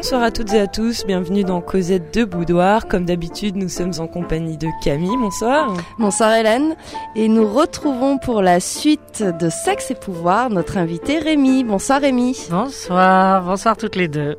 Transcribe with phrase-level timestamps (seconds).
[0.00, 2.88] Bonsoir à toutes et à tous, bienvenue dans Cosette de Boudoir.
[2.88, 5.14] Comme d'habitude, nous sommes en compagnie de Camille.
[5.18, 5.76] Bonsoir.
[5.98, 6.74] Bonsoir Hélène.
[7.16, 11.64] Et nous retrouvons pour la suite de Sexe et Pouvoir notre invité Rémi.
[11.64, 12.46] Bonsoir Rémi.
[12.48, 14.36] Bonsoir, bonsoir toutes les deux.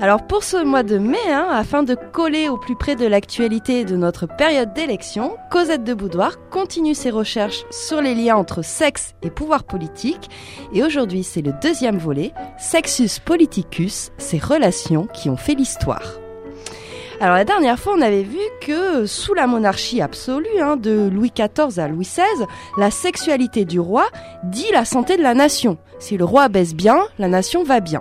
[0.00, 3.84] Alors pour ce mois de mai, hein, afin de coller au plus près de l'actualité
[3.84, 9.14] de notre période d'élection, Cosette de Boudoir continue ses recherches sur les liens entre sexe
[9.22, 10.28] et pouvoir politique.
[10.72, 16.02] Et aujourd'hui, c'est le deuxième volet, Sexus Politicus, ces relations qui ont fait l'histoire.
[17.20, 21.32] Alors la dernière fois, on avait vu que sous la monarchie absolue, hein, de Louis
[21.32, 22.46] XIV à Louis XVI,
[22.76, 24.06] la sexualité du roi
[24.42, 25.78] dit la santé de la nation.
[26.00, 28.00] Si le roi baisse bien, la nation va bien.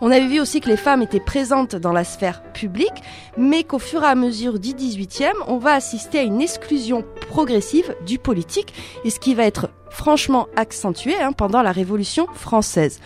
[0.00, 3.02] On avait vu aussi que les femmes étaient présentes dans la sphère publique,
[3.36, 7.94] mais qu'au fur et à mesure du 18e, on va assister à une exclusion progressive
[8.06, 8.74] du politique,
[9.04, 13.00] et ce qui va être franchement accentué hein, pendant la Révolution française.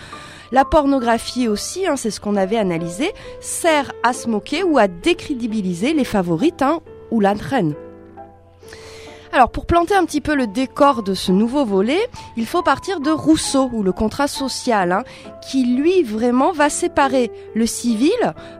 [0.52, 4.86] La pornographie aussi, hein, c'est ce qu'on avait analysé, sert à se moquer ou à
[4.86, 7.74] décrédibiliser les favorites hein, ou la reine.
[9.34, 13.00] Alors pour planter un petit peu le décor de ce nouveau volet, il faut partir
[13.00, 15.04] de Rousseau ou le contrat social, hein,
[15.40, 18.12] qui lui vraiment va séparer le civil,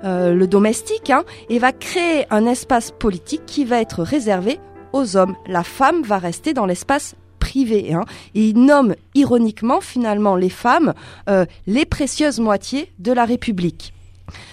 [0.04, 4.60] euh, le domestique, hein, et va créer un espace politique qui va être réservé
[4.94, 5.36] aux hommes.
[5.46, 7.92] La femme va rester dans l'espace privé.
[7.92, 10.94] Hein, et il nomme ironiquement finalement les femmes
[11.28, 13.92] euh, les précieuses moitiés de la République.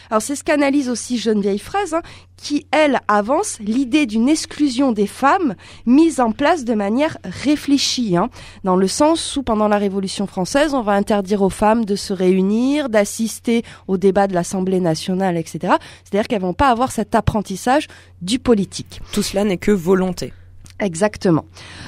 [0.09, 2.01] Alors c'est ce qu'analyse aussi Geneviève Fraise, hein,
[2.35, 8.29] qui elle avance l'idée d'une exclusion des femmes mise en place de manière réfléchie, hein,
[8.63, 12.13] dans le sens où pendant la Révolution française, on va interdire aux femmes de se
[12.13, 15.75] réunir, d'assister au débat de l'Assemblée nationale, etc.
[16.03, 17.87] C'est-à-dire qu'elles vont pas avoir cet apprentissage
[18.21, 19.01] du politique.
[19.11, 20.33] Tout cela n'est que volonté.
[20.79, 21.45] Exactement.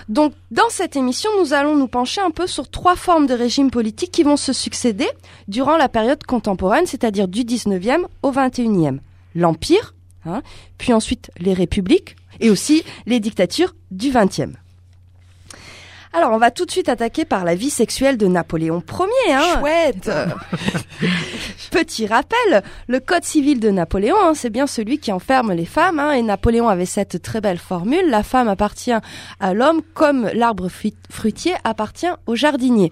[0.09, 3.71] Donc, dans cette émission, nous allons nous pencher un peu sur trois formes de régimes
[3.71, 5.07] politiques qui vont se succéder
[5.47, 8.99] durant la période contemporaine, c'est-à-dire du 19e au 21e.
[9.33, 9.95] L'Empire,
[10.25, 10.41] hein,
[10.77, 14.53] puis ensuite les républiques, et aussi les dictatures du 20e.
[16.13, 18.83] Alors, on va tout de suite attaquer par la vie sexuelle de Napoléon
[19.27, 19.33] Ier.
[19.33, 19.59] Hein.
[19.59, 20.11] Chouette
[21.71, 25.99] Petit rappel, le code civil de Napoléon, hein, c'est bien celui qui enferme les femmes.
[25.99, 28.91] Hein, et Napoléon avait cette très belle formule, la femme appartient
[29.39, 30.67] à l'homme comme l'arbre
[31.09, 32.91] fruitier appartient au jardinier.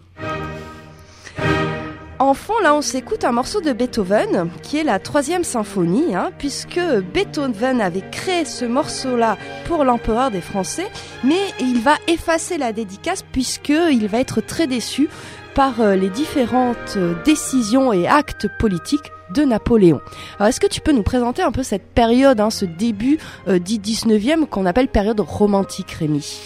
[2.20, 6.32] En fond, là, on s'écoute un morceau de Beethoven, qui est la troisième symphonie, hein,
[6.38, 6.82] puisque
[7.14, 10.88] Beethoven avait créé ce morceau-là pour l'empereur des Français,
[11.24, 15.08] mais il va effacer la dédicace puisqu'il va être très déçu
[15.56, 20.02] par euh, les différentes euh, décisions et actes politiques de Napoléon.
[20.40, 23.60] Alors est-ce que tu peux nous présenter un peu cette période, hein, ce début euh,
[23.60, 26.42] du 19e qu'on appelle période romantique, Rémi?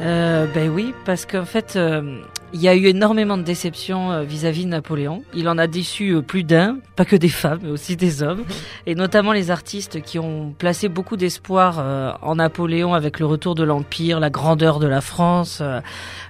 [0.00, 2.20] Euh, Ben oui, parce qu'en fait, euh,
[2.52, 5.22] il y a eu énormément de déceptions euh, vis-à-vis de Napoléon.
[5.34, 8.44] Il en a déçu euh, plus d'un, pas que des femmes, mais aussi des hommes,
[8.86, 13.54] et notamment les artistes qui ont placé beaucoup d'espoir euh, en Napoléon avec le retour
[13.54, 15.62] de l'Empire, la grandeur de la France,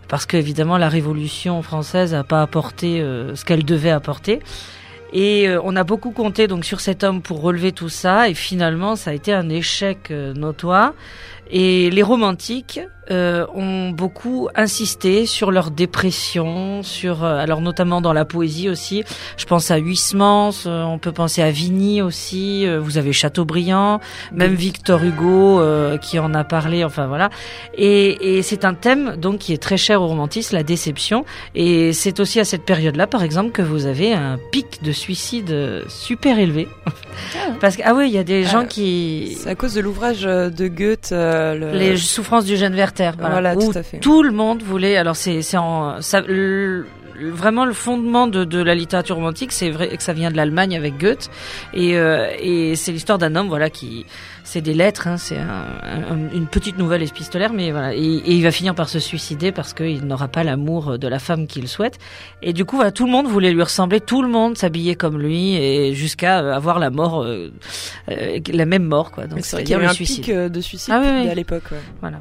[0.09, 2.99] parce qu'évidemment la Révolution française n'a pas apporté
[3.35, 4.41] ce qu'elle devait apporter.
[5.13, 8.97] Et on a beaucoup compté donc sur cet homme pour relever tout ça, et finalement
[8.97, 10.95] ça a été un échec notoire.
[11.51, 12.81] Et les romantiques
[13.11, 19.05] euh, ont beaucoup insisté sur leur dépression, sur euh, alors notamment dans la poésie aussi.
[19.37, 22.67] Je pense à Huysmans, euh, on peut penser à Vigny aussi.
[22.67, 24.01] euh, vous avez Chateaubriand,
[24.33, 26.83] même Victor Hugo euh, qui en a parlé.
[26.83, 27.31] Enfin voilà.
[27.77, 31.25] Et, et c'est un thème donc qui est très cher aux romantistes, la déception.
[31.55, 35.85] Et c'est aussi à cette période-là, par exemple, que vous avez un pic de suicide
[35.89, 36.67] super élevé.
[37.61, 39.81] Parce que ah oui, il y a des gens Ah, qui C'est à cause de
[39.81, 43.13] l'ouvrage de Goethe, euh, le- les souffrances du jeune Werther.
[43.19, 43.99] Voilà, Voilà, où tout à fait.
[43.99, 44.97] Tout le monde voulait.
[44.97, 46.27] Alors c'est en ça, le-
[46.83, 46.87] le-
[47.21, 50.77] vraiment le fondement de, de la littérature romantique, c'est vrai que ça vient de l'Allemagne
[50.77, 51.31] avec Goethe
[51.75, 54.07] et euh, et c'est l'histoire d'un homme voilà qui
[54.45, 55.45] c'est des lettres, hein, c'est un-
[56.13, 59.51] un- une petite nouvelle épistolaire, mais voilà et, et il va finir par se suicider
[59.53, 61.99] parce qu'il n'aura pas l'amour de la femme qu'il souhaite.
[62.43, 65.19] Et du coup voilà tout le monde voulait lui ressembler, tout le monde s'habillait comme
[65.19, 67.51] lui et jusqu'à avoir la mort, euh,
[68.11, 69.27] euh, la même mort quoi.
[69.27, 70.25] Donc c'est-à-dire le un suicide.
[70.25, 71.29] pic euh, de suicide Ah oui, oui.
[71.29, 71.65] à l'époque.
[71.73, 71.79] ouais.
[72.01, 72.21] Voilà.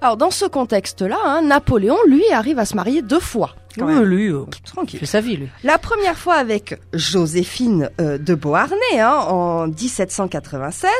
[0.00, 3.54] Alors dans ce contexte-là, hein, Napoléon, lui, arrive à se marier deux fois.
[3.76, 4.04] quand Oui, même.
[4.04, 5.00] lui, euh, il Tranquille.
[5.00, 5.48] fait sa vie, lui.
[5.64, 10.90] La première fois avec Joséphine euh, de Beauharnais hein, en 1796.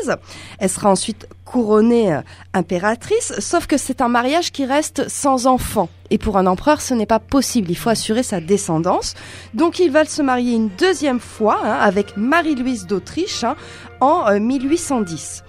[0.59, 2.21] Elle sera ensuite couronnée euh,
[2.55, 5.89] impératrice, sauf que c'est un mariage qui reste sans enfant.
[6.11, 7.71] Et pour un empereur, ce n'est pas possible.
[7.71, 9.15] Il faut assurer sa descendance.
[9.55, 13.55] Donc il va se marier une deuxième fois hein, avec Marie-Louise d'Autriche hein,
[14.01, 15.45] en euh, 1810.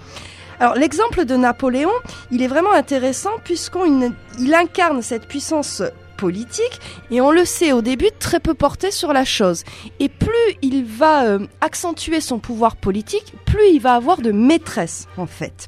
[0.59, 1.91] Alors l'exemple de Napoléon,
[2.31, 5.81] il est vraiment intéressant puisqu'il il incarne cette puissance
[6.17, 9.63] politique et on le sait au début très peu porté sur la chose.
[9.99, 15.07] Et plus il va euh, accentuer son pouvoir politique, plus il va avoir de maîtresse
[15.17, 15.67] en fait.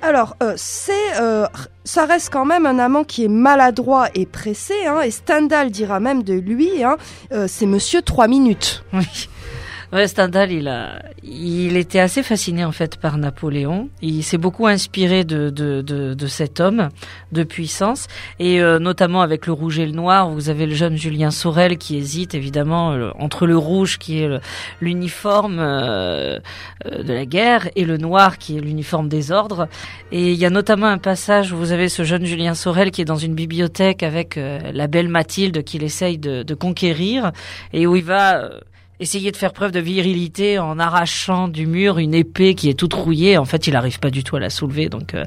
[0.00, 1.46] Alors, euh, c'est, euh,
[1.84, 5.98] ça reste quand même un amant qui est maladroit et pressé, hein, et Stendhal dira
[5.98, 6.96] même de lui, hein,
[7.32, 8.84] euh, c'est Monsieur trois minutes.
[8.92, 9.28] Oui.
[9.90, 13.88] Ouais, Stendhal, il a, il était assez fasciné en fait par Napoléon.
[14.02, 16.90] Il s'est beaucoup inspiré de, de, de, de, cet homme
[17.32, 18.06] de puissance
[18.38, 20.28] et euh, notamment avec le rouge et le noir.
[20.28, 24.28] Vous avez le jeune Julien Sorel qui hésite évidemment euh, entre le rouge qui est
[24.82, 26.38] l'uniforme euh,
[26.84, 29.68] de la guerre et le noir qui est l'uniforme des ordres.
[30.12, 33.00] Et il y a notamment un passage où vous avez ce jeune Julien Sorel qui
[33.00, 37.32] est dans une bibliothèque avec la belle Mathilde qu'il essaye de, de conquérir
[37.72, 38.50] et où il va
[39.00, 42.94] essayer de faire preuve de virilité en arrachant du mur une épée qui est toute
[42.94, 43.38] rouillée.
[43.38, 44.88] En fait, il n'arrive pas du tout à la soulever.
[44.88, 45.24] Donc, euh,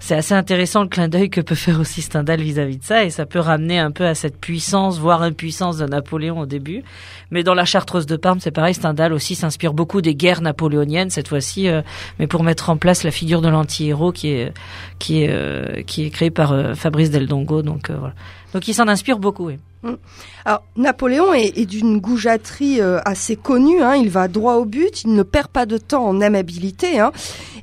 [0.00, 3.04] c'est assez intéressant le clin d'œil que peut faire aussi Stendhal vis-à-vis de ça.
[3.04, 6.82] Et ça peut ramener un peu à cette puissance, voire impuissance de Napoléon au début.
[7.30, 8.74] Mais dans la Chartreuse de Parme, c'est pareil.
[8.74, 11.82] Stendhal aussi s'inspire beaucoup des guerres napoléoniennes cette fois-ci, euh,
[12.18, 14.52] mais pour mettre en place la figure de l'anti-héros qui est
[14.98, 17.62] qui est euh, qui est créée par Fabrice Del Dongo.
[17.62, 18.14] Donc voilà.
[18.52, 19.46] Donc il s'en inspire beaucoup.
[19.46, 19.58] Oui.
[19.82, 19.94] Mm.
[20.44, 23.82] Alors Napoléon est, d'une goujaterie euh, assez connue.
[23.82, 23.96] Hein.
[23.96, 27.00] il va droit au but, il ne perd pas de temps en amabilité.
[27.00, 27.12] Hein.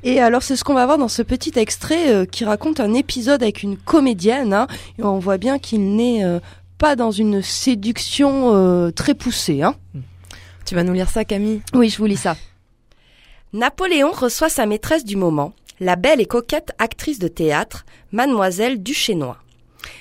[0.02, 2.94] Et alors c'est ce qu'on va voir dans ce petit extrait euh, qui raconte un
[2.94, 4.52] épisode avec une comédienne.
[4.52, 4.66] Hein.
[4.98, 6.40] et on voit bien qu'il n'est euh,
[6.78, 9.62] pas dans une séduction très poussée.
[9.62, 9.74] Hein.
[10.64, 11.60] Tu vas nous lire ça, Camille?
[11.74, 12.36] Oui, je vous lis ça.
[13.52, 19.36] Napoléon reçoit sa maîtresse du moment, la belle et coquette actrice de théâtre, Mademoiselle Duchesnois.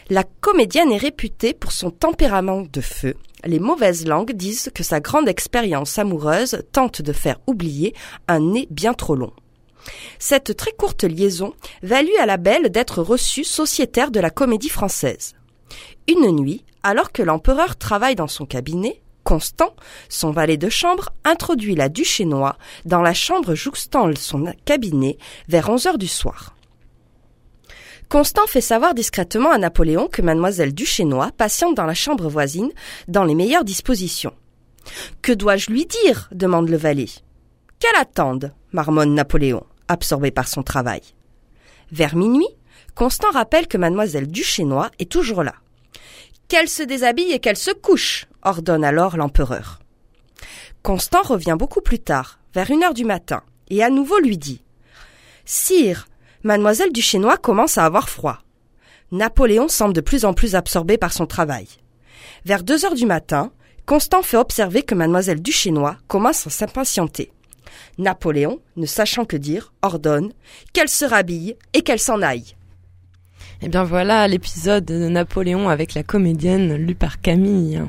[0.10, 3.16] La comédienne est réputée pour son tempérament de feu.
[3.46, 7.94] Les mauvaises langues disent que sa grande expérience amoureuse tente de faire oublier
[8.28, 9.34] un nez bien trop long.
[10.20, 15.36] Cette très courte liaison valut à la belle d'être reçue sociétaire de la comédie française.
[16.08, 19.76] Une nuit, alors que l'empereur travaille dans son cabinet, Constant,
[20.08, 25.86] son valet de chambre, introduit la Duchesnois dans la chambre jouxtant son cabinet vers onze
[25.86, 26.56] heures du soir.
[28.10, 32.72] Constant fait savoir discrètement à Napoléon que mademoiselle Duchesnois patiente dans la chambre voisine,
[33.08, 34.34] dans les meilleures dispositions.
[35.22, 36.28] Que dois-je lui dire?
[36.32, 37.10] demande le valet.
[37.78, 41.02] Qu'elle attende, marmonne Napoléon, absorbé par son travail.
[41.92, 42.48] Vers minuit,
[42.96, 45.54] Constant rappelle que mademoiselle Duchesnois est toujours là.
[46.48, 49.80] Qu'elle se déshabille et qu'elle se couche, ordonne alors l'empereur.
[50.82, 54.64] Constant revient beaucoup plus tard, vers une heure du matin, et à nouveau lui dit
[55.46, 56.09] Sire,
[56.44, 58.40] Mademoiselle Duchesnois commence à avoir froid.
[59.12, 61.68] Napoléon semble de plus en plus absorbé par son travail.
[62.46, 63.52] Vers deux heures du matin,
[63.90, 67.32] Constant fait observer que Mademoiselle Duchesnois commence à s'impatienter.
[67.98, 70.32] Napoléon, ne sachant que dire, ordonne
[70.74, 72.56] qu'elle se rhabille et qu'elle s'en aille.
[73.62, 77.82] Eh bien voilà l'épisode de Napoléon avec la comédienne lue par Camille.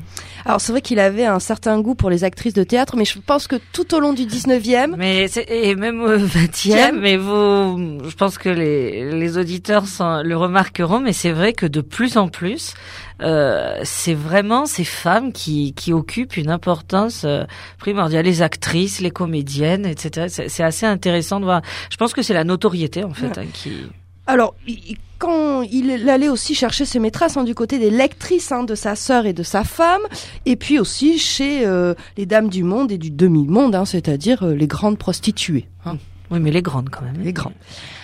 [0.43, 3.17] Alors c'est vrai qu'il avait un certain goût pour les actrices de théâtre, mais je
[3.19, 4.95] pense que tout au long du 19e...
[4.97, 10.99] Mais et même au 20e, mais vous, je pense que les, les auditeurs le remarqueront,
[10.99, 12.73] mais c'est vrai que de plus en plus,
[13.21, 17.43] euh, c'est vraiment ces femmes qui, qui occupent une importance euh,
[17.77, 20.27] primordiale, les actrices, les comédiennes, etc.
[20.49, 21.61] C'est assez intéressant de voir.
[21.89, 23.71] Je pense que c'est la notoriété en fait hein, qui...
[24.27, 24.55] Alors,
[25.21, 28.95] quand il allait aussi chercher ses maîtresses hein, du côté des lectrices hein, de sa
[28.95, 30.01] sœur et de sa femme,
[30.47, 34.55] et puis aussi chez euh, les dames du monde et du demi-monde, hein, c'est-à-dire euh,
[34.55, 35.67] les grandes prostituées.
[36.31, 37.21] Oui, mais les grandes quand même.
[37.21, 37.53] Les grandes.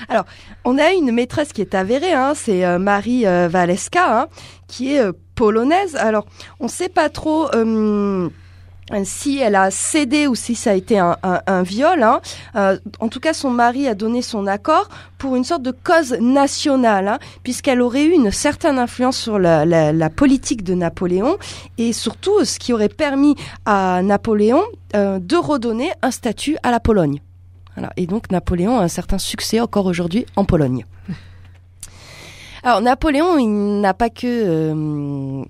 [0.10, 0.26] Alors,
[0.64, 4.30] on a une maîtresse qui est avérée, c'est euh, Marie Valeska,
[4.68, 5.96] qui est polonaise.
[5.96, 6.28] Alors,
[6.60, 7.50] on ne sait pas trop
[9.04, 12.04] si elle a cédé ou si ça a été un, viol.
[12.04, 12.22] Hein.
[12.56, 16.14] Euh, en tout cas, son mari a donné son accord pour une sorte de cause
[16.20, 21.38] nationale, hein, puisqu'elle aurait eu une certaine influence sur la, politique de Napoléon
[21.78, 24.64] et surtout ce qui aurait permis à Napoléon
[24.96, 27.22] euh, de redonner un statut à la Pologne.
[27.96, 30.86] Et donc Napoléon a un certain succès encore aujourd'hui en Pologne.
[32.64, 35.44] Alors Napoléon, il n'a pas que euh,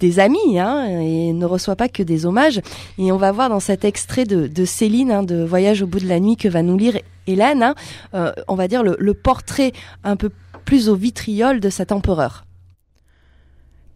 [0.00, 2.60] des amis hein, et ne reçoit pas que des hommages.
[2.98, 6.08] Et on va voir dans cet extrait de, Céline, hein, de Voyage au bout de
[6.08, 7.74] la nuit, que va nous lire Hélène, hein,
[8.14, 9.72] euh, on va dire le, portrait
[10.04, 10.30] un peu
[10.64, 12.44] plus au vitriol de cet empereur.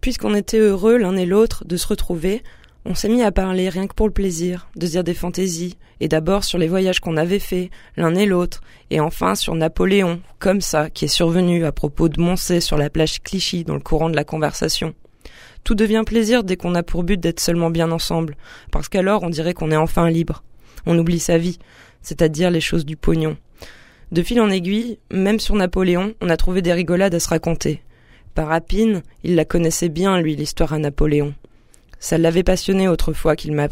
[0.01, 2.43] Puisqu'on était heureux l'un et l'autre de se retrouver,
[2.87, 6.09] on s'est mis à parler rien que pour le plaisir, de dire des fantaisies, et
[6.09, 10.63] d'abord sur les voyages qu'on avait faits, l'un et l'autre, et enfin sur Napoléon, comme
[10.63, 14.09] ça, qui est survenu à propos de Moncey sur la plage Clichy dans le courant
[14.09, 14.95] de la conversation.
[15.65, 18.37] Tout devient plaisir dès qu'on a pour but d'être seulement bien ensemble,
[18.71, 20.43] parce qu'alors on dirait qu'on est enfin libre.
[20.87, 21.59] On oublie sa vie,
[22.03, 23.37] c'est-à-dire les choses du pognon.
[24.13, 27.83] De fil en aiguille, même sur Napoléon, on a trouvé des rigolades à se raconter.
[28.35, 31.35] Par rapine, il la connaissait bien, lui, l'histoire à Napoléon.
[31.99, 33.69] Ça l'avait passionné autrefois qu'il m'a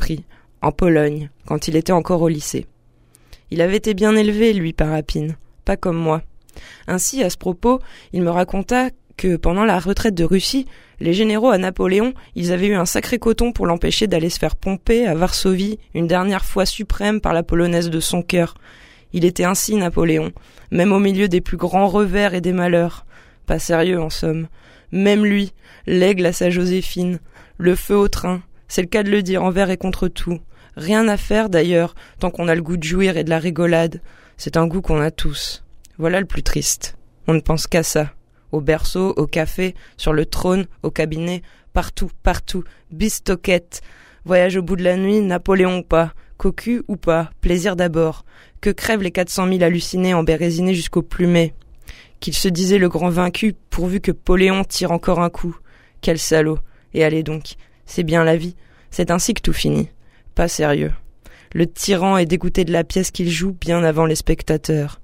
[0.61, 2.66] en Pologne, quand il était encore au lycée.
[3.50, 6.23] Il avait été bien élevé, lui, par rapine, pas comme moi.
[6.87, 7.80] Ainsi, à ce propos,
[8.12, 10.66] il me raconta que pendant la retraite de Russie,
[11.00, 14.57] les généraux à Napoléon, ils avaient eu un sacré coton pour l'empêcher d'aller se faire
[14.57, 18.55] pomper à Varsovie une dernière fois suprême par la polonaise de son cœur.
[19.12, 20.33] Il était ainsi Napoléon,
[20.71, 23.07] même au milieu des plus grands revers et des malheurs.
[23.47, 24.49] Pas sérieux en somme.
[24.93, 25.52] Même lui,
[25.87, 27.21] l'aigle à sa Joséphine,
[27.57, 30.40] le feu au train, c'est le cas de le dire envers et contre tout.
[30.76, 34.00] Rien à faire d'ailleurs, tant qu'on a le goût de jouir et de la rigolade.
[34.37, 35.64] C'est un goût qu'on a tous.
[35.97, 36.97] Voilà le plus triste.
[37.26, 38.12] On ne pense qu'à ça.
[38.52, 42.64] Au berceau, au café, sur le trône, au cabinet, partout, partout.
[42.90, 43.83] Bistoquette.
[44.25, 46.12] Voyage au bout de la nuit, Napoléon ou pas.
[46.37, 47.31] Cocu ou pas.
[47.40, 48.25] Plaisir d'abord.
[48.61, 51.55] Que crèvent les quatre cent mille hallucinés en bérésinés jusqu'au plumet?
[52.21, 55.57] Qu'il se disait le grand vaincu pourvu que Poléon tire encore un coup.
[56.00, 56.59] Quel salaud.
[56.95, 57.55] Et allez donc.
[57.87, 58.57] C'est bien la vie.
[58.90, 59.88] C'est ainsi que tout finit.
[60.35, 60.93] Pas sérieux.
[61.52, 65.00] Le tyran est dégoûté de la pièce qu'il joue bien avant les spectateurs.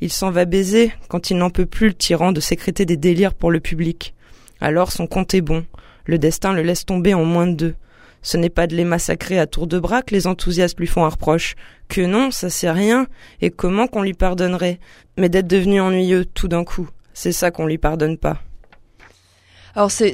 [0.00, 3.34] Il s'en va baiser quand il n'en peut plus le tyran de sécréter des délires
[3.34, 4.14] pour le public.
[4.60, 5.64] Alors son compte est bon.
[6.04, 7.74] Le destin le laisse tomber en moins de deux.
[8.22, 11.04] Ce n'est pas de les massacrer à tour de bras que les enthousiastes lui font
[11.04, 11.54] un reproche.
[11.88, 13.06] Que non, ça c'est rien.
[13.40, 14.80] Et comment qu'on lui pardonnerait?
[15.16, 16.88] Mais d'être devenu ennuyeux tout d'un coup.
[17.12, 18.42] C'est ça qu'on lui pardonne pas.
[19.78, 20.12] Alors c'est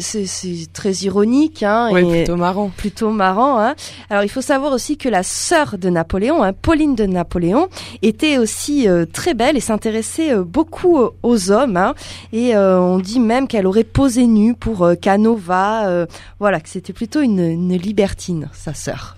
[0.75, 2.71] très ironique, hein, et plutôt marrant.
[2.77, 3.59] Plutôt marrant.
[3.59, 3.75] Hein.
[4.11, 7.71] Alors il faut savoir aussi que la sœur de Napoléon, hein, Pauline de Napoléon,
[8.03, 11.79] était aussi euh, très belle et s'intéressait euh, beaucoup euh, aux hommes.
[11.79, 11.95] Hein,
[12.35, 16.07] et on dit même qu'elle aurait posé nue pour Canova.
[16.39, 19.17] voilà, que c'était plutôt une, une libertine, sa sœur.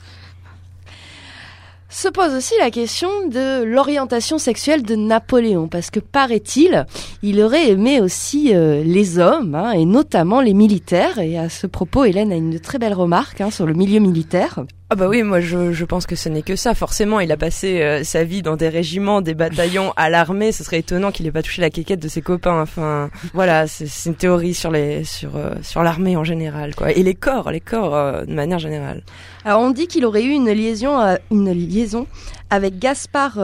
[1.96, 6.84] Se pose aussi la question de l'orientation sexuelle de Napoléon, parce que paraît-il,
[7.22, 11.18] il aurait aimé aussi euh, les hommes, hein, et notamment les militaires.
[11.18, 14.66] Et à ce propos, Hélène a une très belle remarque hein, sur le milieu militaire.
[14.88, 16.72] Ah bah oui, moi je, je pense que ce n'est que ça.
[16.72, 20.52] Forcément, il a passé euh, sa vie dans des régiments, des bataillons, à l'armée.
[20.52, 22.62] Ce serait étonnant qu'il ait pas touché la quéquette de ses copains.
[22.62, 26.92] Enfin, voilà, c'est une théorie sur les sur euh, sur l'armée en général, quoi.
[26.92, 29.02] Et les corps, les corps euh, de manière générale.
[29.44, 32.06] Alors on dit qu'il aurait eu une liaison une liaison
[32.50, 33.40] avec Gaspard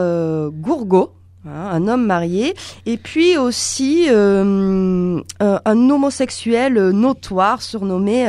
[0.52, 1.12] Gourgaud.
[1.44, 2.54] Hein, un homme marié,
[2.87, 5.25] et puis aussi un,
[5.66, 8.26] homosexuel notoire surnommé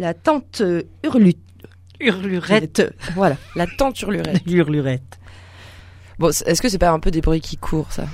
[0.00, 0.60] la tante
[1.04, 1.36] Hurlut
[2.00, 2.94] Hurlurette.
[3.14, 4.42] Voilà, la tante hurlurette.
[4.46, 5.18] Hurlurette.
[6.18, 8.04] Bon, est-ce que c'est pas un peu des bruits qui courent, ça?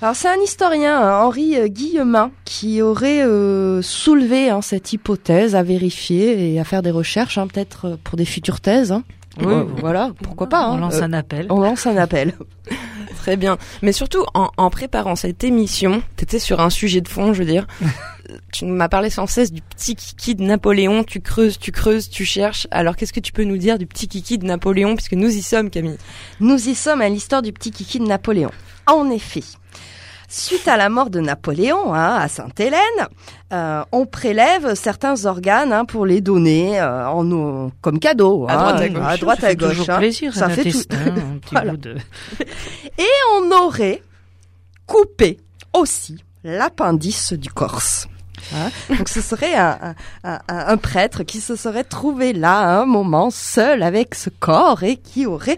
[0.00, 5.54] Alors c'est un historien, hein, Henri euh, Guillemin, qui aurait euh, soulevé hein, cette hypothèse
[5.54, 8.94] à vérifier et à faire des recherches, hein, peut-être euh, pour des futures thèses.
[9.40, 10.70] Oui, voilà, pourquoi pas.
[10.70, 11.46] On lance un appel.
[11.50, 12.34] On lance un appel.
[13.16, 13.56] Très bien.
[13.82, 17.50] Mais surtout, en, en préparant cette émission, t'étais sur un sujet de fond, je veux
[17.50, 17.66] dire.
[18.52, 21.04] tu m'as parlé sans cesse du petit kiki de Napoléon.
[21.04, 22.66] Tu creuses, tu creuses, tu cherches.
[22.70, 25.42] Alors, qu'est-ce que tu peux nous dire du petit kiki de Napoléon, puisque nous y
[25.42, 25.98] sommes, Camille?
[26.40, 28.50] Nous y sommes à l'histoire du petit kiki de Napoléon.
[28.86, 29.42] En effet,
[30.28, 32.80] Suite à la mort de Napoléon hein, à Sainte-Hélène,
[33.52, 38.46] euh, on prélève certains organes hein, pour les donner euh, en, comme cadeau.
[38.48, 38.88] À droite à hein.
[38.88, 39.06] gauche.
[39.06, 39.86] À droite à gauche.
[39.98, 40.78] plaisir, ça fait tout.
[42.98, 44.02] Et on aurait
[44.86, 45.38] coupé
[45.72, 48.08] aussi l'appendice du Corse.
[48.90, 54.14] Donc ce serait un, prêtre qui se serait trouvé là à un moment seul avec
[54.14, 55.56] ce corps et qui aurait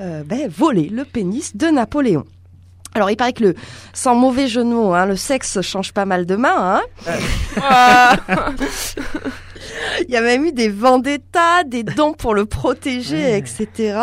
[0.00, 2.24] euh, ben, volé le pénis de Napoléon.
[2.94, 3.54] Alors, il paraît que le,
[3.92, 6.82] sans mauvais mots, hein, le sexe change pas mal de main.
[7.06, 8.16] Hein
[10.08, 13.98] il y a même eu des vendettas, des dons pour le protéger, etc.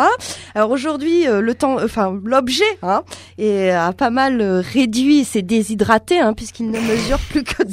[0.54, 3.02] Alors aujourd'hui, euh, le temps, enfin l'objet, hein,
[3.38, 7.72] est, a pas mal euh, réduit, s'est déshydraté, hein, puisqu'il ne mesure plus que 2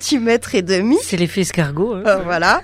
[0.00, 0.96] cm et demi.
[1.02, 1.94] C'est l'effet escargot.
[1.94, 2.02] Hein.
[2.06, 2.62] Euh, voilà.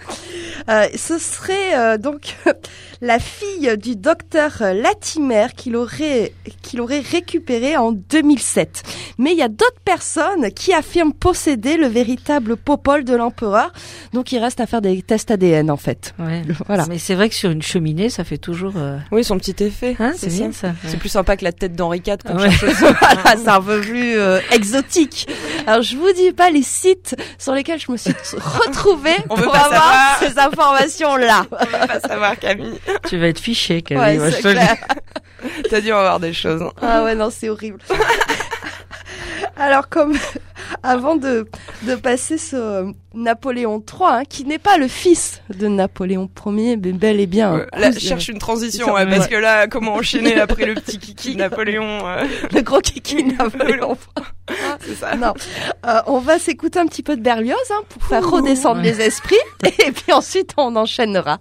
[0.68, 2.36] Euh, ce serait donc
[3.00, 8.82] la fille du docteur Latimer qu'il aurait, qu'il aurait récupéré en 2007.
[9.18, 13.72] Mais il y a d'autres personnes qui affirment posséder le véritable popole de l'empereur.
[14.12, 16.14] Donc il reste à faire des tests ADN en fait.
[16.18, 16.42] Ouais.
[16.66, 16.86] Voilà.
[16.88, 18.72] Mais c'est vrai que sur une cheminée, ça fait toujours.
[18.76, 19.96] Euh, oui, son petit effet.
[20.00, 20.72] Hein, c'est bien ça.
[20.84, 22.16] C'est plus sympa que la tête d'Henri IV.
[22.26, 22.48] Comme ouais.
[22.58, 25.28] voilà, c'est un peu plus euh, exotique.
[25.66, 30.16] Alors je vous dis pas les sites sur lesquels je me suis retrouvée pour avoir
[30.20, 31.46] ces informations là.
[31.50, 32.78] On veut pas savoir Camille.
[33.08, 34.18] Tu vas être fiché Camille.
[34.18, 34.30] Ouais,
[35.70, 36.62] T'as dû en avoir des choses.
[36.62, 36.72] Hein.
[36.80, 37.78] Ah ouais non c'est horrible.
[39.56, 40.14] Alors comme
[40.82, 41.48] avant de,
[41.82, 46.76] de passer ce euh, Napoléon III, hein, qui n'est pas le fils de Napoléon Ier,
[46.76, 47.54] mais bel et bien.
[47.54, 52.06] Euh, là, cherche une transition, parce que là, comment enchaîner après le petit kiki Napoléon
[52.06, 52.24] euh...
[52.52, 53.96] Le gros kiki Napoléon
[55.18, 55.34] Non.
[55.86, 59.36] Euh, on va s'écouter un petit peu de Berlioz hein, pour faire redescendre les esprits
[59.64, 61.40] et puis ensuite on enchaînera.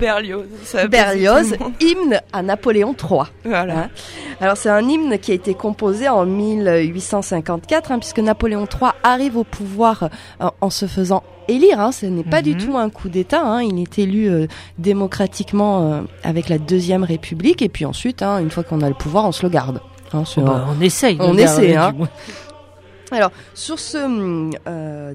[0.00, 1.50] Berlioz.
[1.50, 3.20] ça hymne à Napoléon III.
[3.44, 3.78] Voilà.
[3.78, 3.88] Hein.
[4.40, 9.36] Alors c'est un hymne qui a été composé en 1854, hein, puisque Napoléon III arrive
[9.36, 10.08] au pouvoir
[10.40, 11.80] euh, en se faisant élire.
[11.80, 12.58] Hein, ce n'est pas du Mhm.
[12.58, 13.42] tout un coup d'État.
[13.44, 14.46] Hein, il est élu euh,
[14.78, 18.94] démocratiquement euh, avec la deuxième République, et puis ensuite, hein, une fois qu'on a le
[18.94, 19.80] pouvoir, on se le garde.
[20.12, 21.16] Hein, c'est Bah, on essaye.
[21.16, 21.94] de on essaie, hein.
[23.12, 25.14] Alors, sur ce hum, euh,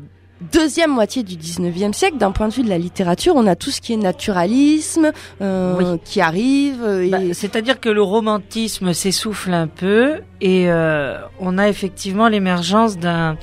[0.51, 3.71] deuxième moitié du 19e siècle, d'un point de vue de la littérature, on a tout
[3.71, 5.11] ce qui est naturalisme
[5.41, 5.99] euh, Oui.
[6.03, 6.81] qui arrive.
[6.83, 12.27] euh, et- Bah, C'est-à-dire que le romantisme s'essouffle un peu et euh, on a effectivement
[12.27, 13.37] l'émergence d'un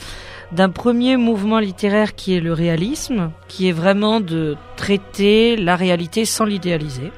[0.52, 6.26] d'un premier mouvement littéraire qui est le réalisme, qui est vraiment de traiter la réalité
[6.26, 7.10] sans l'idéaliser.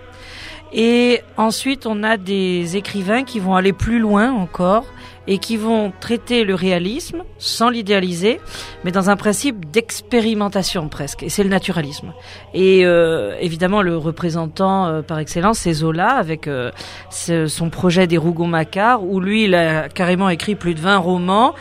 [0.72, 4.84] Et ensuite, on a des écrivains qui vont aller plus loin encore
[5.26, 8.40] et qui vont traiter le réalisme sans l'idéaliser,
[8.84, 11.22] mais dans un principe d'expérimentation presque.
[11.22, 12.12] Et c'est le naturalisme.
[12.52, 16.70] Et euh, évidemment, le représentant euh, par excellence, c'est Zola, avec euh,
[17.10, 21.54] son projet des Rougon-Macquart, où lui, il a carrément écrit plus de 20 romans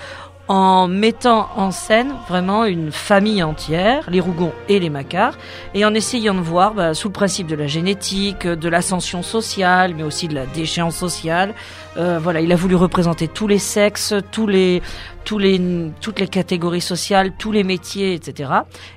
[0.50, 5.38] en mettant en scène vraiment une famille entière, les Rougons et les Macquart,
[5.74, 9.94] et en essayant de voir, bah, sous le principe de la génétique, de l'ascension sociale,
[9.96, 11.54] mais aussi de la déchéance sociale,
[11.96, 14.82] euh, voilà, il a voulu représenter tous les sexes, tous les,
[15.24, 15.62] tous les,
[16.02, 18.52] toutes les catégories sociales, tous les métiers, etc.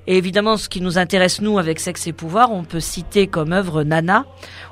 [0.09, 3.53] Et évidemment, ce qui nous intéresse nous avec Sexe et Pouvoir, on peut citer comme
[3.53, 4.25] œuvre Nana,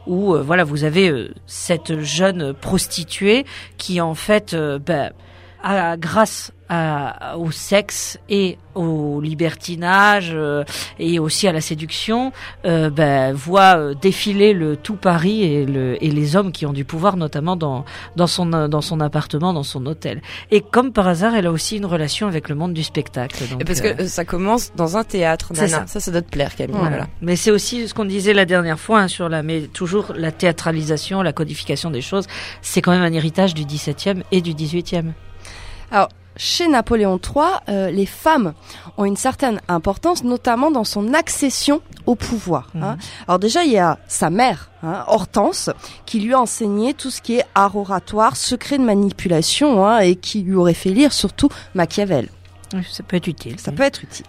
[0.09, 3.47] où euh, voilà, vous avez euh, cette jeune prostituée
[3.79, 5.13] qui en fait, euh, ben,
[5.63, 10.65] a- grâce à- au sexe et au libertinage euh,
[10.99, 12.33] et aussi à la séduction,
[12.65, 16.73] euh, ben, voit euh, défiler le tout Paris et, le, et les hommes qui ont
[16.73, 17.85] du pouvoir, notamment dans,
[18.17, 20.23] dans, son, euh, dans son appartement, dans son hôtel.
[20.51, 23.45] Et comme par hasard, elle a aussi une relation avec le monde du spectacle.
[23.49, 25.79] Donc, parce euh, que euh, ça commence dans un théâtre, C'est Nana.
[25.81, 25.87] ça.
[25.87, 26.75] Ça, ça doit te plaire, Camille.
[26.77, 26.91] voilà.
[26.97, 27.07] Voilà.
[27.23, 30.33] Mais c'est aussi ce qu'on disait la dernière fois hein, sur la, mais toujours la
[30.33, 32.27] théâtralisation, la codification des choses.
[32.63, 35.13] C'est quand même un héritage du 17e et du 18e.
[36.37, 38.55] Chez Napoléon III, euh, les femmes
[38.99, 42.71] ont une certaine importance, notamment dans son accession au pouvoir.
[42.81, 42.97] hein.
[43.29, 45.71] Alors déjà, il y a sa mère, hein, Hortense,
[46.07, 50.17] qui lui a enseigné tout ce qui est art oratoire, secret de manipulation, hein, et
[50.17, 52.29] qui lui aurait fait lire surtout Machiavel.
[52.91, 53.59] Ça peut être utile.
[53.61, 54.27] Ça peut être utile.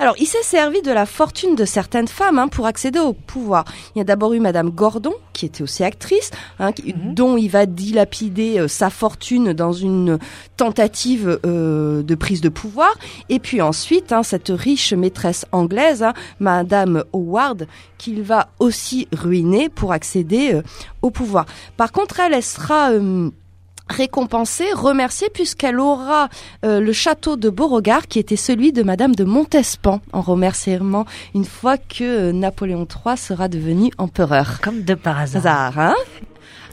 [0.00, 3.64] Alors, il s'est servi de la fortune de certaines femmes hein, pour accéder au pouvoir.
[3.94, 7.14] Il y a d'abord eu Madame Gordon, qui était aussi actrice, hein, qui- Mhm.
[7.14, 10.18] dont il va dilapider euh, sa fortune dans une
[10.56, 12.94] tentative euh, de prise de pouvoir.
[13.28, 16.04] Et puis ensuite, hein, cette riche maîtresse anglaise,
[16.38, 20.62] Madame Howard, qu'il va aussi ruiner pour accéder euh,
[21.02, 21.46] au pouvoir.
[21.76, 22.90] Par contre, elle, elle sera...
[23.88, 26.28] récompensée, remerciée puisqu'elle aura
[26.64, 31.44] euh, le château de Beauregard qui était celui de Madame de Montespan en remerciement une
[31.44, 34.60] fois que euh, Napoléon III sera devenu empereur.
[34.62, 35.38] Comme de par hasard.
[35.38, 35.94] Hasard, hein?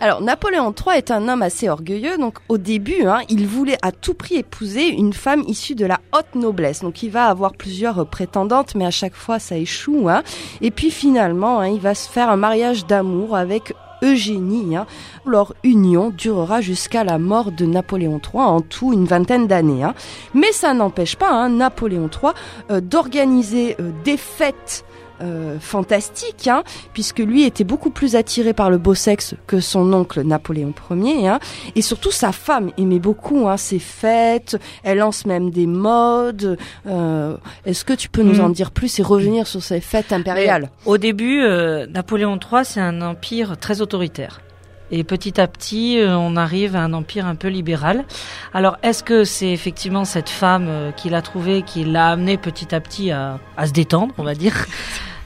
[0.01, 3.93] Alors Napoléon III est un homme assez orgueilleux, donc au début, hein, il voulait à
[3.93, 6.82] tout prix épouser une femme issue de la haute noblesse.
[6.82, 10.10] Donc il va avoir plusieurs prétendantes, mais à chaque fois ça échoue.
[10.10, 10.23] Hein.
[10.60, 13.73] Et puis finalement, hein, il va se faire un mariage d'amour avec
[14.06, 14.76] Eugénie.
[14.76, 14.86] Hein.
[15.26, 19.84] Leur union durera jusqu'à la mort de Napoléon III, en tout une vingtaine d'années.
[19.84, 19.96] Hein.
[20.34, 22.32] Mais ça n'empêche pas hein, Napoléon III
[22.72, 24.86] euh, d'organiser euh, des fêtes
[25.21, 29.91] euh, fantastiques, hein, puisque lui était beaucoup plus attiré par le beau sexe que son
[29.93, 31.28] oncle Napoléon Ier.
[31.28, 31.39] Hein.
[31.75, 36.58] Et surtout, sa femme aimait beaucoup hein, ses fêtes, elle lance même des modes.
[36.88, 38.45] Euh, Est-ce que tu peux nous Mm.
[38.45, 40.69] en dire plus et revenir sur ces fêtes impériales?
[40.86, 44.41] Au début, euh, Napoléon III, c'est un empire très autoritaire.
[44.91, 48.06] Et petit à petit, euh, on arrive à un empire un peu libéral.
[48.54, 52.74] Alors, est-ce que c'est effectivement cette femme euh, qui l'a trouvé, qui l'a amené petit
[52.76, 54.65] à petit à, à se détendre, on va dire?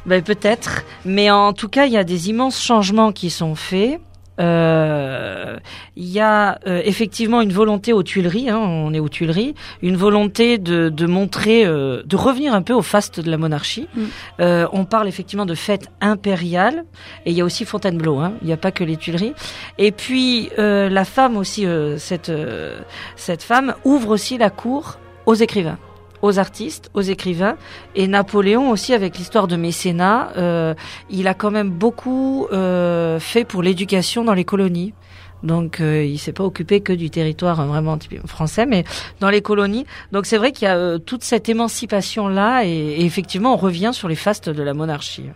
[0.05, 0.85] Ben, Peut-être.
[1.05, 3.99] Mais en tout cas, il y a des immenses changements qui sont faits.
[4.39, 5.57] Euh,
[5.95, 9.97] Il y a euh, effectivement une volonté aux Tuileries, hein, on est aux Tuileries, une
[9.97, 13.87] volonté de, de montrer, euh, de revenir un peu au faste de la monarchie.
[13.93, 14.01] Mm.
[14.39, 16.85] Euh, on parle effectivement de fête impériale,
[17.25, 19.33] et il y a aussi Fontainebleau, hein, il n'y a pas que les Tuileries.
[19.77, 22.79] Et puis euh, la femme aussi, euh, cette, euh,
[23.17, 25.77] cette femme ouvre aussi la cour aux écrivains
[26.21, 27.57] aux artistes, aux écrivains,
[27.95, 30.73] et Napoléon aussi avec l'histoire de mécénat, euh,
[31.09, 34.93] il a quand même beaucoup euh, fait pour l'éducation dans les colonies.
[35.41, 38.83] Donc euh, il s'est pas occupé que du territoire vraiment français, mais
[39.21, 39.85] dans les colonies.
[40.11, 43.91] Donc c'est vrai qu'il y a toute cette émancipation là, et, et, effectivement on revient
[43.93, 45.29] sur les fastes de la monarchie.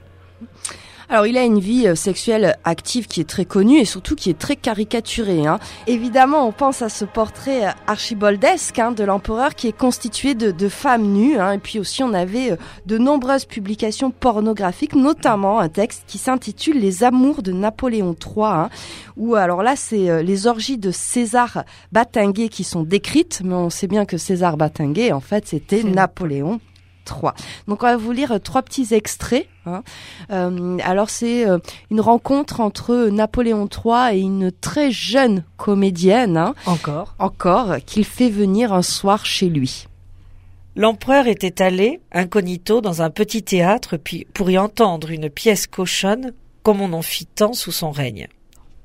[1.09, 4.29] Alors il a une vie euh, sexuelle active qui est très connue et surtout qui
[4.29, 5.45] est très caricaturée.
[5.45, 5.59] Hein.
[5.85, 10.69] Évidemment, on pense à ce portrait euh, archiboldesque hein, de l'empereur qui est constitué de,
[10.69, 11.37] femmes nues.
[11.37, 11.53] Hein.
[11.53, 16.79] Et puis aussi, on avait euh, de nombreuses publications pornographiques, notamment un texte qui s'intitule
[16.79, 18.45] Les Amours de Napoléon III.
[18.45, 18.69] Hein,
[19.17, 23.87] où alors là, c'est les orgies de César Batinguet qui sont décrites, mais on sait
[23.87, 26.59] bien que César Batinguet, en fait, c'était Napoléon
[27.03, 27.33] 3.
[27.67, 29.47] Donc on va vous lire trois petits extraits.
[29.65, 29.83] Hein.
[30.31, 31.59] Euh, alors c'est euh,
[31.91, 36.37] une rencontre entre Napoléon III et une très jeune comédienne.
[36.37, 36.55] Hein.
[36.65, 37.15] encore.
[37.19, 39.87] Encore, qu'il fait venir un soir chez lui.
[40.75, 46.33] L'empereur était allé, incognito, dans un petit théâtre puis pour y entendre une pièce cochonne,
[46.63, 48.27] comme on en fit tant sous son règne.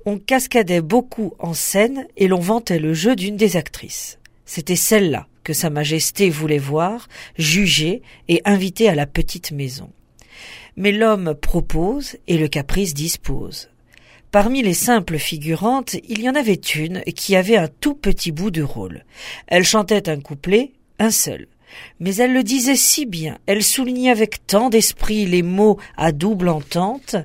[0.05, 4.19] On cascadait beaucoup en scène et l'on vantait le jeu d'une des actrices.
[4.45, 7.09] C'était celle-là que Sa Majesté voulait voir,
[7.39, 9.89] juger et inviter à la petite maison.
[10.77, 13.71] Mais l'homme propose et le caprice dispose.
[14.31, 18.51] Parmi les simples figurantes, il y en avait une qui avait un tout petit bout
[18.51, 19.07] de rôle.
[19.47, 21.49] Elle chantait un couplet, un seul.
[21.99, 26.51] Mais elle le disait si bien, elle soulignait avec tant d'esprit les mots à double
[26.51, 27.17] entente,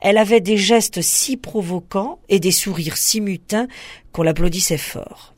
[0.00, 3.66] elle avait des gestes si provoquants et des sourires si mutins
[4.12, 5.31] qu'on l'applaudissait fort.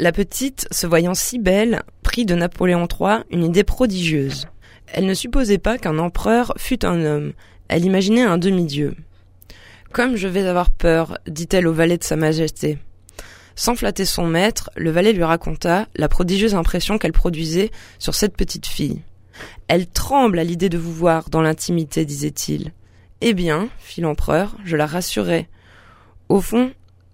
[0.00, 4.46] La petite, se voyant si belle, prit de Napoléon III une idée prodigieuse.
[4.86, 7.32] Elle ne supposait pas qu'un empereur fût un homme,
[7.66, 8.94] elle imaginait un demi-dieu.
[9.90, 12.78] Comme je vais avoir peur, dit-elle au valet de Sa Majesté.
[13.56, 18.36] Sans flatter son maître, le valet lui raconta la prodigieuse impression qu'elle produisait sur cette
[18.36, 19.02] petite fille.
[19.66, 22.72] Elle tremble à l'idée de vous voir dans l'intimité, disait-il.
[23.20, 25.48] Eh bien, fit l'empereur, je la rassurai.
[26.28, 26.70] Au fond,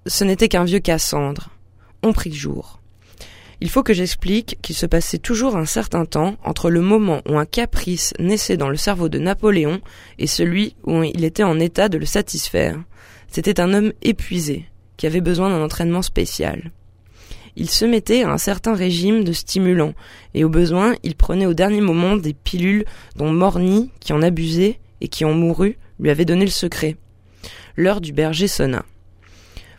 [0.06, 1.48] ce n'était qu'un vieux Cassandre
[2.04, 2.80] ont pris jour.
[3.60, 7.38] Il faut que j'explique qu'il se passait toujours un certain temps entre le moment où
[7.38, 9.80] un caprice naissait dans le cerveau de Napoléon
[10.18, 12.78] et celui où il était en état de le satisfaire.
[13.28, 16.72] C'était un homme épuisé, qui avait besoin d'un entraînement spécial.
[17.56, 19.94] Il se mettait à un certain régime de stimulants,
[20.34, 22.84] et au besoin, il prenait au dernier moment des pilules
[23.16, 26.96] dont Morny, qui en abusait et qui en mourut, lui avait donné le secret.
[27.76, 28.84] L'heure du berger sonna.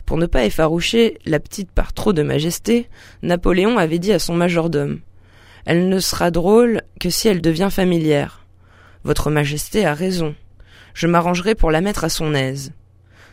[0.06, 2.88] Pour ne pas effaroucher la petite par trop de majesté,
[3.22, 5.00] Napoléon avait dit à son majordome
[5.64, 8.46] Elle ne sera drôle que si elle devient familière.
[9.02, 10.36] Votre majesté a raison.
[10.94, 12.72] Je m'arrangerai pour la mettre à son aise.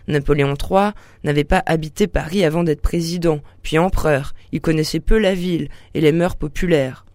[0.07, 0.91] Napoléon III
[1.23, 4.33] n'avait pas habité Paris avant d'être président, puis empereur.
[4.51, 7.05] Il connaissait peu la ville et les mœurs populaires.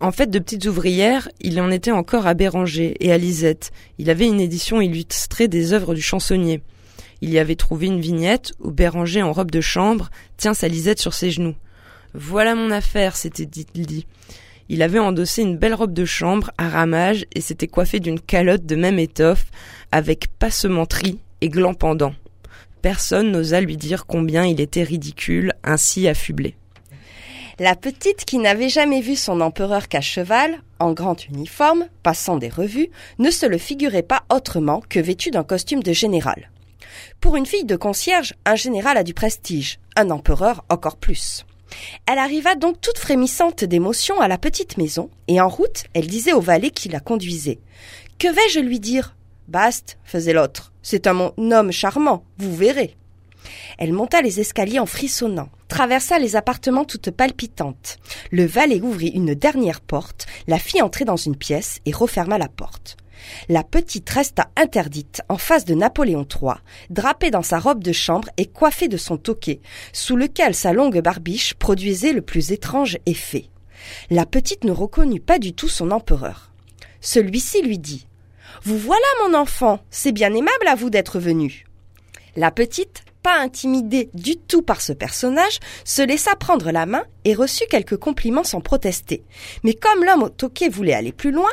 [0.00, 3.70] En fait de petites ouvrières, il en était encore à Béranger et à Lisette.
[3.98, 6.60] Il avait une édition illustrée des œuvres du chansonnier.
[7.20, 11.00] Il y avait trouvé une vignette où Béranger en robe de chambre tient sa Lisette
[11.00, 11.56] sur ses genoux.
[12.14, 14.06] Voilà mon affaire, s'était dit.
[14.68, 18.66] Il avait endossé une belle robe de chambre à ramage et s'était coiffé d'une calotte
[18.66, 19.46] de même étoffe
[19.92, 22.12] avec passementerie et gland pendant.
[22.82, 26.54] Personne n'osa lui dire combien il était ridicule, ainsi affublé.
[27.58, 32.48] La petite qui n'avait jamais vu son empereur qu'à cheval, en grand uniforme, passant des
[32.48, 36.50] revues, ne se le figurait pas autrement que vêtu d'un costume de général.
[37.20, 41.44] Pour une fille de concierge, un général a du prestige, un empereur encore plus.
[42.06, 46.32] Elle arriva donc toute frémissante d'émotion à la petite maison, et en route, elle disait
[46.32, 47.58] au valet qui la conduisait.
[48.18, 49.14] Que vais-je lui dire?
[49.48, 50.72] Baste, faisait l'autre.
[50.82, 52.96] C'est un homme charmant, vous verrez.
[53.78, 57.98] Elle monta les escaliers en frissonnant, traversa les appartements toutes palpitantes.
[58.30, 62.48] Le valet ouvrit une dernière porte, la fit entrer dans une pièce et referma la
[62.48, 62.96] porte.
[63.48, 66.54] La petite resta interdite en face de Napoléon III,
[66.90, 69.60] drapée dans sa robe de chambre et coiffée de son toquet,
[69.92, 73.46] sous lequel sa longue barbiche produisait le plus étrange effet.
[74.10, 76.52] La petite ne reconnut pas du tout son empereur.
[77.00, 78.06] Celui-ci lui dit
[78.64, 81.67] Vous voilà, mon enfant, c'est bien aimable à vous d'être venu.
[82.38, 87.34] La petite, pas intimidée du tout par ce personnage, se laissa prendre la main et
[87.34, 89.24] reçut quelques compliments sans protester.
[89.64, 91.50] Mais comme l'homme au toquet voulait aller plus loin,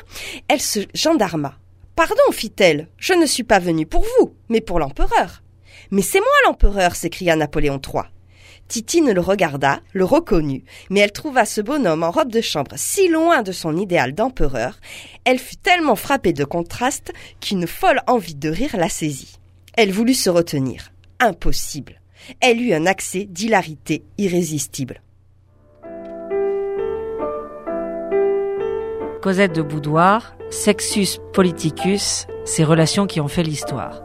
[0.47, 1.55] elle se gendarma.
[1.95, 5.41] Pardon, fit-elle, je ne suis pas venue pour vous, mais pour l'empereur.
[5.89, 8.03] Mais c'est moi l'empereur, s'écria Napoléon III.
[8.67, 13.07] Titine le regarda, le reconnut, mais elle trouva ce bonhomme en robe de chambre si
[13.07, 14.79] loin de son idéal d'empereur,
[15.23, 19.39] elle fut tellement frappée de contraste qu'une folle envie de rire la saisit.
[19.77, 21.99] Elle voulut se retenir impossible.
[22.39, 25.01] Elle eut un accès d'hilarité irrésistible.
[29.21, 34.04] Cosette de Boudoir, Sexus Politicus, ces relations qui ont fait l'histoire.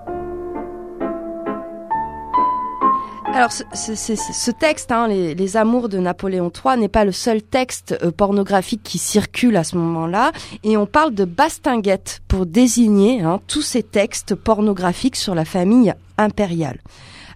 [3.33, 7.43] Alors, ce, ce, texte, hein, les, les, Amours de Napoléon III, n'est pas le seul
[7.43, 10.33] texte euh, pornographique qui circule à ce moment-là.
[10.65, 15.95] Et on parle de bastinguette pour désigner hein, tous ces textes pornographiques sur la famille
[16.19, 16.81] impériale.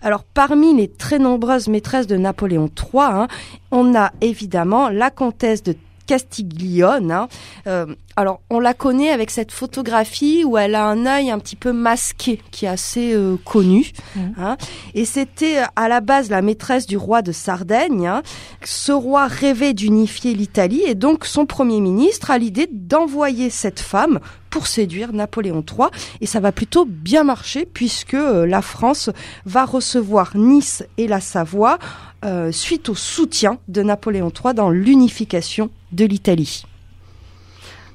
[0.02, 3.28] Alors, parmi les très nombreuses maîtresses de Napoléon III, hein,
[3.70, 5.76] on a évidemment la comtesse de
[6.07, 7.11] Castiglione.
[7.11, 7.29] Hein.
[7.67, 7.87] Euh,
[8.17, 11.73] alors, on la connaît avec cette photographie où elle a un œil un petit peu
[11.73, 13.90] masqué, qui est assez euh, connu.
[14.14, 14.21] Mmh.
[14.38, 14.57] Hein.
[14.95, 18.07] Et c'était euh, à la base la maîtresse du roi de Sardaigne.
[18.07, 18.23] Hein.
[18.62, 24.21] Ce roi rêvait d'unifier l'Italie et donc son premier ministre a l'idée d'envoyer cette femme
[24.55, 25.88] pour séduire Napoléon III.
[26.21, 29.11] Et ça va plutôt bien marcher puisque euh, la France
[29.45, 31.81] va recevoir Nice et la Savoie
[32.25, 36.65] euh, suite au soutien de Napoléon III dans l'unification de l'Italie.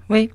[0.10, 0.30] Oui.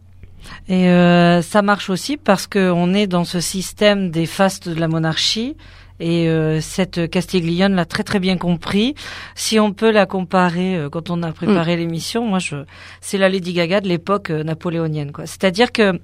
[0.69, 4.89] Et euh, ça marche aussi parce qu'on est dans ce système des fastes de la
[4.89, 5.57] monarchie.
[6.01, 8.95] Et euh, cette Castiglione l'a très très bien compris.
[9.37, 11.79] Si on peut la comparer, euh, quand on a préparé mmh.
[11.79, 12.57] l'émission, moi je,
[13.01, 15.27] c'est la Lady Gaga de l'époque napoléonienne, quoi.
[15.27, 16.01] C'est-à-dire que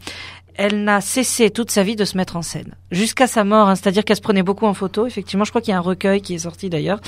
[0.60, 3.70] elle n'a cessé toute sa vie de se mettre en scène jusqu'à sa mort.
[3.70, 5.06] Hein, C'est-à-dire qu'elle se prenait beaucoup en photo.
[5.06, 7.00] Effectivement, je crois qu'il y a un recueil qui est sorti d'ailleurs.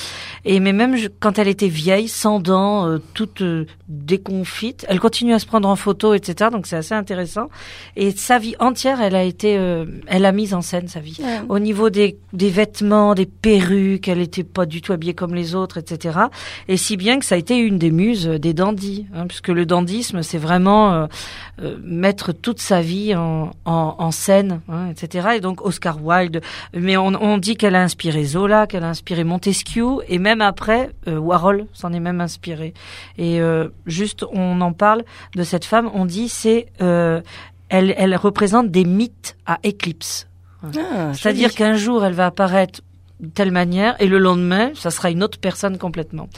[0.47, 5.35] Et mais même quand elle était vieille, sans dents, euh, toute euh, déconfite, elle continue
[5.35, 6.49] à se prendre en photo, etc.
[6.51, 7.51] Donc c'est assez intéressant.
[7.95, 11.19] Et sa vie entière, elle a été, euh, elle a mis en scène sa vie.
[11.23, 11.41] Ouais.
[11.51, 15.55] Au niveau des, des vêtements, des perruques, elle était pas du tout habillée comme les
[15.55, 16.21] autres, etc.
[16.69, 19.67] Et si bien que ça a été une des muses des dandys, hein, puisque le
[19.67, 21.07] dandysme, c'est vraiment
[21.85, 25.31] mettre toute sa vie en en, en, scène, hein, etc.
[25.37, 26.41] Et donc Oscar Wilde.
[26.75, 30.91] Mais on, on dit qu'elle a inspiré Zola, qu'elle a inspiré Montesquieu, et même après
[31.09, 32.75] euh, Warhol s'en est même inspiré.
[33.19, 35.91] Et euh, juste, on en parle de cette femme.
[35.95, 37.21] On dit c'est euh,
[37.69, 40.29] elle, elle représente des mythes à éclipse.
[40.63, 42.83] Ah, C'est-à-dire qu'un jour elle va apparaître
[43.21, 46.29] de telle manière et le lendemain ça sera une autre personne complètement.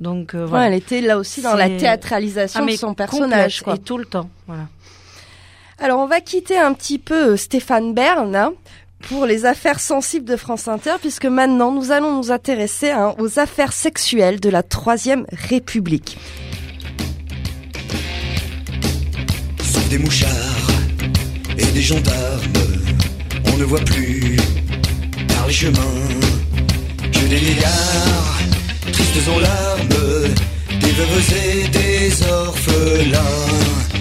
[0.00, 0.64] Donc euh, voilà.
[0.64, 3.62] Ouais, elle était là aussi dans la théâtralisation ah, de son personnage.
[3.62, 3.74] Quoi.
[3.74, 4.28] Et tout le temps.
[4.46, 4.68] Voilà.
[5.78, 8.52] Alors on va quitter un petit peu euh, Stéphane Bern hein,
[9.08, 13.38] pour les affaires sensibles de France Inter, puisque maintenant nous allons nous intéresser hein, aux
[13.38, 16.16] affaires sexuelles de la Troisième République.
[19.62, 20.30] Sous des mouchards
[21.58, 22.52] et des gendarmes,
[23.52, 24.36] on ne voit plus
[25.28, 25.80] par les chemins
[27.12, 29.88] que des tristes en larmes,
[30.80, 33.93] des veuves et des orphelins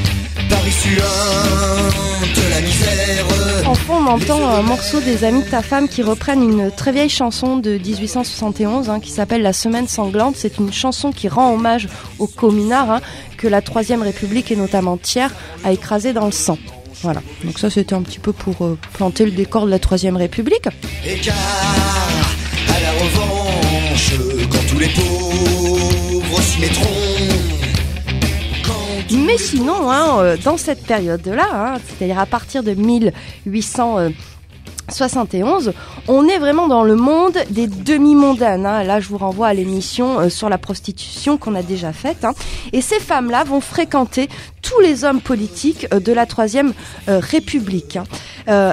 [2.36, 3.26] de la misère.
[3.68, 6.92] En fond, on entend un morceau des Amis de ta femme qui reprennent une très
[6.92, 10.36] vieille chanson de 1871 hein, qui s'appelle La Semaine sanglante.
[10.38, 11.88] C'est une chanson qui rend hommage
[12.20, 13.02] aux communards hein,
[13.38, 16.58] que la Troisième République et notamment Thiers a écrasé dans le sang.
[17.02, 17.22] Voilà.
[17.44, 20.68] Donc ça, c'était un petit peu pour euh, planter le décor de la Troisième République.
[21.06, 21.36] Écart
[22.70, 24.14] à la revanche,
[24.52, 27.53] quand tous les pauvres s'y mettront
[29.18, 35.74] mais sinon, hein, euh, dans cette période-là, hein, c'est-à-dire à partir de 1871,
[36.08, 38.66] on est vraiment dans le monde des demi-mondaines.
[38.66, 38.84] Hein.
[38.84, 42.26] Là, je vous renvoie à l'émission euh, sur la prostitution qu'on a déjà faite.
[42.72, 44.30] Et ces femmes-là vont fréquenter
[44.62, 46.74] tous les hommes politiques euh, de la Troisième
[47.08, 48.00] République.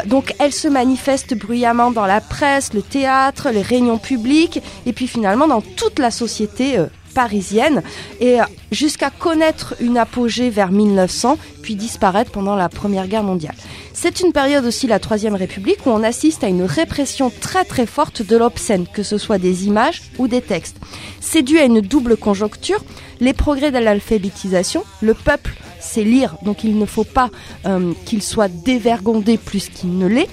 [0.07, 5.07] Donc, elles se manifestent bruyamment dans la presse, le théâtre, les réunions publiques, et puis
[5.07, 6.76] finalement dans toute la société
[7.14, 7.83] parisienne
[8.20, 8.38] et
[8.73, 13.55] jusqu'à connaître une apogée vers 1900 puis disparaître pendant la Première Guerre mondiale.
[13.92, 17.87] C'est une période aussi, la Troisième République, où on assiste à une répression très très
[17.87, 20.79] forte de l'obscène, que ce soit des images ou des textes.
[21.20, 22.83] C'est dû à une double conjoncture,
[23.20, 27.31] les progrès de l'alphabétisation, le peuple sait lire, donc il ne faut pas
[27.66, 30.29] euh, qu'il soit dévergondé plus qu'il ne l'est,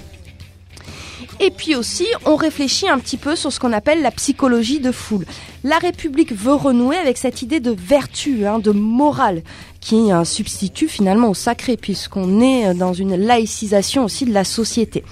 [1.40, 4.90] et puis aussi, on réfléchit un petit peu sur ce qu'on appelle la psychologie de
[4.90, 5.24] foule.
[5.62, 9.42] La République veut renouer avec cette idée de vertu, hein, de morale,
[9.80, 14.44] qui est un substitut finalement au sacré, puisqu'on est dans une laïcisation aussi de la
[14.44, 15.04] société.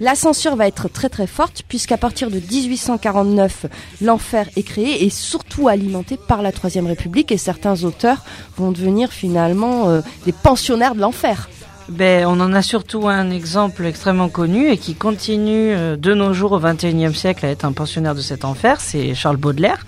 [0.00, 3.66] La censure va être très très forte, puisqu'à partir de 1849,
[4.02, 8.24] l'enfer est créé et surtout alimenté par la Troisième République, et certains auteurs
[8.56, 11.48] vont devenir finalement euh, des pensionnaires de l'enfer.
[11.88, 16.32] Ben, on en a surtout un exemple extrêmement connu et qui continue euh, de nos
[16.32, 19.84] jours au XXIe siècle à être un pensionnaire de cet enfer, c'est Charles Baudelaire.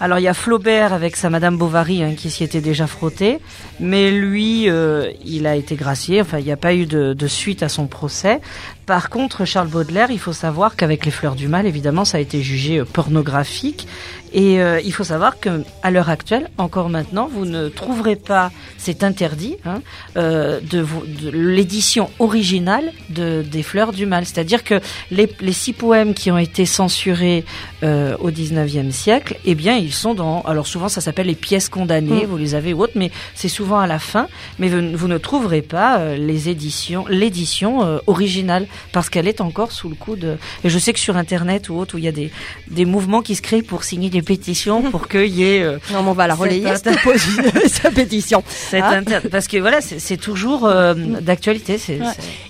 [0.00, 3.40] Alors il y a Flaubert avec sa Madame Bovary hein, qui s'y était déjà frotté,
[3.80, 6.20] mais lui, euh, il a été gracié.
[6.20, 8.40] Enfin, il n'y a pas eu de, suite à son procès.
[8.88, 12.20] Par contre, Charles Baudelaire, il faut savoir qu'avec Les Fleurs du Mal, évidemment, ça a
[12.20, 13.86] été jugé euh, pornographique.
[14.32, 18.50] Et euh, il faut savoir que à l'heure actuelle, encore maintenant, vous ne trouverez pas,
[18.76, 19.82] c'est interdit, hein,
[20.16, 24.24] euh, de, de l'édition originale de, des Fleurs du Mal.
[24.24, 27.44] C'est-à-dire que les, les six poèmes qui ont été censurés
[27.84, 30.42] euh, au 19e siècle, eh bien, ils sont dans.
[30.42, 32.26] Alors souvent, ça s'appelle les pièces condamnées.
[32.26, 34.26] Vous les avez ou autres, mais c'est souvent à la fin.
[34.58, 39.40] Mais vous, vous ne trouverez pas euh, les éditions, l'édition euh, originale, parce qu'elle est
[39.40, 40.36] encore sous le coup de.
[40.64, 42.30] Et je sais que sur Internet ou autre, où il y a des
[42.70, 46.02] des mouvements qui se créent pour signer des pétitions pour qu'il y ait euh, Non,
[46.02, 46.90] mais on va la relayer, cette,
[47.68, 48.42] cette pétition.
[48.48, 48.90] cette Ah.
[48.96, 51.78] inter- parce que voilà, c'est toujours euh, d'actualité.
[51.88, 51.98] Ouais.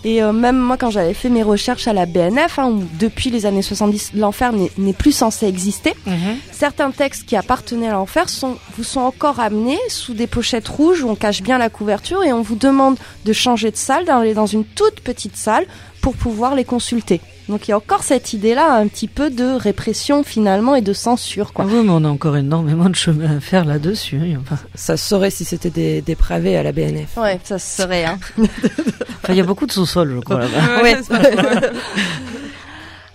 [0.04, 3.30] Et euh, même moi, quand j'avais fait mes recherches à la BNF, hein, où depuis
[3.30, 6.36] les années 70, l'enfer n'est n'est plus censé exister, Mhm.
[6.52, 11.02] certains textes qui appartenaient à l'enfer sont, vous sont encore amenés sous des pochettes rouges
[11.02, 14.34] où on cache bien la couverture et on vous demande de changer de salle, d'aller
[14.34, 15.66] dans une toute petite salle
[16.00, 17.20] pour pouvoir les consulter.
[17.48, 20.92] Donc il y a encore cette idée-là, un petit peu de répression finalement et de
[20.92, 21.52] censure.
[21.52, 21.64] Quoi.
[21.66, 24.16] Ah oui, mais on a encore énormément de chemin à faire là-dessus.
[24.34, 24.40] hein.
[24.42, 27.16] Enfin, Ça se saurait si c'était des dépravés à la BNF.
[27.16, 28.04] Ouais, ça serait.
[28.04, 28.18] Hein.
[28.38, 30.82] enfin, il y a beaucoup de sous-sols, je crois, là-bas.
[30.82, 30.96] Ouais.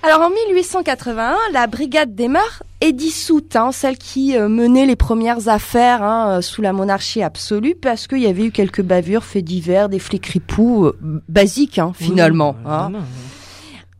[0.05, 4.97] Alors en 1881, la brigade des mœurs est dissoute, hein, celle qui euh, menait les
[4.97, 9.23] premières affaires hein, euh, sous la monarchie absolue, parce qu'il y avait eu quelques bavures,
[9.23, 12.57] faits divers, des flics ripoux, euh, basiques hein, finalement.
[12.65, 12.91] Oui, hein.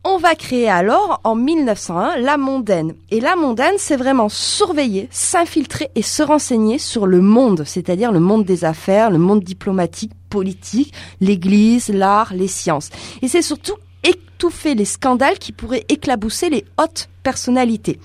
[0.04, 2.92] On va créer alors, en 1901, la mondaine.
[3.10, 8.20] Et la mondaine, c'est vraiment surveiller, s'infiltrer et se renseigner sur le monde, c'est-à-dire le
[8.20, 12.90] monde des affaires, le monde diplomatique, politique, l'église, l'art, les sciences.
[13.22, 17.98] Et c'est surtout étouffer les scandales qui pourraient éclabousser les hautes personnalités.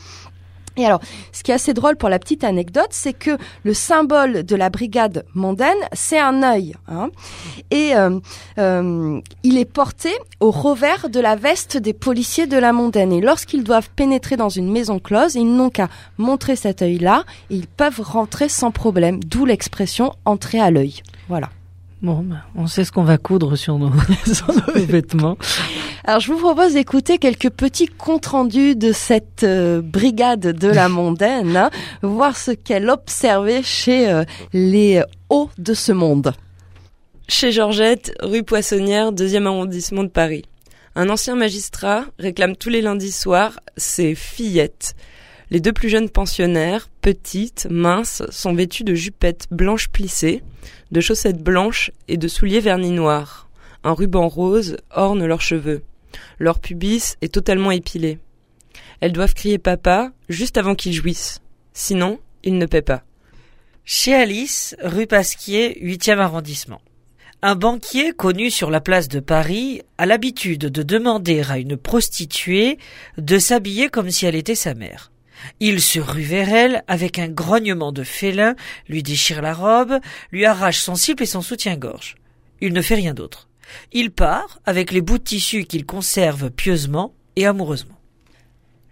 [0.80, 1.02] Et alors,
[1.34, 4.70] ce qui est assez drôle pour la petite anecdote, c'est que le symbole de la
[4.70, 6.74] brigade mondaine, c'est un œil.
[6.88, 7.10] Hein,
[7.70, 8.18] et euh,
[8.58, 10.10] euh, il est porté
[10.40, 13.12] au revers de la veste des policiers de la mondaine.
[13.12, 17.56] Et lorsqu'ils doivent pénétrer dans une maison close, ils n'ont qu'à montrer cet œil-là et
[17.56, 19.20] ils peuvent rentrer sans problème.
[19.22, 21.02] D'où l'expression entrer à l'œil.
[21.28, 21.50] Voilà.
[22.02, 23.92] Bon, ben, on sait ce qu'on va coudre sur nos,
[24.34, 25.38] sur nos vêtements.
[26.06, 30.88] Alors, je vous propose d'écouter quelques petits comptes rendus de cette euh, brigade de la
[30.90, 31.70] mondaine, hein,
[32.02, 36.34] voir ce qu'elle observait chez euh, les hauts de ce monde.
[37.28, 40.46] Chez Georgette, rue Poissonnière, deuxième arrondissement de Paris.
[40.96, 44.96] Un ancien magistrat réclame tous les lundis soirs ses fillettes.
[45.52, 50.44] Les deux plus jeunes pensionnaires, petites, minces, sont vêtues de jupettes blanches plissées,
[50.92, 53.49] de chaussettes blanches et de souliers vernis noirs.
[53.84, 55.84] Un ruban rose orne leurs cheveux.
[56.38, 58.20] Leur pubis est totalement épilé.
[59.00, 61.40] Elles doivent crier papa juste avant qu'ils jouissent.
[61.74, 63.04] Sinon, ils ne paient pas.
[63.86, 66.82] Chez Alice, rue Pasquier, 8e arrondissement.
[67.42, 72.78] Un banquier connu sur la place de Paris a l'habitude de demander à une prostituée
[73.18, 75.12] de s'habiller comme si elle était sa mère.
[75.60, 78.56] Il se rue vers elle avec un grognement de félin,
[78.90, 80.00] lui déchire la robe,
[80.32, 82.16] lui arrache son slip et son soutien-gorge.
[82.62, 83.49] Il ne fait rien d'autre.
[83.92, 87.96] Il part avec les bouts de tissu qu'il conserve pieusement et amoureusement.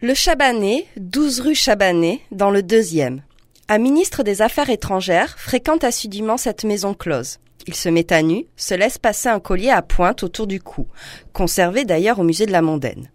[0.02, 3.24] Le Chabanais, 12 rue Chabanais, dans le deuxième.
[3.68, 7.40] Un ministre des Affaires étrangères fréquente assidûment cette maison close.
[7.66, 10.88] Il se met à nu, se laisse passer un collier à pointe autour du cou,
[11.34, 13.10] conservé d'ailleurs au musée de la Mondaine.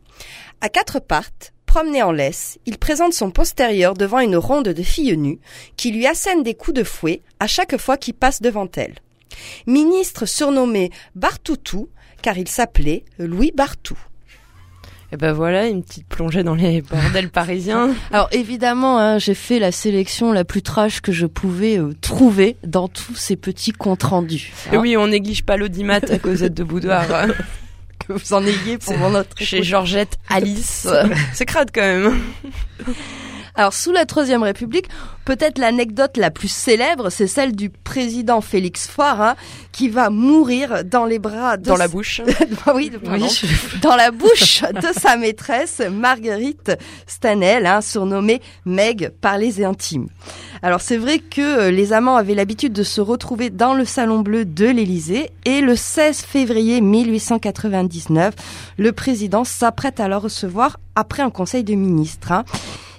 [0.61, 5.17] À quatre pattes, promené en laisse, il présente son postérieur devant une ronde de filles
[5.17, 5.41] nues
[5.77, 8.97] qui lui assènent des coups de fouet à chaque fois qu'il passe devant elle.
[9.67, 11.89] Ministre surnommé Bartoutou,
[12.23, 13.99] car il s'appelait Louis Bartou.
[15.13, 17.95] Et ben voilà, une petite plongée dans les bordels parisiens.
[18.13, 22.57] Alors évidemment, hein, j'ai fait la sélection la plus trash que je pouvais euh, trouver
[22.65, 24.53] dans tous ces petits comptes rendus.
[24.73, 27.07] Et oui, on néglige pas l'audimat à Cosette de Boudoir.
[28.07, 29.63] que vous en ayez pour notre Chez.
[29.63, 30.89] Georgette Alice.
[31.35, 32.19] C'est crade quand même.
[33.55, 34.89] Alors sous la Troisième République,
[35.27, 39.37] peut-être l'anecdote la plus célèbre, c'est celle du président Félix hein,
[39.73, 42.23] qui va mourir dans les bras de Dans la bouche.
[42.67, 42.91] Ah oui,
[43.83, 46.73] dans la bouche de sa maîtresse Marguerite
[47.07, 50.09] Stanel, hein, surnommée Meg par les intimes.
[50.63, 54.21] Alors c'est vrai que euh, les amants avaient l'habitude de se retrouver dans le salon
[54.21, 58.35] bleu de l'Élysée et le 16 février 1899,
[58.79, 62.33] le président s'apprête à la recevoir après un conseil de ministres.
[62.33, 62.45] hein.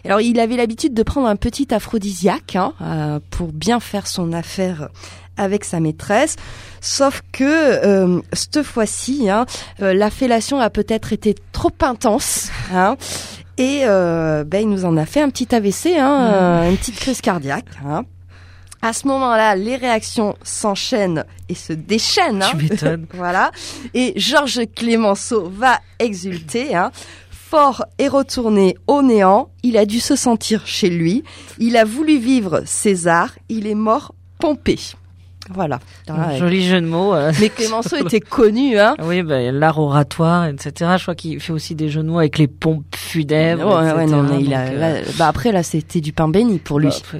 [0.06, 4.34] Alors il avait l'habitude de prendre un petit aphrodisiaque hein, euh, pour bien faire son
[4.34, 4.90] affaire
[5.38, 6.36] avec sa maîtresse.
[6.82, 9.46] Sauf que euh, cette fois-ci, hein,
[9.82, 12.50] euh, la fellation a peut-être été trop intense.
[12.74, 12.98] Hein,
[13.58, 16.96] et euh, ben, il nous en a fait un petit AVC, hein, euh, une petite
[17.00, 17.66] crise cardiaque.
[17.86, 18.04] Hein.
[18.82, 22.44] À ce moment-là, les réactions s'enchaînent et se déchaînent.
[22.44, 22.50] hein.
[22.52, 23.06] Tu m'étonnes.
[23.14, 23.52] voilà.
[23.94, 26.76] Et Georges Clémenceau va exulter.
[26.76, 26.92] Hein.
[27.54, 29.50] Fort est retourné au néant.
[29.62, 31.24] Il a dû se sentir chez lui.
[31.60, 33.30] Il a voulu vivre César.
[33.48, 34.80] Il est mort Pompée.
[35.54, 35.80] Voilà.
[36.10, 37.14] Ah, Joli jeu de mots.
[37.14, 37.32] euh.
[37.40, 38.96] Mais Clémenceau était connu, hein.
[39.04, 40.94] Oui, bah, l'art oratoire, etc.
[40.98, 43.68] Je crois qu'il fait aussi des jeux de mots avec les pompes funèbres.
[43.68, 46.58] Ouais, non, mais il a, Donc, euh, là- bah après, là, c'était du pain béni
[46.58, 46.90] pour lui.
[47.14, 47.20] bah,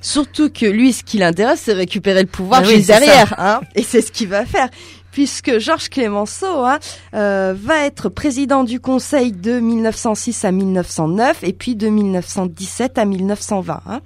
[0.00, 3.60] Surtout que lui, ce qui l'intéresse, c'est récupérer le pouvoir oui, juste c'est derrière, hein.
[3.76, 4.68] Et c'est ce qu'il va faire.
[5.12, 6.78] Puisque Georges Clémenceau hein,
[7.14, 13.04] euh, va être président du Conseil de 1906 à 1909 et puis de 1917 à
[13.04, 13.82] 1920.
[13.86, 14.00] Hein.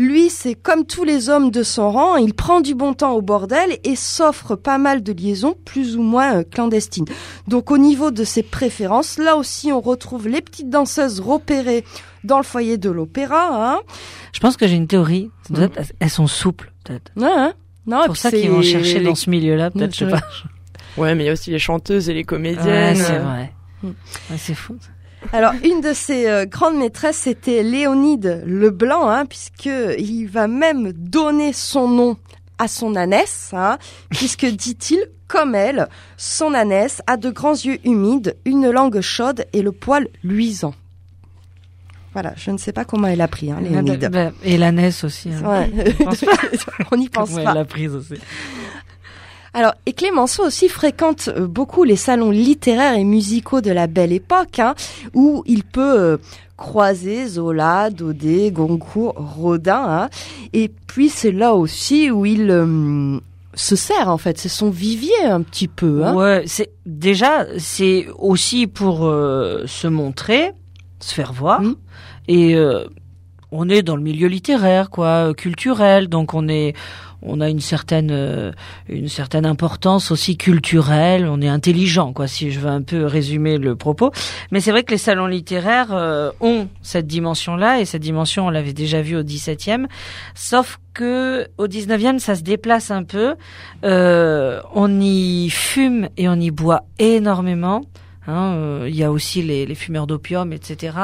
[0.00, 3.22] Lui, c'est comme tous les hommes de son rang, il prend du bon temps au
[3.22, 7.06] bordel et s'offre pas mal de liaisons plus ou moins euh, clandestines.
[7.48, 11.84] Donc au niveau de ses préférences, là aussi on retrouve les petites danseuses repérées
[12.22, 13.72] dans le foyer de l'opéra.
[13.74, 13.80] Hein.
[14.32, 15.30] Je pense que j'ai une théorie.
[15.52, 17.10] Peut-être- Elles sont souples, peut-être.
[17.16, 17.54] Ouais, hein.
[17.88, 20.10] Non, C'est pour ça qu'ils vont chercher les- dans ce milieu-là, peut-être, je sais Ouais.
[20.12, 20.20] pas.
[20.96, 22.96] Ouais, mais il y a aussi les chanteuses et les Ouais, comédiennes.
[22.96, 23.52] c'est vrai.
[23.82, 23.88] Mm.
[23.88, 24.76] Ouais, c'est fou.
[25.32, 29.68] Alors, une de ses euh, grandes maîtresses, c'était Léonide Leblanc, hein, puisque
[29.98, 32.16] il va même donner son nom
[32.58, 33.78] à son ânesse, hein,
[34.10, 39.62] puisque, dit-il, comme elle, son ânesse a de grands yeux humides, une langue chaude et
[39.62, 40.74] le poil luisant.
[42.20, 44.00] Voilà, je ne sais pas comment elle a pris, hein, Léonide.
[44.10, 45.30] Bah, bah, et la NES aussi.
[45.30, 45.48] hein.
[45.48, 45.70] Ouais.
[45.98, 46.32] Je pense pas
[46.90, 47.50] On n'y pense comment pas.
[47.52, 48.14] elle l'a prise aussi.
[49.54, 54.12] Alors, et Clémenceau aussi fréquente euh, beaucoup les salons littéraires et musicaux de la belle
[54.12, 54.74] époque, hein,
[55.14, 56.16] où il peut euh,
[56.56, 59.84] croiser Zola, Daudet, Goncourt, Rodin.
[59.88, 60.08] hein.
[60.52, 63.18] et puis, c'est là aussi où il euh,
[63.54, 64.38] se sert, en fait.
[64.38, 66.04] C'est son vivier, un petit peu.
[66.04, 66.14] Hein.
[66.14, 70.50] Ouais, c'est déjà c'est aussi pour euh, se montrer,
[71.00, 71.74] se faire voir, Mm.
[72.28, 72.84] Et euh,
[73.50, 76.74] on est dans le milieu littéraire, quoi, culturel, donc on est
[77.20, 78.52] on a une certaine euh,
[78.88, 83.58] une certaine importance aussi culturelle, on est intelligent, quoi, si je veux un peu résumer
[83.58, 84.12] le propos.
[84.50, 88.50] Mais c'est vrai que les salons littéraires euh, ont cette dimension-là, et cette dimension on
[88.50, 89.86] l'avait déjà vue au 17e,
[90.34, 93.34] sauf que au 19e ça se déplace un peu.
[93.84, 97.82] Euh, on y fume et on y boit énormément.
[98.28, 100.96] Hein, euh, Il y a aussi les, les fumeurs d'opium, etc.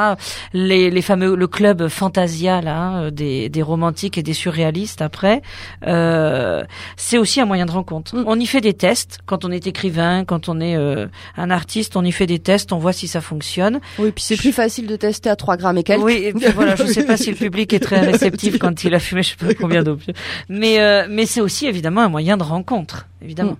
[0.52, 5.00] Les, les fameux le club Fantasia là, hein, des, des romantiques et des surréalistes.
[5.00, 5.40] Après,
[5.86, 6.62] euh,
[6.96, 8.14] c'est aussi un moyen de rencontre.
[8.14, 8.24] Mm.
[8.26, 11.06] On y fait des tests quand on est écrivain, quand on est euh,
[11.36, 13.80] un artiste, on y fait des tests, on voit si ça fonctionne.
[13.98, 16.04] Oui, puis c'est plus facile de tester à 3 grammes et quelques.
[16.04, 18.94] Oui, et puis voilà, je sais pas si le public est très réceptif quand il
[18.94, 20.14] a fumé, je sais pas combien d'opium.
[20.50, 23.56] Mais euh, mais c'est aussi évidemment un moyen de rencontre, évidemment.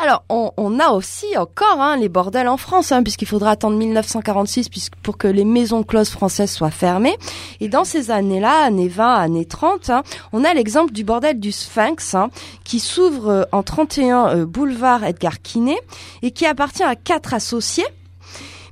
[0.00, 4.68] Alors, on, a aussi encore hein, les bordels en France, hein, puisqu'il faudra attendre 1946
[4.68, 7.16] puisque, pour que les maisons closes françaises soient fermées.
[7.58, 11.50] Et dans ces années-là, années 20, années 30, hein, on a l'exemple du bordel du
[11.50, 12.30] Sphinx, hein,
[12.62, 15.80] qui s'ouvre euh, en 31 euh, boulevard Edgar Quinet
[16.22, 17.86] et qui appartient à quatre associés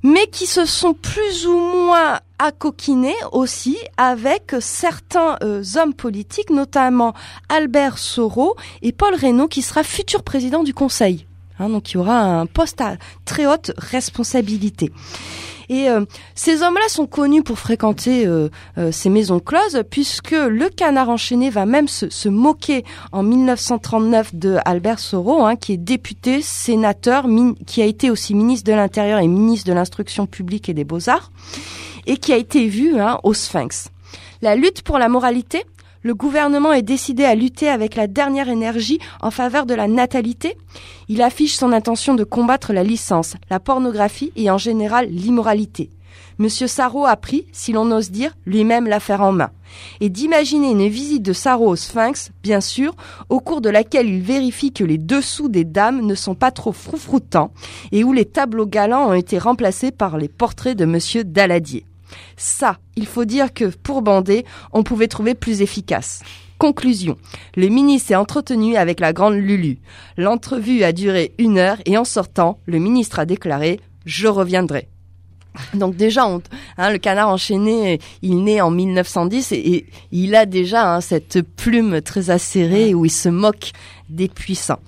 [0.03, 7.15] mais qui se sont plus ou moins accoquinés aussi avec certains euh, hommes politiques, notamment
[7.49, 11.27] Albert Soro et Paul Reynaud, qui sera futur président du Conseil.
[11.59, 14.93] Hein, donc il y aura un poste à très haute responsabilité.
[15.69, 16.05] Et euh,
[16.35, 18.49] ces hommes-là sont connus pour fréquenter euh,
[18.79, 24.59] euh, ces maisons closes, puisque le canard enchaîné va même se, moquer en 1939 de
[24.65, 27.27] Albert Soro, hein, qui est député, sénateur,
[27.67, 31.31] qui a été aussi ministre de l'Intérieur et ministre de l'Instruction publique et des Beaux-Arts,
[32.07, 33.91] et qui a été vu hein, au Sphinx.
[34.43, 35.65] La lutte pour la moralité,
[36.07, 40.57] le gouvernement est décidé à lutter avec la dernière énergie en faveur de la natalité.
[41.09, 45.91] Il affiche son intention de combattre la licence, la pornographie et en général l'immoralité.
[46.39, 49.51] Monsieur Sarro a pris, si l'on ose dire, lui-même l'affaire en main.
[50.01, 52.95] Et d'imaginer une visite de Sarro au Sphinx, bien sûr,
[53.29, 56.73] au cours de laquelle il vérifie que les dessous des dames ne sont pas trop
[56.73, 57.51] froufroutants
[57.91, 61.85] et où les tableaux galants ont été remplacés par les portraits de Monsieur Daladier.
[62.37, 66.23] Ça, il faut dire que pour bander, on pouvait trouver plus efficace.
[66.59, 67.17] Conclusion.
[67.55, 69.79] Le ministre s'est entretenu avec la grande Lulu.
[70.17, 74.89] L'entrevue a duré une heure et en sortant, le ministre a déclaré «Je reviendrai».
[75.75, 76.41] Donc déjà, on-
[76.79, 81.43] hein, le canard enchaîné, il naît en 1910 et, et il a déjà hein, cette
[81.43, 83.73] plume très acérée où il se moque
[84.09, 84.81] des puissants.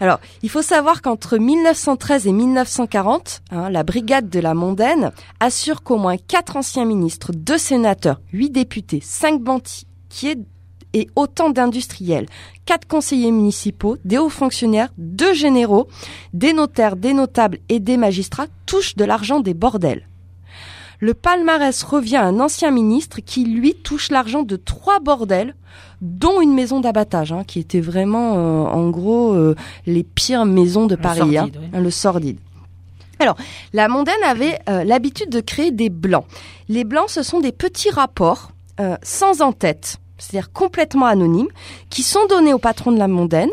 [0.00, 5.82] Alors, il faut savoir qu'entre 1913 et 1940, hein, la brigade de la mondaine assure
[5.82, 10.38] qu'au moins quatre anciens ministres, deux sénateurs, huit députés, cinq banquiers
[10.94, 12.26] et autant d'industriels,
[12.66, 15.88] quatre conseillers municipaux, des hauts fonctionnaires, deux généraux,
[16.32, 20.06] des notaires, des notables et des magistrats touchent de l'argent des bordels.
[21.02, 25.56] Le palmarès revient à un ancien ministre qui, lui, touche l'argent de trois bordels,
[26.00, 30.86] dont une maison d'abattage, hein, qui était vraiment, euh, en gros, euh, les pires maisons
[30.86, 31.80] de Paris, hein, oui.
[31.80, 32.38] le sordide.
[33.18, 33.36] Alors,
[33.72, 36.24] la mondaine avait euh, l'habitude de créer des blancs.
[36.68, 41.50] Les blancs, ce sont des petits rapports euh, sans en-tête, c'est-à-dire complètement anonymes,
[41.90, 43.50] qui sont donnés au patron de la mondaine,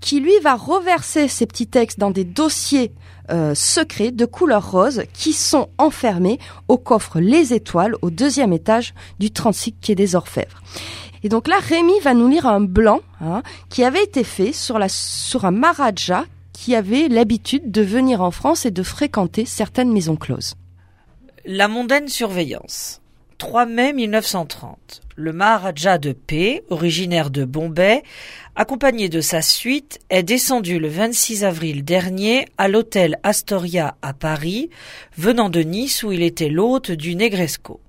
[0.00, 2.92] qui lui va reverser ces petits textes dans des dossiers
[3.30, 8.94] euh, secrets de couleur rose qui sont enfermés au coffre Les Étoiles au deuxième étage
[9.18, 10.62] du 36 quai des Orfèvres.
[11.22, 14.78] Et donc là, Rémi va nous lire un blanc hein, qui avait été fait sur,
[14.78, 19.92] la, sur un Maharaja qui avait l'habitude de venir en France et de fréquenter certaines
[19.92, 20.54] maisons closes.
[21.44, 23.00] La mondaine surveillance.
[23.38, 25.00] 3 mai 1930.
[25.14, 28.02] Le Maharaja de P, originaire de Bombay,
[28.56, 34.70] accompagné de sa suite, est descendu le 26 avril dernier à l'hôtel Astoria à Paris,
[35.16, 37.80] venant de Nice où il était l'hôte du Negresco.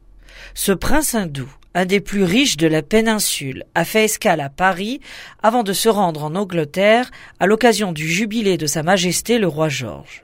[0.54, 5.02] Ce prince hindou, un des plus riches de la péninsule, a fait escale à Paris
[5.42, 9.68] avant de se rendre en Angleterre à l'occasion du jubilé de Sa Majesté le roi
[9.68, 10.24] George.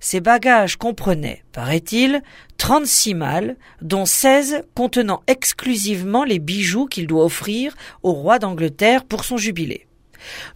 [0.00, 2.22] Ses bagages comprenaient, paraît-il,
[2.58, 9.24] 36 malles, dont 16 contenant exclusivement les bijoux qu'il doit offrir au roi d'Angleterre pour
[9.24, 9.86] son jubilé.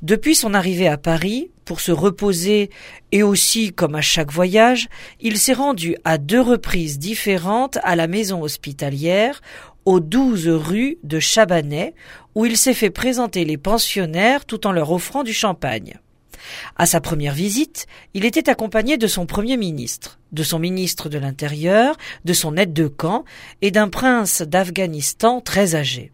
[0.03, 2.71] Depuis son arrivée à Paris, pour se reposer
[3.13, 4.89] et aussi, comme à chaque voyage,
[5.21, 9.41] il s'est rendu à deux reprises différentes à la maison hospitalière,
[9.85, 11.95] aux 12 rues de Chabanais,
[12.35, 16.01] où il s'est fait présenter les pensionnaires tout en leur offrant du champagne.
[16.77, 21.19] À sa première visite, il était accompagné de son premier ministre, de son ministre de
[21.19, 23.25] l'Intérieur, de son aide de camp
[23.63, 26.13] et d'un prince d'Afghanistan très âgé.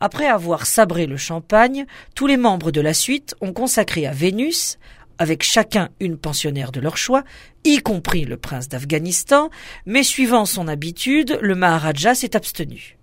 [0.00, 4.78] Après avoir sabré le champagne, tous les membres de la suite ont consacré à Vénus,
[5.18, 7.24] avec chacun une pensionnaire de leur choix,
[7.64, 9.50] y compris le prince d'Afghanistan,
[9.86, 12.97] mais suivant son habitude, le Maharaja s'est abstenu.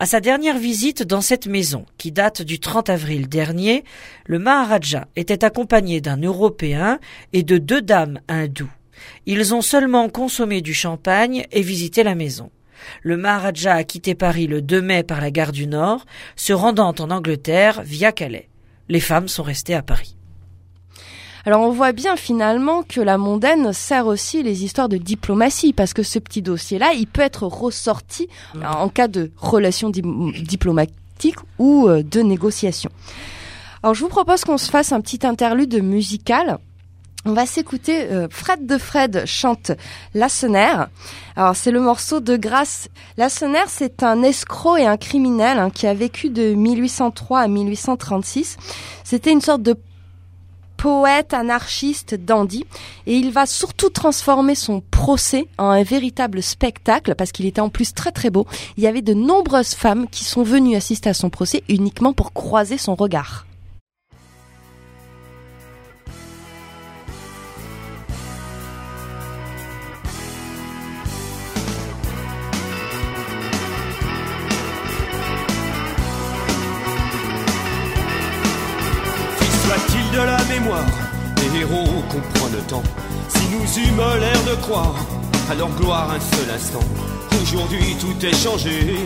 [0.00, 3.82] À sa dernière visite dans cette maison, qui date du 30 avril dernier,
[4.26, 7.00] le Maharaja était accompagné d'un Européen
[7.32, 8.70] et de deux dames hindoues.
[9.26, 12.52] Ils ont seulement consommé du champagne et visité la maison.
[13.02, 16.94] Le Maharaja a quitté Paris le 2 mai par la gare du Nord, se rendant
[16.96, 18.48] en Angleterre via Calais.
[18.88, 20.17] Les femmes sont restées à Paris.
[21.48, 25.94] Alors on voit bien finalement que la mondaine sert aussi les histoires de diplomatie parce
[25.94, 28.28] que ce petit dossier-là, il peut être ressorti
[28.62, 30.02] en cas de relations di-
[30.42, 32.90] diplomatiques ou euh, de négociations.
[33.82, 36.58] Alors je vous propose qu'on se fasse un petit interlude musical.
[37.24, 39.72] On va s'écouter euh, Fred de Fred chante
[40.12, 40.88] Lassenaire.
[41.34, 42.88] Alors c'est le morceau de Grâce.
[43.16, 48.58] Lassenaire, c'est un escroc et un criminel hein, qui a vécu de 1803 à 1836.
[49.02, 49.74] C'était une sorte de
[50.78, 52.64] poète, anarchiste, dandy,
[53.06, 57.68] et il va surtout transformer son procès en un véritable spectacle parce qu'il était en
[57.68, 58.46] plus très très beau.
[58.78, 62.32] Il y avait de nombreuses femmes qui sont venues assister à son procès uniquement pour
[62.32, 63.47] croiser son regard.
[80.24, 80.86] La mémoire.
[81.36, 82.82] Des héros qu'on prend le temps.
[83.28, 84.94] Si nous eûmes l'air de croire
[85.50, 86.84] à leur gloire un seul instant
[87.42, 88.96] Aujourd'hui tout est changé.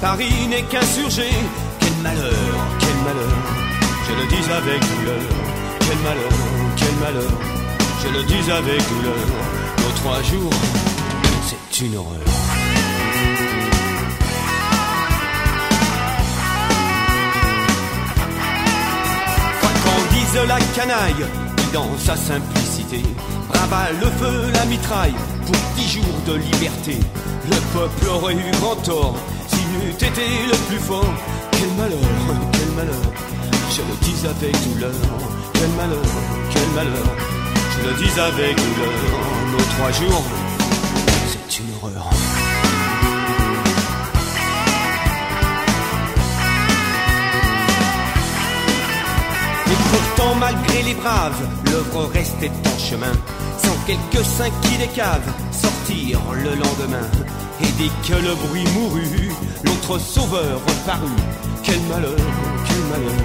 [0.00, 1.28] Paris n'est qu'insurgé
[1.80, 2.32] Quel malheur,
[2.78, 3.36] quel malheur.
[4.06, 5.22] Je le dis avec douleur.
[5.80, 6.32] Quel malheur,
[6.76, 7.32] quel malheur.
[8.02, 9.26] Je le dis avec douleur.
[9.78, 10.52] Nos trois jours,
[11.48, 12.45] c'est une horreur
[20.46, 21.26] la canaille,
[21.56, 23.02] qui dans sa simplicité
[23.48, 26.98] brava le feu, la mitraille pour dix jours de liberté.
[27.48, 29.16] Le peuple aurait eu grand tort
[29.48, 31.14] s'il n'eût été le plus fort.
[31.52, 31.98] Quel malheur,
[32.52, 33.02] quel malheur,
[33.70, 34.92] je le dis avec douleur.
[35.54, 36.04] Quel malheur,
[36.52, 37.06] quel malheur,
[37.72, 38.92] je le dis avec douleur.
[39.52, 40.24] Nos trois jours,
[41.28, 42.25] c'est une horreur.
[50.16, 53.12] Pourtant, malgré les braves, l'œuvre restait en chemin.
[53.58, 57.08] Sans quelques saints qui caves sortirent le lendemain.
[57.60, 59.30] Et dès que le bruit mourut,
[59.64, 61.22] l'autre sauveur reparut.
[61.62, 62.16] Quel malheur,
[62.66, 63.24] quel malheur,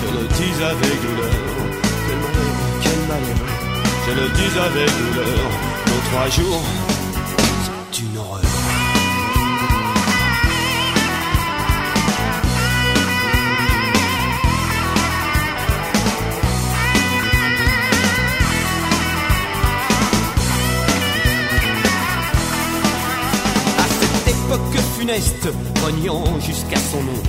[0.00, 1.34] je le dis avec douleur.
[2.06, 3.46] Quel malheur, quel malheur,
[4.06, 5.50] je le dis avec douleur.
[5.86, 6.62] Nos trois jours,
[25.82, 27.22] rognant jusqu'à son nom.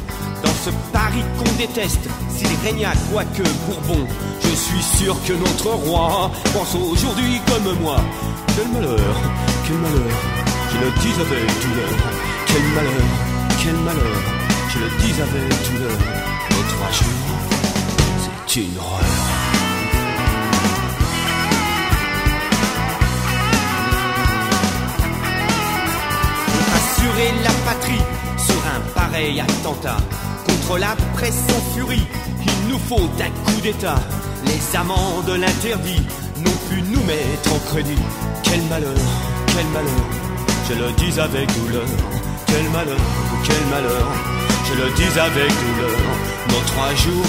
[0.44, 4.06] Dans ce Paris qu'on déteste, s'il régna quoique Bourbon,
[4.42, 7.98] je suis sûr que notre roi pense aujourd'hui comme moi.
[8.56, 9.16] Quel malheur,
[9.66, 10.18] quel malheur,
[10.72, 11.96] je le dis avec douleur.
[12.48, 13.08] Quel malheur,
[13.64, 14.22] quel malheur,
[14.70, 15.98] je le dis avec douleur.
[16.52, 17.40] Nos trois jours,
[18.48, 19.39] c'est une horreur.
[27.44, 28.02] La patrie
[28.38, 29.98] sur un pareil attentat.
[30.48, 32.08] Contre la presse en furie,
[32.42, 34.00] il nous faut un coup d'État.
[34.46, 36.02] Les amants de l'interdit
[36.38, 38.02] n'ont pu nous mettre en crédit.
[38.44, 38.96] Quel malheur,
[39.48, 40.06] quel malheur,
[40.70, 41.90] je le dis avec douleur.
[42.48, 42.98] Quel malheur,
[43.44, 44.08] quel malheur,
[44.68, 46.00] je le dis avec douleur.
[46.50, 47.26] Nos trois jours,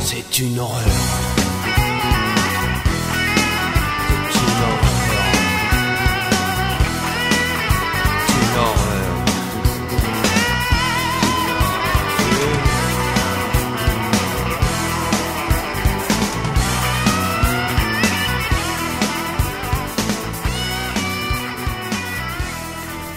[0.00, 1.45] c'est une horreur.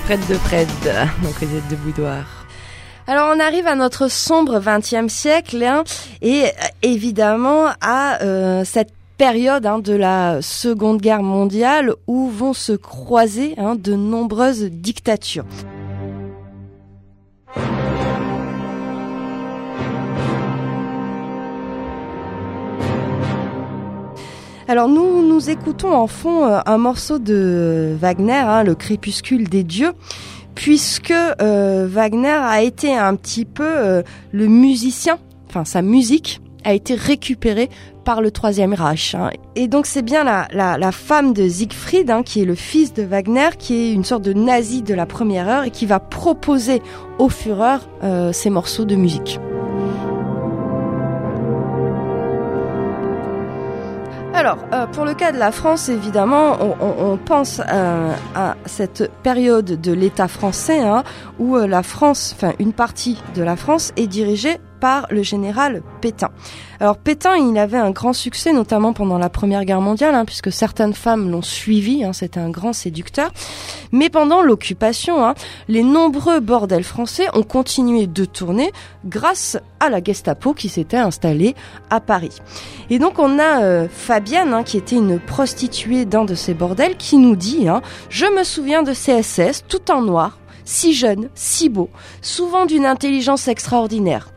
[0.10, 0.68] Fred de Fred,
[1.24, 2.48] donc Cosette de Boudoir.
[3.06, 5.84] Alors on arrive à notre sombre 20e siècle hein,
[6.24, 6.48] et euh,
[6.82, 8.90] évidemment à euh, cette
[9.20, 15.46] période hein, de la Seconde Guerre mondiale où vont se croiser hein, de nombreuses dictatures.
[24.70, 29.64] Alors nous nous écoutons en fond euh, un morceau de Wagner, hein, le Crépuscule des
[29.64, 29.94] dieux,
[30.54, 35.18] puisque euh, Wagner a été un petit peu euh, le musicien,
[35.48, 37.68] enfin sa musique a été récupérée
[38.06, 39.16] par le Troisième Reich.
[39.16, 39.32] hein.
[39.56, 42.94] Et donc c'est bien la, la, la femme de Siegfried, hein, qui est le fils
[42.94, 46.00] de Wagner, qui est une sorte de nazi de la première heure et qui va
[46.00, 46.84] proposer
[47.18, 49.40] au Führer euh, ces morceaux de musique.
[54.40, 59.82] Alors, euh, pour le cas de la France, évidemment, on, pense euh, à cette période
[59.82, 61.04] de l'État français hein,
[61.40, 65.82] où euh, la France, enfin une partie de la France, est dirigée par le général
[66.02, 66.30] Pétain.
[66.80, 70.52] Alors Pétain, il avait un grand succès, notamment pendant la Première Guerre mondiale, hein, puisque
[70.52, 72.04] certaines femmes l'ont suivi.
[72.04, 73.32] Hein, C'était un grand séducteur.
[73.92, 75.34] Mais pendant l'occupation, hein,
[75.68, 78.72] les nombreux bordels français ont continué de tourner
[79.06, 81.56] grâce à la Gestapo qui s'était installée
[81.90, 82.38] à Paris.
[82.90, 87.18] Et donc on a euh, Fabienne, qui était une prostituée d'un de ces bordels, qui
[87.18, 87.68] nous dit
[88.10, 91.90] Je me souviens de CSS, tout en noir, si jeune, si beau,
[92.22, 94.30] souvent d'une intelligence extraordinaire.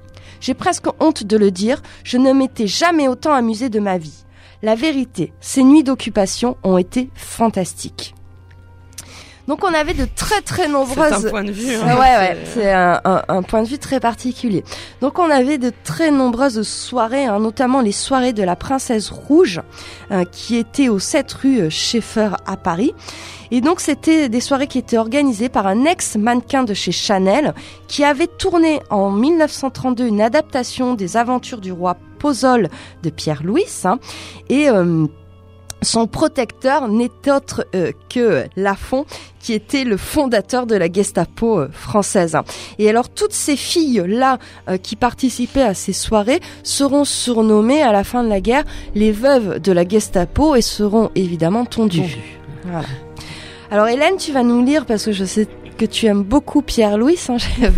[0.43, 4.25] J'ai presque honte de le dire, je ne m'étais jamais autant amusée de ma vie.
[4.63, 8.15] La vérité, ces nuits d'occupation ont été fantastiques.
[9.49, 11.27] Donc on avait de très très C'est nombreuses...
[11.27, 11.75] un point de vue.
[11.75, 11.95] hein.
[11.97, 14.63] Ouais, ouais, c'est un, un- un point de vue très particulier.
[15.01, 19.61] Donc on avait de très nombreuses soirées, hein, notamment les soirées de la Princesse Rouge,
[20.13, 22.95] euh, qui étaient au 7 rue euh, Schaeffer à Paris.
[23.53, 27.55] Et donc c'était des soirées qui étaient organisées par un ex-mannequin de chez Chanel,
[27.87, 32.69] qui avait tourné en 1932 une adaptation des aventures du roi Pozole
[33.05, 33.67] de Pierre Louis.
[33.85, 34.01] hein,
[34.49, 34.69] et...
[34.69, 35.07] euh,
[35.83, 39.05] son protecteur n'est autre euh, que Lafont,
[39.41, 42.37] qui était le fondateur de la Gestapo euh, française.
[42.79, 44.39] Et alors toutes ces filles-là
[44.69, 49.13] euh, qui participaient à ces soirées seront surnommées à la fin de la guerre les
[49.13, 52.17] veuves de la Gestapo et seront évidemment tondues.
[52.65, 52.87] Voilà.
[53.73, 55.49] Alors Hélène, tu vas nous lire parce que je sais
[55.79, 57.39] que tu aimes beaucoup Pierre Louis, hein,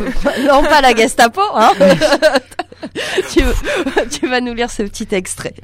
[0.45, 1.71] non pas la Gestapo, hein.
[3.31, 3.41] tu,
[4.11, 5.55] tu vas nous lire ce petit extrait.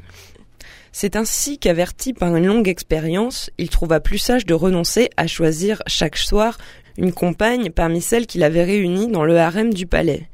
[0.93, 5.83] C'est ainsi qu'averti par une longue expérience, il trouva plus sage de renoncer à choisir
[5.85, 6.57] chaque soir
[6.97, 10.29] une compagne parmi celles qu'il avait réunies dans le harem du palais.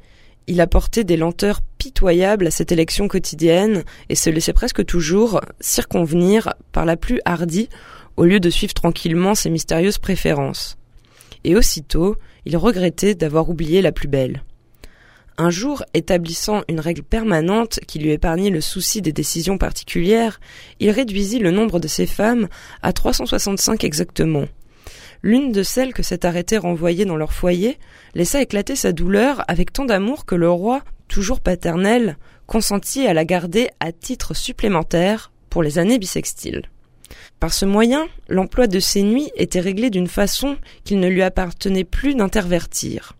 [0.45, 6.54] Il apportait des lenteurs pitoyables à cette élection quotidienne et se laissait presque toujours circonvenir
[6.72, 7.68] par la plus hardie
[8.18, 10.78] au lieu de suivre tranquillement ses mystérieuses préférences.
[11.43, 14.43] Et aussitôt, il regrettait d'avoir oublié la plus belle.
[15.38, 20.39] Un jour, établissant une règle permanente qui lui épargnait le souci des décisions particulières,
[20.80, 22.47] il réduisit le nombre de ses femmes
[22.82, 24.45] à 365 exactement.
[25.22, 27.78] L'une de celles que cet arrêté renvoyait dans leur foyer
[28.15, 33.26] laissa éclater sa douleur avec tant d'amour que le roi, toujours paternel, consentit à la
[33.26, 36.63] garder à titre supplémentaire pour les années bissextiles.
[37.39, 41.84] Par ce moyen, l'emploi de ses nuits était réglé d'une façon qu'il ne lui appartenait
[41.84, 43.14] plus d'intervertir.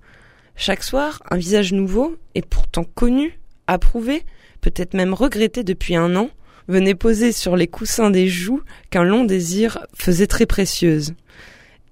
[0.56, 4.24] Chaque soir, un visage nouveau, et pourtant connu, approuvé,
[4.62, 6.30] peut-être même regretté depuis un an,
[6.68, 11.14] venait poser sur les coussins des joues qu'un long désir faisait très précieuses.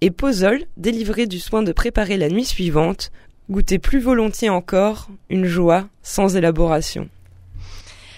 [0.01, 3.11] et Pozol, délivré du soin de préparer la nuit suivante,
[3.49, 7.09] goûtait plus volontiers encore une joie sans élaboration.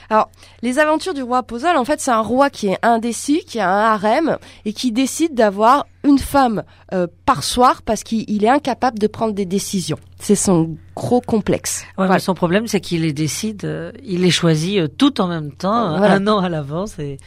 [0.09, 0.29] Alors,
[0.61, 3.69] les aventures du roi Pozol, en fait, c'est un roi qui est indécis, qui a
[3.69, 8.99] un harem et qui décide d'avoir une femme euh, par soir parce qu'il est incapable
[8.99, 9.97] de prendre des décisions.
[10.19, 11.81] C'est son gros complexe.
[11.85, 12.13] Ouais, Voilà.
[12.13, 15.51] mais son problème, c'est qu'il les décide, euh, il les choisit euh, tout en même
[15.51, 16.13] temps, Voilà.
[16.15, 17.17] un an à l'avance, et,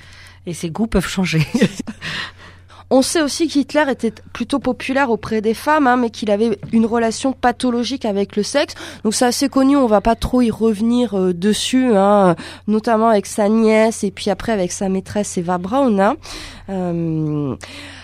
[0.47, 1.47] et ses goûts peuvent changer.
[2.91, 6.87] On sait aussi qu'Hitler était plutôt populaire auprès des femmes, hein, mais qu'il avait une
[6.87, 8.75] relation pathologique avec le sexe.
[9.05, 12.35] Donc c'est assez connu, on va pas trop y revenir euh, dessus, hein,
[12.67, 16.01] notamment avec sa nièce et puis après avec sa maîtresse Eva Braun.
[16.01, 16.17] hein.
[16.69, 17.55] Euh,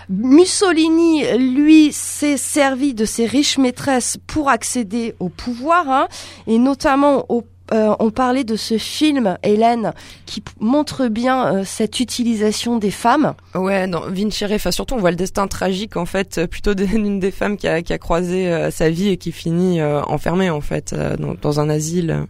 [0.09, 6.07] Mussolini, lui, s'est servi de ses riches maîtresses pour accéder au pouvoir, hein,
[6.47, 9.93] et notamment au euh, on parlait de ce film, Hélène,
[10.25, 13.33] qui montre bien euh, cette utilisation des femmes.
[13.55, 16.73] Ouais, dans Vinci Re, enfin surtout on voit le destin tragique en fait euh, plutôt
[16.75, 20.49] d'une des femmes qui a, qui a croisé euh, sa vie et qui finit enfermée
[20.49, 22.25] en fait dans, dans un asile.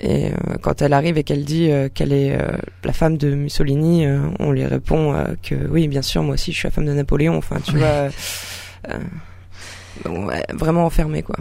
[0.00, 0.30] Et
[0.62, 2.38] quand elle arrive et qu'elle dit qu'elle est
[2.84, 4.06] la femme de Mussolini,
[4.38, 5.12] on lui répond
[5.42, 7.36] que oui, bien sûr, moi aussi je suis la femme de Napoléon.
[7.36, 8.08] Enfin, tu vois,
[10.06, 11.36] ouais, vraiment enfermée quoi.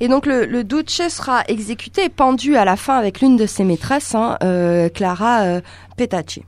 [0.00, 3.46] Et donc le, le Duce sera exécuté et pendu à la fin avec l'une de
[3.46, 5.60] ses maîtresses, hein, euh, Clara euh,
[5.96, 6.42] Petacci.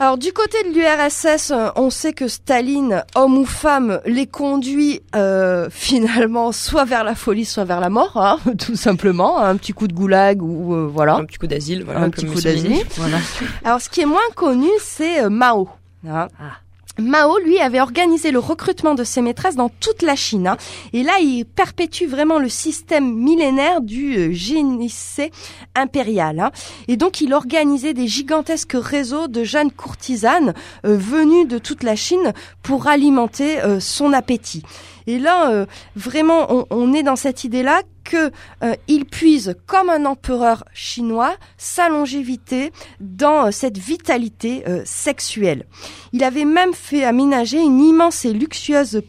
[0.00, 5.02] Alors du côté de l'URSS, euh, on sait que Staline, homme ou femme, les conduit
[5.16, 9.72] euh, finalement soit vers la folie, soit vers la mort, hein, tout simplement, un petit
[9.72, 11.16] coup de goulag ou euh, voilà.
[11.16, 12.76] Un petit coup d'asile, voilà, Un petit coup d'asile.
[12.96, 13.16] voilà.
[13.64, 15.68] Alors, ce qui est moins connu, c'est euh, Mao.
[16.08, 16.28] hein.
[16.40, 16.52] Ah.
[17.00, 20.48] Mao, lui, avait organisé le recrutement de ses maîtresses dans toute la Chine.
[20.48, 20.56] hein.
[20.92, 25.30] Et là, il perpétue vraiment le système millénaire du euh, génissé
[25.76, 26.40] impérial.
[26.40, 26.50] hein.
[26.88, 31.94] Et donc, il organisait des gigantesques réseaux de jeunes courtisanes euh, venues de toute la
[31.94, 32.32] Chine
[32.62, 34.64] pour alimenter euh, son appétit.
[35.08, 35.64] Et là, euh,
[35.96, 38.30] vraiment, on, on est dans cette idée-là que
[38.62, 45.64] euh, il puise comme un empereur chinois sa longévité dans euh, cette vitalité sexuelle.
[46.12, 49.00] Il avait même fait aménager une immense et luxueuse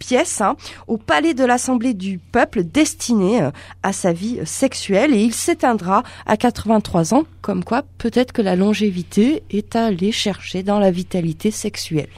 [0.00, 0.56] pièce hein,
[0.88, 3.48] au palais de l'Assemblée du peuple destinée
[3.84, 8.56] à sa vie sexuelle et il s'éteindra à 83 ans, comme quoi peut-être que la
[8.56, 12.10] longévité est à aller chercher dans la vitalité sexuelle.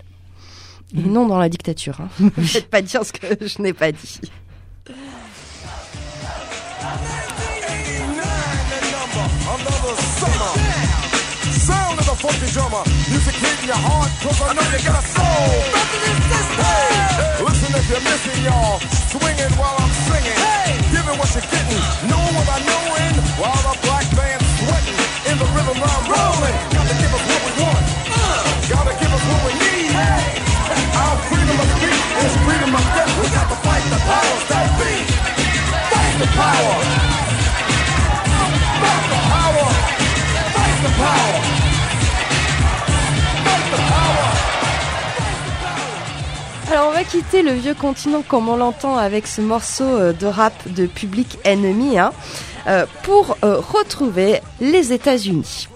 [0.93, 2.01] Et non dans la dictature.
[2.01, 2.09] Hein.
[2.37, 4.21] Ne faites pas dire ce que je n'ai pas dit.
[9.55, 10.53] Another summer.
[11.65, 12.83] Sound of the funky drummer.
[13.13, 15.53] Music hitting your heart, cause I know you got a soul.
[16.59, 18.81] Hey, listen if you're missing, y'all.
[19.13, 20.39] Swinging while I'm singing.
[20.91, 21.83] Giving what you're getting.
[22.11, 23.17] Know what I knowin'.
[23.39, 23.75] While the
[46.71, 50.27] Alors on va quitter le vieux continent comme on l'entend avec ce morceau euh, de
[50.27, 52.13] rap de Public Enemy hein,
[52.67, 55.69] euh, pour euh, retrouver les États-Unis.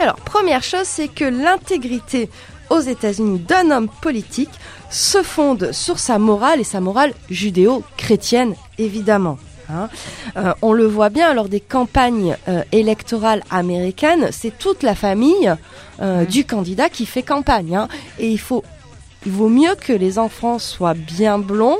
[0.00, 2.30] Alors première chose, c'est que l'intégrité
[2.68, 4.50] aux États-Unis d'un homme politique
[4.90, 9.38] se fonde sur sa morale et sa morale judéo-chrétienne évidemment.
[9.70, 9.88] Hein.
[10.36, 15.54] Euh, on le voit bien lors des campagnes euh, électorales américaines, c'est toute la famille
[16.00, 17.76] euh, du candidat qui fait campagne.
[17.76, 17.88] hein.
[18.18, 18.64] Et il faut
[19.26, 21.78] il vaut mieux que les enfants soient bien blonds,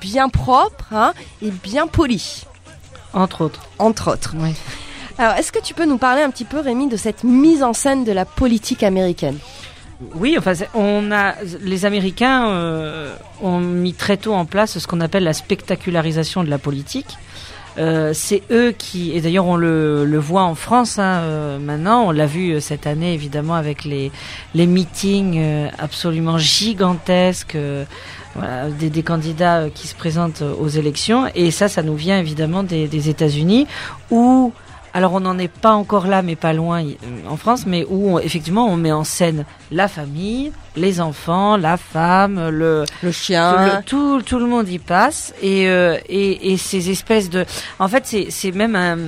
[0.00, 2.44] bien propres hein, et bien polis,
[3.14, 3.60] Entre autres.
[3.78, 4.34] entre autres.
[4.38, 4.50] Oui.
[5.16, 7.72] Alors, est-ce que tu peux nous parler un petit peu, Rémi, de cette mise en
[7.72, 9.38] scène de la politique américaine?
[10.16, 15.00] Oui, enfin, on a les Américains euh, ont mis très tôt en place ce qu'on
[15.00, 17.16] appelle la spectacularisation de la politique.
[17.76, 22.06] Euh, c'est eux qui, et d'ailleurs on le, le voit en France hein, euh, maintenant,
[22.06, 24.12] on l'a vu euh, cette année évidemment avec les,
[24.54, 27.58] les meetings euh, absolument gigantesques
[28.36, 31.26] voilà, des, des candidats qui se présentent aux élections.
[31.34, 33.66] Et ça, ça nous vient évidemment des, des États-Unis
[34.10, 34.52] où
[34.92, 36.84] alors on n'en est pas encore là, mais pas loin
[37.28, 42.48] en France, mais où effectivement on met en scène la famille, les enfants, la femme,
[42.48, 43.76] le, Le chien.
[43.78, 45.32] le- tout, tout le monde y passe.
[45.42, 47.44] Et, euh, et, et ces espèces de
[47.78, 48.98] en fait c'est c'est même un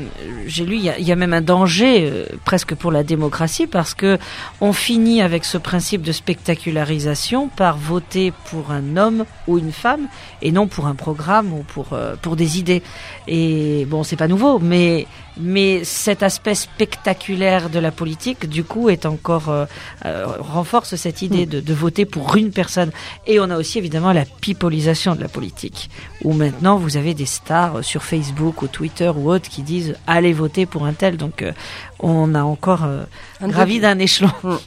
[0.46, 3.66] j'ai lu il y a, y a même un danger euh, presque pour la démocratie
[3.66, 4.18] parce que
[4.60, 10.08] on finit avec ce principe de spectacularisation par voter pour un homme ou une femme
[10.42, 12.82] et non pour un programme ou pour euh, pour des idées.
[13.28, 15.06] Et bon c'est pas nouveau mais
[15.38, 19.66] mais cet aspect spectaculaire de la politique du coup est encore euh,
[20.06, 22.90] euh, renforce cette idée de de, de voter pour une personne.
[23.26, 25.90] Et on a aussi évidemment la pipolisation de la politique,
[26.22, 30.32] où maintenant vous avez des stars sur Facebook ou Twitter ou autres qui disent allez
[30.32, 31.16] voter pour un tel.
[31.16, 31.52] Donc euh,
[32.00, 33.04] on a encore euh,
[33.40, 34.30] Un gravi d'un échelon.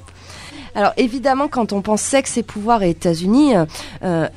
[0.75, 3.53] Alors évidemment, quand on pense sexe et pouvoir aux États-Unis,
[4.03, 4.27] euh,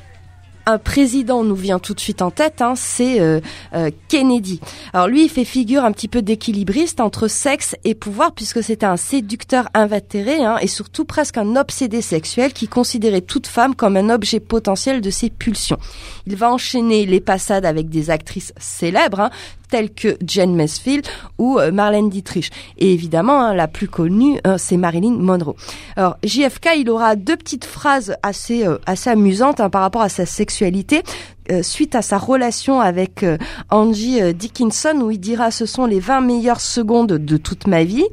[0.67, 3.41] un président nous vient tout de suite en tête, hein, c'est euh,
[3.75, 4.61] euh, Kennedy.
[4.93, 8.87] Alors lui, il fait figure un petit peu d'équilibriste entre sexe et pouvoir, puisque c'était
[8.87, 13.97] un séducteur invétéré hein, et surtout presque un obsédé sexuel qui considérait toute femme comme
[13.97, 15.79] un objet potentiel de ses pulsions.
[16.27, 19.31] Il va enchaîner les passades avec des actrices célèbres, hein,
[19.73, 21.07] telles que Jane Mansfield
[21.39, 22.51] ou euh, Marlène Dietrich.
[22.77, 25.57] Et évidemment, hein, la plus connue, hein, c'est Marilyn Monroe.
[25.97, 30.11] Alors, JFK, il aura deux petites phrases assez, euh, assez amusantes hein, par rapport à
[30.11, 31.03] sa sexualité.
[31.51, 33.37] euh, suite à sa relation avec euh,
[33.71, 37.83] Angie euh, Dickinson où il dira ce sont les 20 meilleures secondes de toute ma
[37.83, 38.07] vie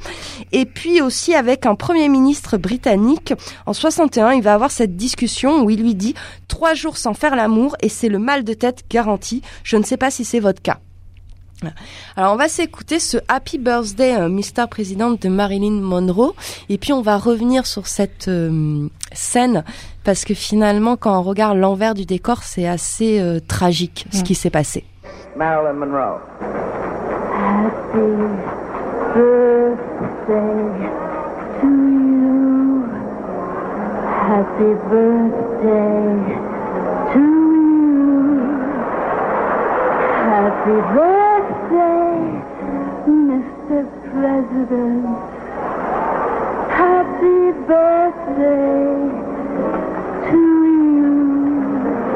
[0.51, 3.33] et puis aussi avec un premier ministre britannique
[3.67, 6.15] en 61 il va avoir cette discussion où il lui dit
[6.47, 9.97] trois jours sans faire l'amour et c'est le mal de tête garanti je ne sais
[9.97, 10.79] pas si c'est votre cas
[12.15, 16.33] alors on va s'écouter ce Happy Birthday euh, Mr Président de Marilyn Monroe
[16.69, 19.63] et puis on va revenir sur cette euh, scène
[20.03, 24.35] parce que finalement quand on regarde l'envers du décor c'est assez euh, tragique ce qui
[24.35, 24.85] s'est passé.
[25.35, 26.19] Marilyn Monroe.
[27.39, 27.99] Happy
[29.15, 29.75] birthday
[31.61, 32.83] to you.
[34.27, 36.09] Happy birthday
[37.13, 37.49] to you.
[40.29, 41.28] Happy birthday,
[43.09, 43.85] Mr.
[44.11, 45.05] President.
[46.71, 48.89] Happy birthday
[50.31, 52.09] to you.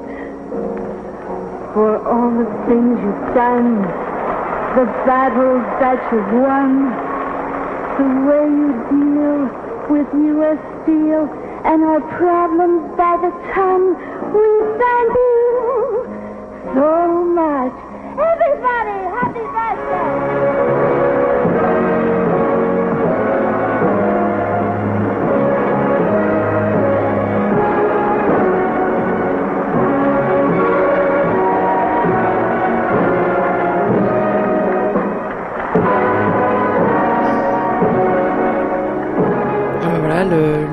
[1.72, 3.80] for all the things you've done,
[4.76, 7.07] the battles that you've won,
[7.98, 9.40] the way you deal
[9.90, 10.58] with U.S.
[10.82, 11.26] Steel
[11.64, 13.98] and our problems by the ton.
[14.30, 14.46] We
[14.78, 16.06] thank you
[16.78, 17.74] so much.
[18.18, 19.47] Everybody, happy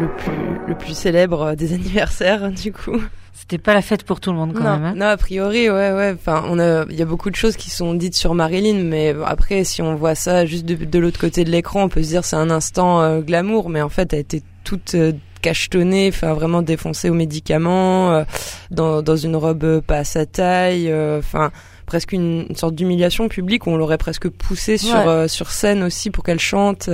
[0.06, 3.02] le, plus le plus célèbre des anniversaires du coup.
[3.38, 4.84] C'était pas la fête pour tout le monde quand non, même.
[4.86, 4.94] hein.
[4.96, 6.16] non, a priori, ouais, ouais.
[6.16, 9.14] Enfin, on a, il y a beaucoup de choses qui sont dites sur Marilyn, mais
[9.26, 12.08] après, si on voit ça juste de, de l'autre côté de l'écran, on peut se
[12.08, 16.34] dire c'est un instant euh, glamour, mais en fait, elle était toute euh, cachetonnée, enfin
[16.34, 18.24] vraiment défoncée aux médicaments, euh,
[18.72, 21.52] dans dans une robe pas à sa taille, enfin.
[21.86, 25.28] presque une, une sorte d'humiliation publique où on l'aurait presque poussée sur Ouais.
[25.28, 26.90] sur scène aussi pour qu'elle chante.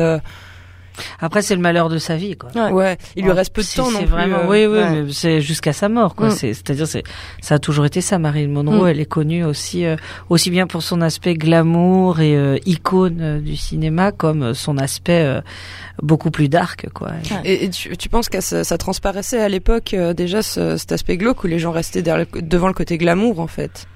[1.20, 2.50] Après, c'est le malheur de sa vie, quoi.
[2.56, 2.72] Ouais.
[2.72, 4.12] ouais, il lui reste peu de temps non c'est plus.
[4.12, 5.02] vraiment, euh, oui, oui, ouais.
[5.04, 6.28] mais c'est jusqu'à sa mort, quoi.
[6.28, 6.32] Mm.
[6.32, 7.04] C'est, c'est-à-dire, c'est,
[7.42, 8.20] ça a toujours été ça.
[8.20, 8.88] Marilyn Monroe, Mm.
[8.90, 9.96] elle est connue aussi, euh,
[10.30, 15.24] aussi bien pour son aspect glamour et euh, icône euh, du cinéma, comme son aspect
[15.24, 15.42] euh,
[16.02, 17.12] beaucoup plus dark, quoi.
[17.44, 20.92] Et, et tu, tu penses que ça, ça transparaissait à l'époque euh, déjà ce- cet
[20.92, 23.88] aspect glauque où les gens restaient derrière devant le côté glamour en fait?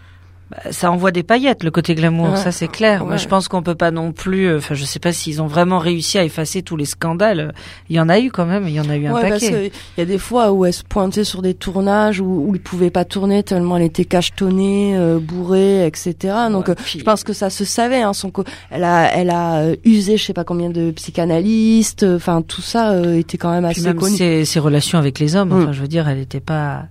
[0.69, 2.35] Ça envoie des paillettes, le côté glamour, Ouais.
[2.37, 3.03] ça c'est clair.
[3.03, 3.17] Moi, Ouais.
[3.17, 4.45] je pense qu'on peut pas non plus.
[4.47, 7.53] euh, Enfin, je sais pas s'ils ont vraiment réussi à effacer tous les scandales.
[7.89, 8.67] Il y en a eu quand même.
[8.67, 9.71] Il y en a eu un Ouais, parce paquet.
[9.71, 12.61] qu'il y a des fois où elle se pointait sur des tournages où, où ils
[12.61, 16.15] pouvaient pas tourner tellement elle était cachetonnée, euh, bourrée, etc.
[16.51, 18.01] Donc euh, puis- je pense que ça se savait.
[18.03, 22.03] Hein, son co- elle a, elle a euh, usé je sais pas combien de psychanalystes.
[22.03, 24.15] Enfin tout ça euh, était quand même Puis assez même connu.
[24.15, 25.49] ses, ses relations avec les hommes.
[25.49, 25.63] Mm.
[25.63, 26.83] Enfin, je veux dire, elle était pas.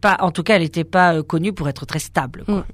[0.00, 2.44] Pas, en tout cas, elle n'était pas euh, connue pour être très stable.
[2.44, 2.64] Quoi.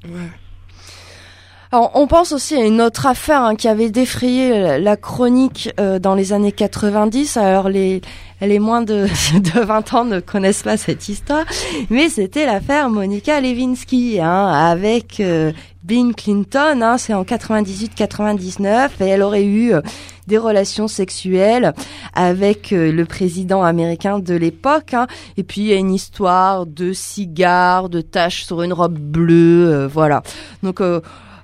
[1.71, 5.99] Alors, on pense aussi à une autre affaire hein, qui avait défrayé la- chronique euh,
[5.99, 7.37] dans les années 90.
[7.37, 8.01] Alors les
[8.41, 11.45] les moins de, de 20 ans ne connaissent pas cette histoire,
[11.91, 15.53] mais c'était l'affaire Monica Lewinsky hein, avec euh,
[15.83, 16.81] Bill Clinton.
[16.81, 19.81] Hein, C'est en 98-99 et elle aurait eu euh,
[20.27, 21.75] des relations sexuelles
[22.15, 24.95] avec euh, le président américain de l'époque.
[24.95, 25.07] hein.
[25.37, 29.69] Et puis il y a une histoire de cigares, de taches sur une robe bleue,
[29.69, 30.23] euh, voilà.
[30.63, 30.81] Donc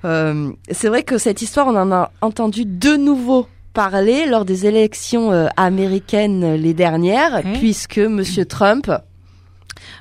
[0.04, 4.66] euh, c'est vrai que cette histoire, on en a entendu de nouveau parler lors des
[4.66, 8.90] élections euh, américaines euh, les dernières, puisque Monsieur Trump,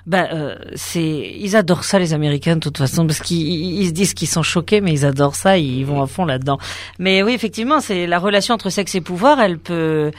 [0.05, 3.91] Bah, euh, c'est, ils adorent ça les Américains de toute façon parce qu'ils ils se
[3.91, 6.57] disent qu'ils sont choqués, mais ils adorent ça, ils vont à fond là-dedans.
[6.99, 10.11] Mais oui, effectivement, c'est la relation entre sexe et pouvoir, elle peut,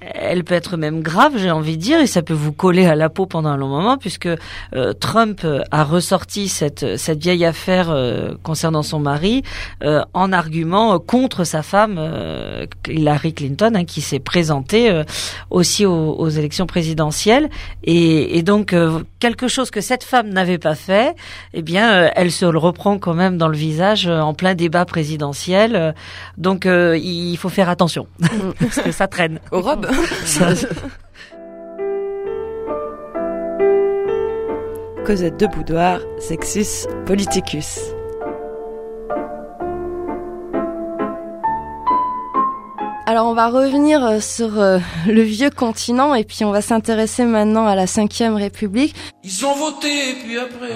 [0.00, 2.94] elle peut être même grave, j'ai envie de dire, et ça peut vous coller à
[2.94, 4.28] la peau pendant un long moment, puisque
[4.74, 9.42] euh, Trump a ressorti cette cette vieille affaire euh, concernant son mari
[9.82, 12.00] euh, en argument contre sa femme
[12.88, 15.02] Hillary Clinton, hein, qui s'est présentée
[15.50, 17.50] aussi aux, aux, élections présidentielles,
[17.84, 18.74] et, et donc
[19.18, 21.14] quelque chose que cette femme n'avait pas fait,
[21.52, 25.94] eh bien, elle se le reprend quand même dans le visage en plein débat présidentiel.
[26.38, 28.06] Donc, il faut faire attention
[28.60, 29.40] parce que ça traîne.
[35.04, 37.78] Cosette de Boudoir, Sexus Politicus.
[43.06, 44.78] Alors on va revenir euh, sur euh,
[45.08, 48.94] le vieux continent et puis on va s'intéresser maintenant à la Ve République.
[49.24, 50.68] Ils ont voté et puis après...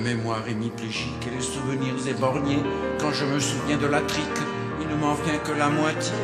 [0.00, 2.62] mémoire hémiplégique et les souvenirs éborgnés.
[2.98, 4.24] Quand je me souviens de la trique,
[4.80, 6.14] il ne m'en vient que la moitié.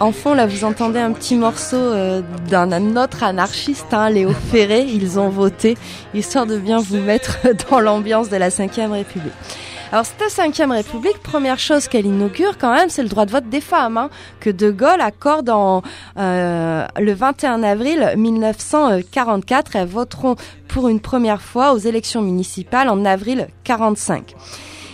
[0.00, 4.82] En fond, là, vous entendez un petit morceau euh, d'un autre anarchiste, hein, Léo Ferré.
[4.82, 5.76] Ils ont voté,
[6.14, 7.38] histoire de bien vous mettre
[7.70, 9.32] dans l'ambiance de la Ve République.
[9.92, 13.50] Alors cette cinquième République, première chose qu'elle inaugure quand même, c'est le droit de vote
[13.50, 14.08] des femmes, hein,
[14.40, 15.82] que De Gaulle accorde en,
[16.16, 19.76] euh, le 21 avril 1944.
[19.76, 20.36] Elles voteront
[20.66, 24.34] pour une première fois aux élections municipales en avril 45.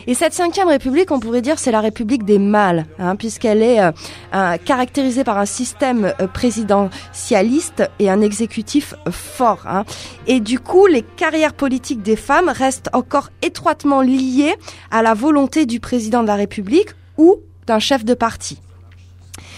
[0.08, 3.78] Et cette cinquième république, on pourrait dire, c'est la république des mâles, hein, puisqu'elle est
[3.78, 9.66] euh, caractérisée par un système euh, présidentialiste et un exécutif fort.
[9.66, 9.84] Hein.
[10.26, 14.54] Et du coup, les carrières politiques des femmes restent encore étroitement liées
[14.90, 16.88] à la volonté du président de la République
[17.18, 17.36] ou
[17.66, 18.62] d'un chef de parti.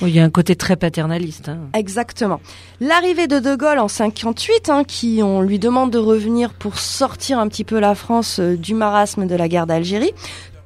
[0.03, 1.49] Il y a un côté très paternaliste.
[1.49, 1.69] Hein.
[1.75, 2.41] Exactement.
[2.81, 7.39] L'arrivée de De Gaulle en 58, hein, qui on lui demande de revenir pour sortir
[7.39, 10.13] un petit peu la France euh, du marasme de la guerre d'Algérie,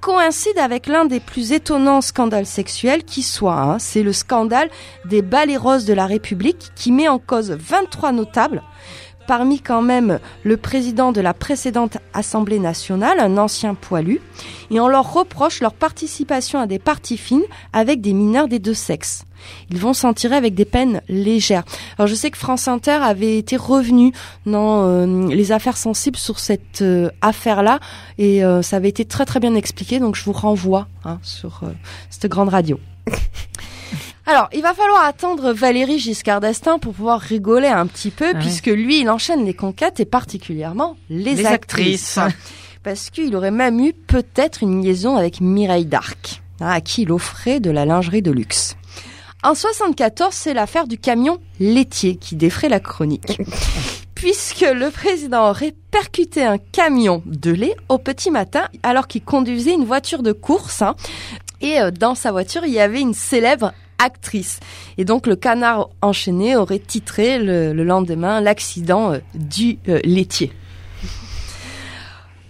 [0.01, 3.59] coïncide avec l'un des plus étonnants scandales sexuels qui soit.
[3.59, 3.79] Hein.
[3.79, 4.69] C'est le scandale
[5.07, 8.63] des balais roses de la République qui met en cause 23 notables
[9.27, 14.21] parmi quand même le président de la précédente Assemblée nationale, un ancien poilu,
[14.71, 18.75] et on leur reproche leur participation à des parties fines avec des mineurs des deux
[18.75, 19.25] sexes
[19.71, 21.65] ils vont s'en tirer avec des peines légères.
[21.99, 24.13] Alors je sais que France Inter avait été revenu
[24.47, 27.81] dans euh, les affaires sensibles sur cette euh, affaire-là
[28.19, 31.63] et euh, ça avait été très très bien expliqué, donc je vous renvoie hein, sur
[32.11, 32.79] cette grande radio.
[34.27, 38.69] Alors, il va falloir attendre Valérie Giscard d'Estaing pour pouvoir rigoler un petit peu, puisque
[38.69, 42.19] lui, il enchaîne les conquêtes et particulièrement les, actrices.
[42.83, 47.13] Parce qu'il aurait même eu peut-être une liaison avec Mireille d'Arc, hein, à qui il
[47.13, 48.77] offrait de la lingerie de luxe.
[49.43, 53.43] En 74, c'est l'affaire du camion laitier qui défrait la chronique.
[54.15, 59.75] Puisque le président aurait percuté un camion de lait au petit matin alors qu'il conduisait
[59.75, 60.81] une voiture de course.
[60.81, 60.97] Hein.
[61.61, 64.61] et euh, dans sa voiture, il y avait une célèbre actrice.
[64.99, 70.53] Et donc le canard enchaîné aurait titré le, lendemain l'accident euh, du euh, laitier.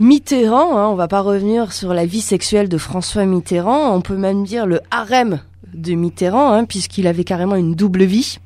[0.00, 4.16] Mitterrand, hein, on va pas revenir sur la vie sexuelle de François Mitterrand, on peut
[4.16, 5.40] même dire le harem
[5.72, 8.38] de Mitterrand, hein, puisqu'il avait carrément une double vie,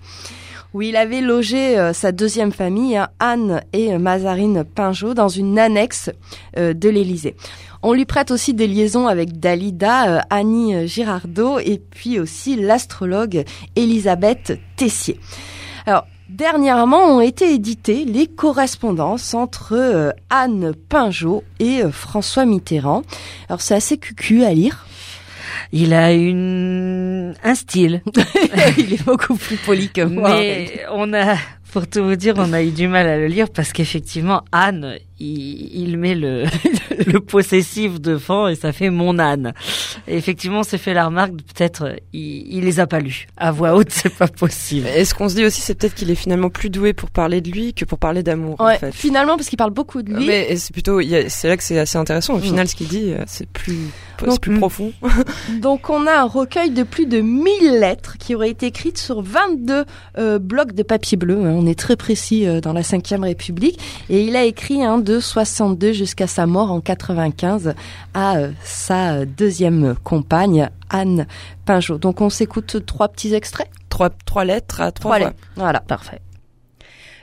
[0.74, 5.58] où il avait logé euh, sa deuxième famille, hein, Anne et Mazarine Pinjot, dans une
[5.58, 6.10] annexe
[6.56, 7.34] de l'Élysée.
[7.82, 13.44] On lui prête aussi des liaisons avec Dalida, euh, Annie Girardot et puis aussi l'astrologue
[13.76, 15.18] Elisabeth Tessier.
[15.86, 23.02] Alors, Dernièrement ont été éditées les correspondances entre Anne Pinjot et François Mitterrand.
[23.48, 24.86] Alors c'est assez cucu à lire.
[25.72, 28.02] Il a une un style.
[28.78, 30.36] il est beaucoup plus poli que moi.
[30.36, 31.36] Mais on a,
[31.72, 34.98] pour tout vous dire, on a eu du mal à le lire parce qu'effectivement, Anne,
[35.20, 36.44] il, met le,
[37.06, 39.52] le possessif devant et ça fait mon âne.
[40.06, 43.26] Et effectivement, on s'est fait la remarque, peut-être, il, il les a pas lus.
[43.36, 44.86] À voix haute, c'est pas possible.
[44.86, 47.50] Est-ce qu'on se dit aussi, c'est peut-être qu'il est finalement plus doué pour parler de
[47.50, 48.92] lui que pour parler d'amour, ouais, en fait.
[48.92, 50.26] Finalement, parce qu'il parle beaucoup de lui.
[50.26, 52.34] Mais c'est plutôt, c'est là que c'est assez intéressant.
[52.34, 52.42] Au mm.
[52.42, 53.88] final, ce qu'il dit, euh, c'est plus,
[54.28, 54.58] c'est plus mm.
[54.58, 54.92] profond.
[55.60, 59.22] Donc, on a un recueil de plus de 1000 lettres qui auraient été écrites sur
[59.22, 59.84] 22
[60.18, 61.36] euh, blocs de papier bleu.
[61.44, 61.54] Hein.
[61.56, 63.78] On est très précis euh, dans la 5 République.
[64.10, 67.74] Et il a écrit un de 62 jusqu'à sa mort en 95
[68.14, 71.26] à euh, sa deuxième compagne, Anne
[71.64, 71.98] Pinjot.
[71.98, 76.20] Donc on s'écoute trois petits extraits Trois, trois lettres à trois, trois Voilà, parfait.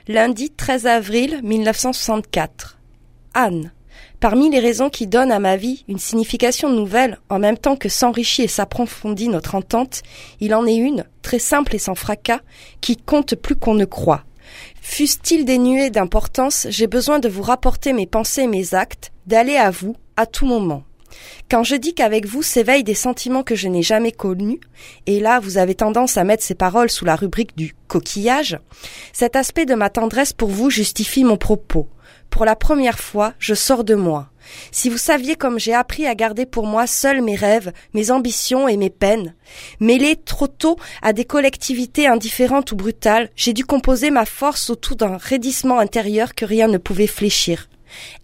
[0.08, 2.78] Lundi 13 avril 1964.
[3.34, 3.72] Anne.
[4.20, 7.88] Parmi les raisons qui donnent à ma vie une signification nouvelle, en même temps que
[7.88, 10.02] s'enrichit et s'approfondit notre entente,
[10.40, 12.40] il en est une, très simple et sans fracas,
[12.80, 14.24] qui compte plus qu'on ne croit.
[14.80, 19.96] Fussent-ils dénués d'importance, j'ai besoin de vous rapporter mes pensées mes actes, d'aller à vous,
[20.16, 20.84] à tout moment.
[21.50, 24.60] Quand je dis qu'avec vous s'éveillent des sentiments que je n'ai jamais connus,
[25.06, 28.58] et là vous avez tendance à mettre ces paroles sous la rubrique du coquillage,
[29.12, 31.88] cet aspect de ma tendresse pour vous justifie mon propos.
[32.30, 34.28] Pour la première fois, je sors de moi.
[34.70, 38.68] Si vous saviez comme j'ai appris à garder pour moi seuls mes rêves, mes ambitions
[38.68, 39.34] et mes peines,
[39.80, 44.96] mêlés trop tôt à des collectivités indifférentes ou brutales, j'ai dû composer ma force autour
[44.96, 47.68] d'un raidissement intérieur que rien ne pouvait fléchir.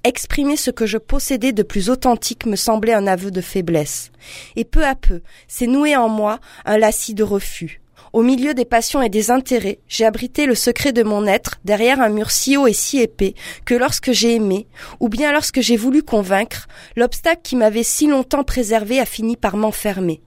[0.05, 4.11] Exprimer ce que je possédais de plus authentique me semblait un aveu de faiblesse.
[4.57, 7.82] Et peu à peu, s'est noué en moi un lacis de refus.
[8.13, 12.03] Au milieu des passions et des intérêts, j'ai abrité le secret de mon être derrière
[12.03, 13.35] un mur si haut et si épais
[13.65, 14.67] que lorsque j'ai aimé,
[15.01, 19.57] ou bien lorsque j'ai voulu convaincre, l'obstacle qui m'avait si longtemps préservé a fini par
[19.57, 20.21] m'enfermer.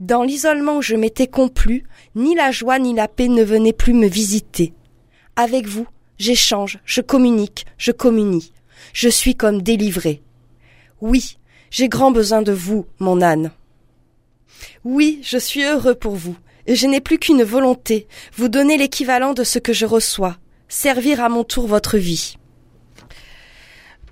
[0.00, 1.84] Dans l'isolement où je m'étais complu,
[2.14, 4.74] ni la joie ni la paix ne venaient plus me visiter.
[5.34, 5.86] Avec vous,
[6.18, 8.52] j'échange, je communique, je communie.
[8.92, 10.22] Je suis comme délivré.
[11.00, 11.38] Oui,
[11.70, 13.50] j'ai grand besoin de vous, mon âne.
[14.84, 16.36] Oui, je suis heureux pour vous,
[16.74, 18.06] je n'ai plus qu'une volonté,
[18.36, 20.36] vous donner l'équivalent de ce que je reçois,
[20.68, 22.36] servir à mon tour votre vie.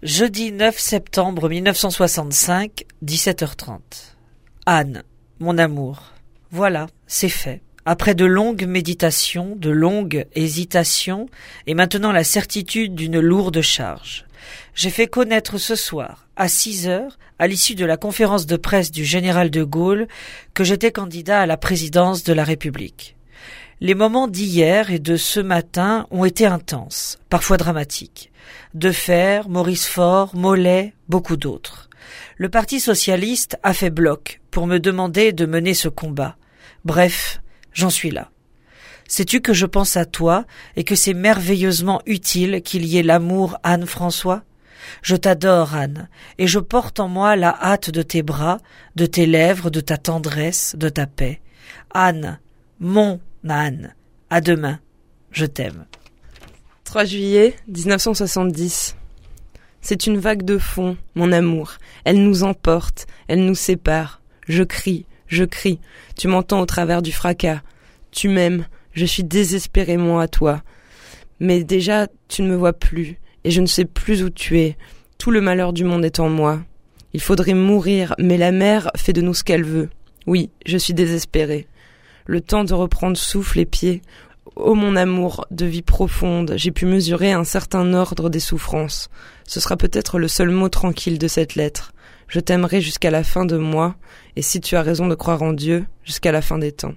[0.03, 3.81] Jeudi 9 septembre 1965, 17h30.
[4.67, 5.03] Anne,
[5.41, 6.13] mon amour.
[6.51, 7.63] Voilà, c'est fait.
[7.87, 11.29] Après de longues méditations, de longues hésitations,
[11.67, 14.26] et maintenant la certitude d'une lourde charge.
[14.75, 18.91] J'ai fait connaître ce soir, à 6 heures, à l'issue de la conférence de presse
[18.91, 20.09] du général de Gaulle,
[20.55, 23.17] que j'étais candidat à la présidence de la République.
[23.81, 28.33] Les moments d'hier et de ce matin ont été intenses, parfois dramatiques.
[28.73, 31.91] Defer, Maurice Faure, Mollet, beaucoup d'autres.
[32.39, 36.37] Le Parti socialiste a fait bloc pour me demander de mener ce combat.
[36.85, 37.41] Bref,
[37.73, 38.31] j'en suis là.
[39.09, 40.45] Sais-tu que je pense à toi
[40.77, 44.43] et que c'est merveilleusement utile qu'il y ait l'amour Anne-François?
[45.03, 48.59] Je t'adore, Anne, et je porte en moi la hâte de tes bras,
[48.95, 51.41] de tes lèvres, de ta tendresse, de ta paix.
[51.93, 52.39] Anne,
[52.79, 53.95] mon Anne,
[54.31, 54.81] à demain,
[55.31, 55.87] je t'aime.
[56.85, 58.97] 3 juillet 1970.
[59.81, 61.75] C'est une vague de fond, mon amour.
[62.05, 64.21] Elle nous emporte, elle nous sépare.
[64.49, 65.81] Je crie, je crie.
[66.17, 67.61] Tu m'entends au travers du fracas.
[68.11, 68.67] Tu m'aimes,
[68.97, 70.63] je suis désespéré, moi, à toi.
[71.39, 74.79] Mais déjà, tu ne me vois plus, et je ne sais plus où tu es.
[75.19, 76.61] Tout le malheur du monde est en moi.
[77.13, 79.91] Il faudrait mourir, mais la mère fait de nous ce qu'elle veut.
[80.27, 81.67] Oui, je suis désespéré.
[82.25, 84.01] Le temps de reprendre souffle et pied.
[84.57, 89.11] Ô mon amour de vie profonde, j'ai pu mesurer un certain ordre des souffrances.
[89.47, 91.93] Ce sera peut-être le seul mot tranquille de cette lettre.
[92.29, 93.95] Je t'aimerai jusqu'à la fin de moi,
[94.37, 96.95] et si tu as raison de croire en Dieu, jusqu'à la fin des temps.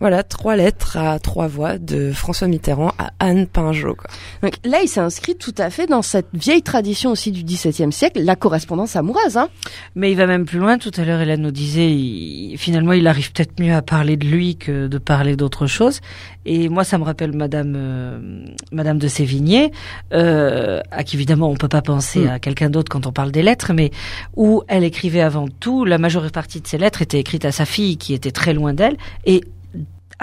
[0.00, 3.94] Voilà, trois lettres à trois voix de François Mitterrand à Anne Pinjot.
[3.94, 4.10] Quoi.
[4.42, 8.22] Donc là, il s'inscrit tout à fait dans cette vieille tradition aussi du XVIIe siècle,
[8.22, 9.36] la correspondance amoureuse.
[9.36, 9.48] Hein.
[9.94, 10.78] Mais il va même plus loin.
[10.78, 14.26] Tout à l'heure, Hélène nous disait, il, finalement, il arrive peut-être mieux à parler de
[14.26, 16.00] lui que de parler d'autre chose.
[16.44, 19.72] Et moi, ça me rappelle Madame euh, Madame de Sévigné,
[20.12, 22.28] euh, à qui évidemment on peut pas penser Mm.
[22.28, 23.90] à quelqu'un d'autre quand on parle des lettres, mais
[24.36, 25.84] où elle écrivait avant tout.
[25.84, 28.74] La majeure partie de ses lettres étaient écrites à sa fille, qui était très loin
[28.74, 29.42] d'elle, et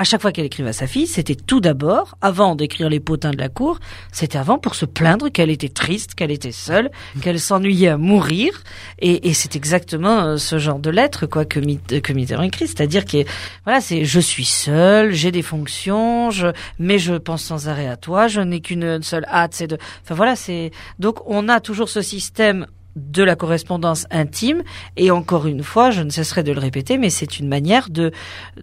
[0.02, 3.30] à chaque fois qu'elle écrivait à sa fille, c'était tout d'abord, avant d'écrire les potins
[3.30, 3.80] de la cour,
[4.12, 6.89] c'était avant pour se plaindre qu'elle était triste, qu'elle était seule,
[7.22, 8.64] qu'elle s'ennuyait à mourir.
[8.97, 12.66] Et, et c'est exactement euh, ce genre de lettre quoi que, Mit- que Mitterrand écrit,
[12.66, 13.24] c'est-à-dire que
[13.64, 16.47] voilà, c'est je suis seule, j'ai des fonctions, je,
[16.80, 19.78] mais je pense sans arrêt à toi, je n'ai qu'une seule hâte, c'est de.
[20.04, 24.63] Enfin voilà, c'est donc on a toujours ce système de la correspondance intime.
[24.97, 28.11] Et encore une fois je ne cesserai de le répéter mais c'est une manière de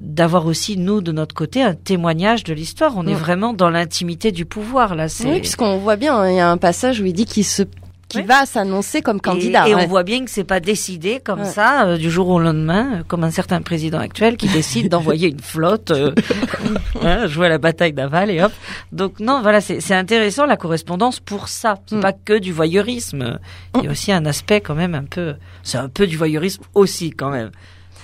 [0.01, 2.97] d'avoir aussi nous de notre côté un témoignage de l'histoire.
[2.97, 5.09] On est vraiment dans l'intimité du pouvoir là.
[5.09, 7.45] C'est Oui, puisqu'on voit bien, hein, il y a un passage où il dit qu'il
[7.45, 7.63] se
[8.09, 9.69] qui va s'annoncer comme candidat.
[9.69, 9.85] Et, et ouais.
[9.85, 11.45] on voit bien que c'est pas décidé comme Ouais.
[11.47, 15.29] ça euh, du jour au lendemain, euh, comme un certain président actuel qui décide d'envoyer
[15.29, 16.13] une flotte euh,
[17.03, 18.53] hein, jouer à la bataille navale et hop.
[18.93, 21.77] Donc non, voilà, c'est c'est intéressant la correspondance pour ça.
[21.87, 22.01] C'est Mm.
[22.01, 23.39] pas que du voyeurisme.
[23.77, 26.63] Il y a aussi un aspect quand même un peu, c'est un peu du voyeurisme
[26.75, 27.51] aussi quand même,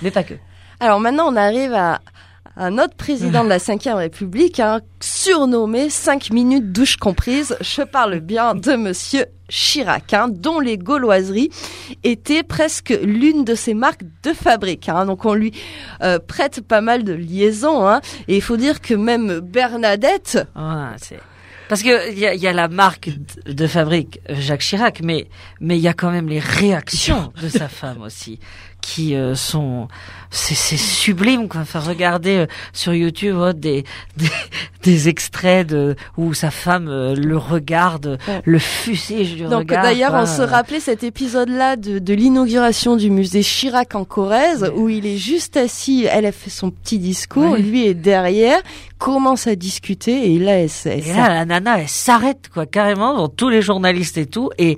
[0.03, 0.35] mais pas que.
[0.81, 2.01] Alors maintenant, on arrive à
[2.57, 7.57] un autre président de la Ve République, hein, surnommé 5 minutes douche comprise.
[7.61, 11.51] Je parle bien de Monsieur Chirac, hein, dont les gauloiseries
[12.05, 14.89] étaient presque l'une de ses marques de fabrique.
[14.89, 15.05] hein.
[15.07, 15.53] Donc on lui
[16.03, 17.87] euh, prête pas mal de liaisons.
[17.87, 18.01] hein.
[18.29, 20.95] Et il faut dire que même Bernadette, Ah,
[21.69, 23.11] Parce que il y a, y a la marque
[23.47, 25.29] de de fabrique euh, Jacques Chirac, mais
[25.61, 28.39] mais il y a quand même les réactions de sa femme aussi
[28.81, 29.89] qui euh, sont
[30.35, 31.61] c'est c'est sublime quoi.
[31.63, 33.85] Enfin regardez euh, sur YouTube oh, des,
[34.17, 34.27] des
[34.83, 38.43] des extraits de où sa femme euh, le regarde, Ouais.
[38.45, 43.43] le fusige du Donc d'ailleurs, on se rappelait cet épisode-là de, de l'inauguration du musée
[43.43, 47.61] Chirac en Corrèze, où il est juste assis, elle a fait son petit discours, Ouais.
[47.61, 48.61] lui est derrière,
[48.99, 53.13] commence à discuter, et là, elle, elle Et là, la nana, elle s'arrête, quoi, carrément,
[53.15, 54.51] devant tous les journalistes et tout.
[54.59, 54.77] Et,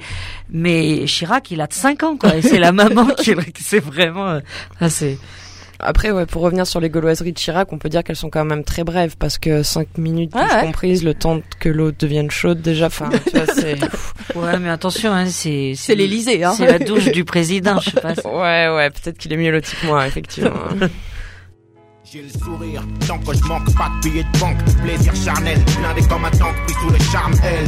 [0.51, 2.37] mais Chirac, il a de 5 ans, quoi.
[2.37, 4.41] Et c'est la maman qui, c'est vraiment, euh,
[4.81, 4.89] ah,
[5.78, 8.44] Après, ouais, pour revenir sur les gauloiseries de Chirac, on peut dire qu'elles sont quand
[8.44, 10.61] même très brèves parce que 5 minutes Ah ouais.
[10.66, 12.86] comprises, le temps que l'eau devienne chaude déjà.
[12.86, 13.78] Enfin, tu vois, c'est.
[14.35, 16.55] ouais, mais attention, hein, c'est, C'est l'Élysée, hein.
[16.57, 18.15] C'est la douche du président, je sais pas.
[18.24, 20.51] Ouais, ouais, peut-être qu'il est mieux loti que moi, effectivement.
[22.12, 24.57] J'ai le sourire, tant que je manque pas de billets de banque.
[24.82, 27.66] Plaisir charnel, blindé comme un tank, pris sous le charme L.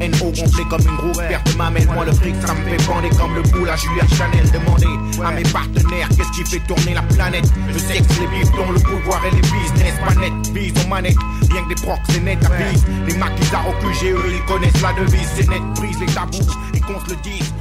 [0.00, 1.88] INO gonflé comme une grosse paire de mamelles.
[1.92, 4.50] Moi, le fric, ça me fait bander comme le boule à Julia Chanel.
[4.50, 7.46] Demandez à mes partenaires qu'est-ce qui fait tourner la planète?
[7.76, 9.94] Sais que les bifetons, le pouvoir et les business.
[10.18, 11.16] Net, bise aux manettes,
[11.48, 12.84] bien que des procs, c'est net à bise.
[13.06, 15.28] Les maquisards au QGE, ils connaissent la devise.
[15.36, 17.52] C'est net, brise les tabous et qu'on se le dise.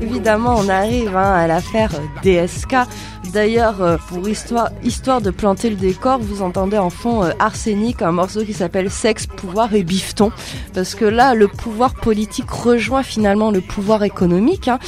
[0.00, 2.76] Évidemment, on arrive hein, à l'affaire euh, DSK.
[3.32, 8.02] D'ailleurs, euh, pour histoire, histoire de planter le décor, vous entendez en fond euh, Arsenic,
[8.02, 10.32] un morceau qui s'appelle Sexe, Pouvoir et Bifton.
[10.74, 11.69] Parce que là, le pouvoir
[12.00, 14.68] politique rejoint finalement le pouvoir économique.
[14.68, 14.78] hein,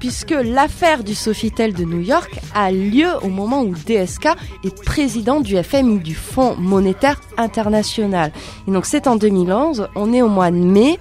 [0.00, 4.28] Puisque l'affaire du Sofitel de New York a lieu au moment où DSK
[4.62, 8.30] est président du FMI, du Fonds monétaire international.
[8.68, 11.00] Et c'est en 2011, on est au mois de mai.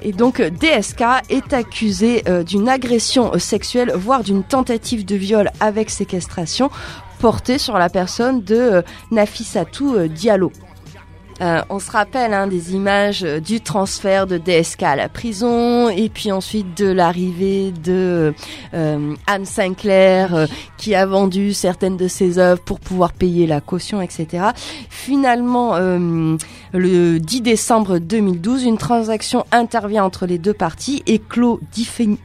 [0.00, 5.90] Et donc DSK est accusé euh, d'une agression sexuelle, voire d'une tentative de viol avec
[5.90, 6.70] séquestration
[7.18, 10.52] portée sur la personne de euh, Nafissatou euh, Diallo.
[11.40, 15.88] Euh, on se rappelle hein, des images euh, du transfert de DSK à la prison
[15.88, 18.34] et puis ensuite de l'arrivée de
[18.74, 24.02] euh, Anne Sinclair qui a vendu certaines de ses œuvres pour pouvoir payer la caution,
[24.02, 24.48] etc.
[24.90, 25.76] Finalement,
[26.72, 31.60] le 10 décembre 2012, une transaction intervient entre les deux parties et clôt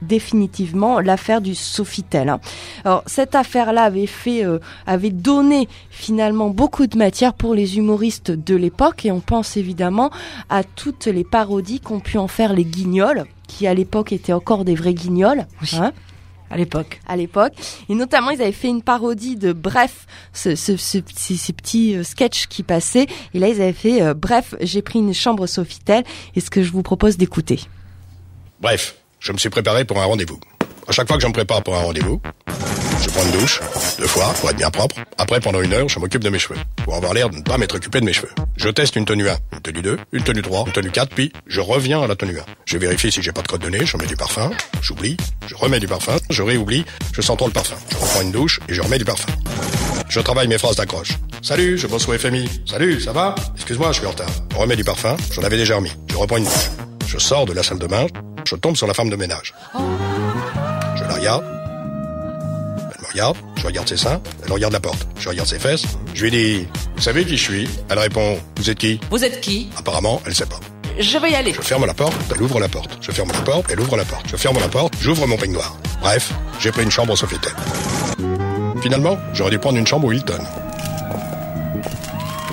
[0.02, 2.38] définitivement l'affaire du Sofitel.
[2.84, 8.32] Alors cette affaire-là avait fait, euh, avait donné finalement beaucoup de matière pour les humoristes
[8.32, 10.12] de l'époque et on pense évidemment
[10.50, 14.66] à toutes les parodies qu'ont pu en faire les guignols qui à l'époque étaient encore
[14.66, 15.46] des vrais guignols.
[15.62, 15.70] Oui.
[15.80, 15.92] hein
[16.54, 17.02] À l'époque.
[17.08, 17.54] à l'époque.
[17.90, 21.96] Et notamment, ils avaient fait une parodie de Bref, ce, ce, ce- ces, ces petits
[21.96, 23.08] euh, sketchs qui passaient.
[23.34, 26.04] Et là, ils avaient fait euh, Bref, j'ai pris une chambre Sofitel.
[26.36, 27.60] Et ce que je vous propose d'écouter.
[28.62, 30.40] Bref, je me suis préparé pour un rendez-vous.
[30.88, 32.22] À chaque fois que je me prépare pour un rendez-vous,
[33.02, 33.62] je prends une douche,
[34.00, 34.96] deux fois, pour être bien propre.
[35.18, 37.58] Après, pendant une heure, je m'occupe de mes cheveux, pour avoir l'air de ne pas
[37.58, 38.32] m'être occupé de mes cheveux.
[38.58, 41.32] Je teste une tenue 1, une tenue 2, une tenue 3, une tenue 4, puis
[41.48, 42.44] je reviens à la tenue 1.
[42.66, 44.52] Je vérifie si j'ai pas de crotte de nez, je mets du parfum,
[44.82, 45.16] j'oublie,
[45.48, 47.76] je remets du parfum, je réoublie, je sens trop le parfum.
[47.90, 49.32] Je reprends une douche et je remets du parfum.
[50.10, 51.14] Je travaille mes phrases d'accroche.
[51.42, 52.50] Salut, je bosse au FMI.
[52.66, 53.36] Salut, ça va?
[53.56, 54.30] Excuse-moi, je suis en retard.
[54.56, 55.92] On remet du parfum, j'en avais déjà remis.
[56.10, 56.70] Je reprends une douche.
[57.08, 58.08] Je sors de la salle de bain,
[58.46, 59.54] je tombe sur la femme de ménage.
[59.74, 60.03] Je
[61.24, 61.46] regarde.
[62.96, 65.08] Elle me regarde, je regarde ses seins, elle regarde la porte.
[65.20, 65.86] Je regarde ses fesses.
[66.14, 67.70] Je lui dis, vous savez qui je suis?
[67.90, 69.00] Elle répond, vous êtes qui?
[69.10, 69.70] Vous êtes qui?
[69.78, 70.60] Apparemment, elle sait pas.
[71.00, 71.54] Je vais y aller.
[71.54, 72.98] Je ferme la porte, elle ouvre la porte.
[73.02, 74.26] Je ferme la porte, elle ouvre la porte.
[74.30, 75.78] Je ferme la porte, j'ouvre mon peignoir.
[76.02, 77.54] Bref, j'ai pris une chambre au Sofitel.
[78.82, 80.44] Finalement, j'aurais dû prendre une chambre au Hilton.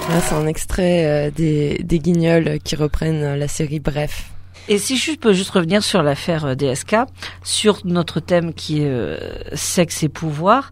[0.09, 4.25] Là, c'est un extrait euh, des, des guignols qui reprennent la série Bref.
[4.69, 6.97] Et si je peux juste revenir sur l'affaire euh, DSK,
[7.43, 9.19] sur notre thème qui est euh,
[9.55, 10.71] sexe et pouvoir,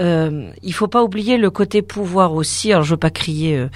[0.00, 2.72] euh, il faut pas oublier le côté pouvoir aussi.
[2.72, 3.68] Alors je veux pas crier euh,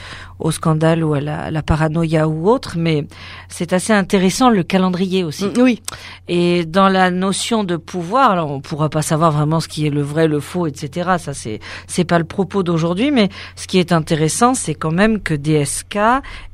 [0.42, 3.06] au scandale ou à la, la paranoïa ou autre, mais
[3.48, 5.46] c'est assez intéressant le calendrier aussi.
[5.46, 5.80] Mm, Oui.
[6.28, 9.90] Et dans la notion de pouvoir, alors on pourra pas savoir vraiment ce qui est
[9.90, 11.12] le vrai, le faux, etc.
[11.18, 15.20] Ça c'est c'est pas le propos d'aujourd'hui, mais ce qui est intéressant, c'est quand même
[15.20, 15.98] que DSK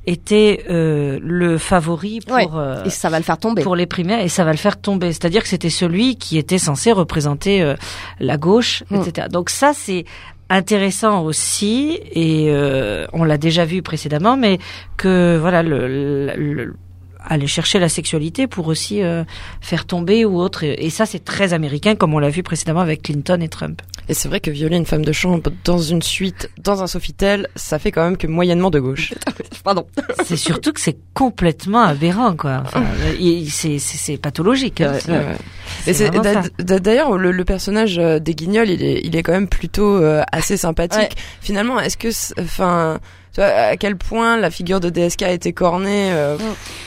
[0.07, 2.49] était euh, le favori pour Ouais.
[2.55, 3.63] euh, Et ça va le faire tomber.
[3.63, 5.13] pour les primaires et ça va le faire tomber.
[5.13, 7.75] C'est-à-dire que c'était celui qui était censé représenter euh,
[8.21, 8.97] la gauche, Mm.
[9.03, 9.29] etc.
[9.31, 10.05] Donc ça c'est
[10.51, 14.59] intéressant aussi et euh, on l'a déjà vu précédemment, mais
[14.97, 16.75] que voilà le,
[17.21, 19.25] aller chercher la sexualité pour aussi euh,
[19.61, 22.81] faire tomber ou autre et, et ça c'est très américain comme on l'a vu précédemment
[22.81, 23.83] avec Clinton et Trump.
[24.09, 27.47] Et c'est vrai que violer une femme de chambre dans une suite, dans un Sofitel,
[27.57, 29.13] ça fait quand même que moyennement de gauche.
[29.65, 29.87] Pardon.
[30.25, 32.63] c'est surtout que c'est complètement aberrant quoi.
[32.65, 32.85] Enfin,
[33.51, 34.81] c'est c'est c'est pathologique.
[34.81, 34.93] hein.
[35.09, 35.37] Ouais, ouais.
[35.87, 36.49] Et c'est vraiment d'a- ça.
[36.59, 39.97] d'a- d'ailleurs le, le personnage euh, des Guignols, il est, il est quand même plutôt
[39.97, 41.01] euh, assez sympathique.
[41.01, 41.09] Ouais.
[41.43, 42.09] Finalement, est-ce que,
[42.41, 42.99] enfin,
[43.39, 46.11] Tu vois, à quel point la figure de DSK a été cornée.
[46.13, 46.37] euh,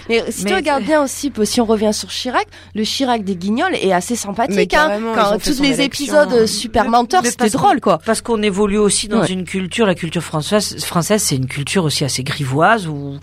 [0.10, 2.46] Mais si tu regardes bien aussi, si on revient sur Chirac,
[2.76, 4.74] le Chirac des Guignols est assez sympathique.
[4.74, 5.00] hein.
[5.16, 5.84] Quand tous les élection.
[5.86, 8.00] épisodes euh, super menteurs, c'était drôle, quoi.
[8.06, 9.28] Parce qu'on évolue aussi dans Ouais.
[9.32, 13.18] une culture, la culture française, française, c'est une culture aussi assez grivoise où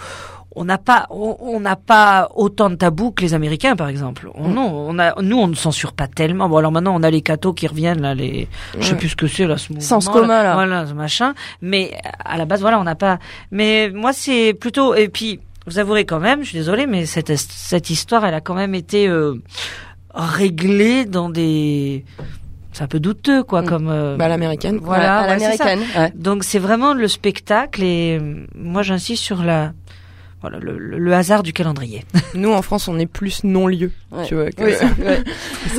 [0.61, 4.29] on n'a pas, on n'a pas autant de tabous que les Américains, par exemple.
[4.35, 6.49] On, non, on a, nous, on ne censure pas tellement.
[6.49, 8.49] Bon, alors maintenant, on a les cathos qui reviennent là, les,
[8.79, 9.69] je sais plus ce que c'est là, ce.
[9.81, 10.55] Sens commun, là.
[10.55, 11.35] Voilà, ce machin.
[11.63, 13.19] Mais à la base, voilà, on n'a pas.
[13.51, 14.95] Mais moi, c'est plutôt.
[14.95, 18.41] Et puis, vous avouerez quand même, je suis désolée, mais cette cette histoire, elle a
[18.41, 19.35] quand même été euh,
[20.15, 22.05] réglée dans des.
[22.73, 23.67] C'est un peu douteux, quoi, Mm.
[23.67, 23.89] comme.
[23.89, 24.79] euh, bah, l'américaine.
[24.81, 25.81] voilà, à l'américaine.
[25.97, 26.13] ouais.
[26.15, 28.21] Donc c'est vraiment le spectacle et
[28.55, 29.73] moi j'insiste sur la
[30.41, 32.05] voilà le, le- le hasard du calendrier.
[32.35, 33.91] Nous, en France, on est plus non-lieu.
[34.13, 34.25] Ouais.
[34.27, 34.73] Tu vois, que- Oui,
[35.05, 35.25] ouais.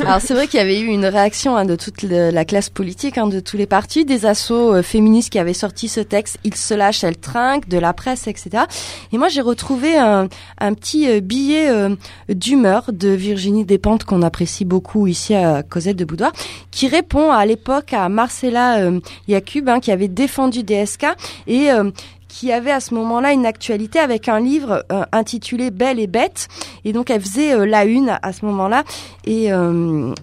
[0.06, 2.68] Alors c'est vrai qu'il y avait eu une réaction hein, de toute le- la classe
[2.68, 6.38] politique, hein, de tous les partis, des assos euh, féministes qui avaient sorti ce texte,
[6.44, 8.64] ils se lâchent, elles trinquent, de la presse, etc.
[9.12, 10.28] Et moi j'ai retrouvé un,
[10.58, 11.96] un petit euh, billet euh,
[12.28, 16.32] d'humeur de Virginie Despentes qu'on apprécie beaucoup ici à Cosette de Boudoir,
[16.70, 21.06] qui répond à l'époque à Marcella euh, Yacoub, hein, qui avait défendu DSK
[21.46, 21.90] et euh,
[22.30, 26.48] qui avait à ce moment-là une actualité avec un livre euh, intitulé Belle et bête.
[26.84, 28.84] Et donc elle faisait euh, la une à ce moment-là.
[29.24, 30.14] Et euh,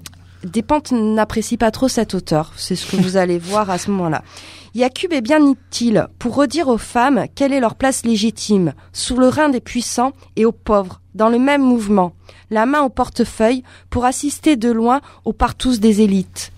[0.44, 2.54] Despentes n'apprécie pas trop cet auteur.
[2.56, 4.24] C'est ce que vous allez voir à ce moment-là.
[4.74, 9.28] Yacub est bien utile pour redire aux femmes quelle est leur place légitime, sous le
[9.28, 12.14] rein des puissants et aux pauvres, dans le même mouvement,
[12.52, 16.52] la main au portefeuille pour assister de loin aux partous des élites.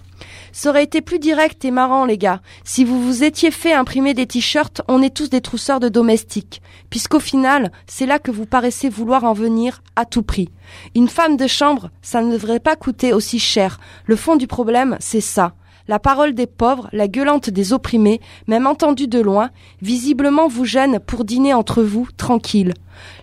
[0.59, 4.13] Ça aurait été plus direct et marrant, les gars, si vous vous étiez fait imprimer
[4.13, 6.61] des t-shirts, on est tous des trousseurs de domestiques.
[6.89, 10.49] Puisqu'au final, c'est là que vous paraissez vouloir en venir à tout prix.
[10.95, 13.79] Une femme de chambre, ça ne devrait pas coûter aussi cher.
[14.05, 15.53] Le fond du problème, c'est ça.
[15.87, 20.99] La parole des pauvres, la gueulante des opprimés, même entendue de loin, visiblement vous gêne
[20.99, 22.73] pour dîner entre vous, tranquille.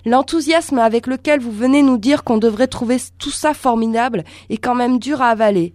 [0.07, 4.75] L'enthousiasme avec lequel vous venez nous dire qu'on devrait trouver tout ça formidable est quand
[4.75, 5.75] même dur à avaler.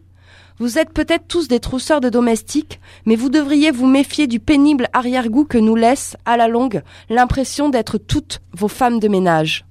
[0.62, 4.90] Vous êtes peut-être tous des trousseurs de domestiques, mais vous devriez vous méfier du pénible
[4.94, 9.66] arrière-goût que nous laisse, à la longue, l'impression d'être toutes vos femmes de ménage.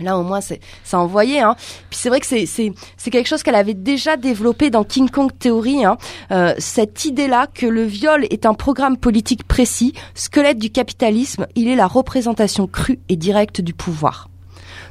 [0.00, 1.56] Là, au moins, c'est, ça envoyé, hein.
[1.90, 5.10] Puis c'est vrai que c'est, c'est, c'est quelque chose qu'elle avait déjà développé dans King
[5.10, 5.98] Kong Theory, hein.
[6.30, 11.68] Euh, cette idée-là que le viol est un programme politique précis, squelette du capitalisme, il
[11.68, 14.30] est la représentation crue et directe du pouvoir.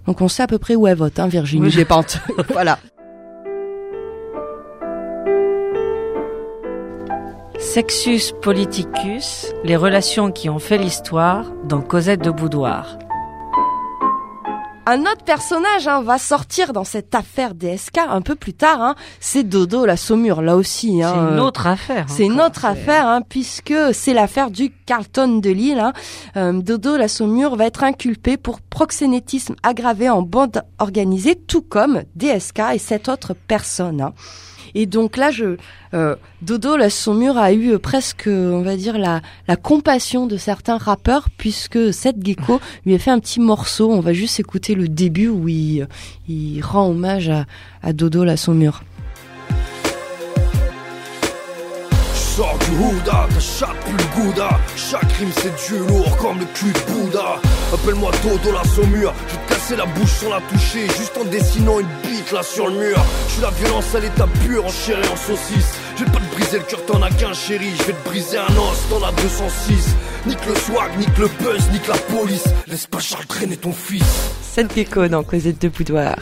[0.06, 1.72] Donc on sait à peu près où elle vote, hein, Virginie Oui.
[2.50, 2.80] Voilà.
[7.62, 12.98] Sexus politicus, les relations qui ont fait l'histoire dans Cosette de Boudoir.
[14.88, 18.82] Un autre personnage hein, va sortir dans cette affaire DSK un peu plus tard.
[18.82, 18.96] Hein.
[19.20, 21.04] C'est Dodo la Saumure, là aussi.
[21.04, 21.14] Hein.
[21.14, 22.06] C'est une autre affaire.
[22.10, 25.80] C'est une autre affaire, hein, puisque c'est l'affaire du Carlton de Lille.
[25.80, 25.94] Hein.
[26.38, 32.02] Euh, Dodo la Saumure va être inculpé pour proxénétisme aggravé en bande organisée, tout comme
[32.16, 34.12] DSK et cette autre personne.
[34.76, 35.58] Et donc là, je,
[35.94, 40.28] euh, Dodo la Saumure a eu euh, presque, euh, on va dire, la, la compassion
[40.28, 43.92] de certains rappeurs, puisque cette gecko lui a fait un petit morceau.
[43.92, 45.88] On va juste écouter le début où il,
[46.28, 47.46] il rend hommage à,
[47.84, 48.84] à Dodo la Saumure.
[52.14, 56.46] Sors du Houda, ta chatte pue le Gouda Chaque rime c'est Dieu lourd comme le
[56.46, 57.42] cul de Bouddha
[57.74, 61.88] Appelle-moi Dodo la saumure Je casser la bouche sans la toucher Juste en dessinant une
[62.04, 65.74] bite là sur le mur Je suis la violence à l'état pur enchérée en saucisse
[65.98, 68.38] Je vais pas te briser le cœur t'en as qu'un chéri Je vais te briser
[68.38, 69.96] un os t'en as 206
[70.28, 74.32] Nique le swag, nique le buzz, nique la police Laisse pas Charles traîner ton fils
[74.42, 76.18] Cette gecko dans Cosette de Boudoir.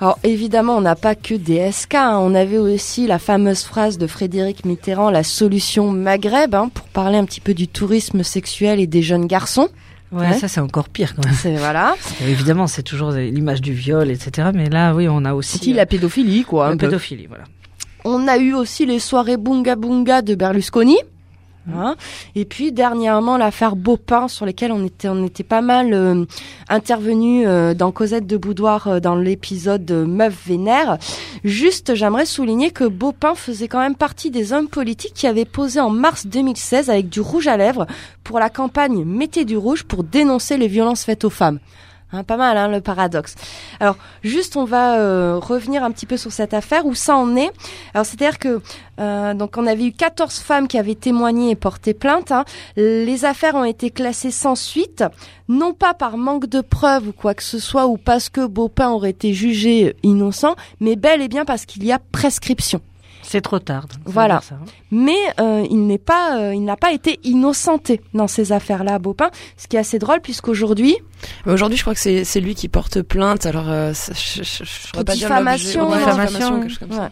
[0.00, 2.18] Alors évidemment, on n'a pas que des SK, hein.
[2.20, 7.16] on avait aussi la fameuse phrase de Frédéric Mitterrand, la solution Maghreb, hein, pour parler
[7.16, 9.70] un petit peu du tourisme sexuel et des jeunes garçons.
[10.12, 11.58] Ouais, ça c'est encore pire quand même.
[11.58, 11.96] Voilà.
[12.26, 14.50] Évidemment, c'est toujours l'image du viol, etc.
[14.54, 16.70] Mais là, oui, on a aussi la pédophilie, quoi.
[16.70, 17.44] la pédophilie, voilà.
[18.04, 20.96] On a eu aussi les soirées Bunga Bunga de Berlusconi.
[21.74, 21.96] Hein.
[22.34, 26.24] Et puis dernièrement l'affaire Beaupin sur lesquelles on était on était pas mal euh,
[26.68, 30.98] intervenu euh, dans Cosette de Boudoir euh, dans l'épisode de Meuf vénère.
[31.44, 35.80] Juste j'aimerais souligner que Beaupin faisait quand même partie des hommes politiques qui avaient posé
[35.80, 37.86] en mars 2016 avec du rouge à lèvres
[38.22, 41.58] pour la campagne Mettez du rouge pour dénoncer les violences faites aux femmes.
[42.12, 43.34] Hein, pas mal, hein, le paradoxe.
[43.80, 47.34] Alors, juste, on va euh, revenir un petit peu sur cette affaire, où ça en
[47.34, 47.50] est.
[47.94, 48.60] Alors, c'est-à-dire que,
[49.00, 52.30] euh, donc, on avait eu 14 femmes qui avaient témoigné et porté plainte.
[52.30, 52.44] hein.
[52.76, 55.02] Les affaires ont été classées sans suite,
[55.48, 58.90] non pas par manque de preuves ou quoi que ce soit, ou parce que Beaupin
[58.90, 62.80] aurait été jugé innocent, mais bel et bien parce qu'il y a prescription.
[63.28, 63.86] C'est trop tard.
[64.04, 64.40] Voilà.
[64.40, 64.64] ça, hein.
[64.92, 69.30] Mais euh, il n'est pas, euh, il n'a pas été innocenté dans ces affaires-là, Baupin.
[69.56, 70.96] Ce qui est assez drôle puisqu'aujourd'hui,
[71.44, 73.44] Mais Aujourd'hui, je crois que c'est c'est lui qui porte plainte.
[73.46, 75.90] Alors, euh, ça- je, je, je, je saurais pour pas dire diffamation.
[75.90, 77.10] Ouais, diffamation, quelque chose comme ça.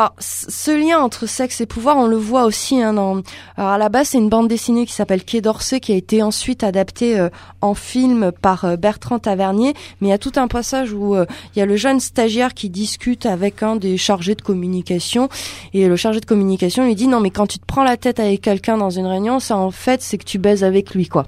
[0.00, 2.80] Alors, ce lien entre sexe et pouvoir, on le voit aussi.
[2.80, 3.20] Hein, dans...
[3.58, 6.22] Alors, à la base, c'est une bande dessinée qui s'appelle Quai d'Orsay, qui a été
[6.22, 7.28] ensuite adaptée euh,
[7.60, 9.74] en film par euh, Bertrand Tavernier.
[10.00, 12.54] Mais il y a tout un passage où euh, il y a le jeune stagiaire
[12.54, 15.28] qui discute avec un des chargés de communication,
[15.74, 18.20] et le chargé de communication lui dit non, mais quand tu te prends la tête
[18.20, 21.26] avec quelqu'un dans une réunion, ça en fait, c'est que tu baises avec lui, quoi.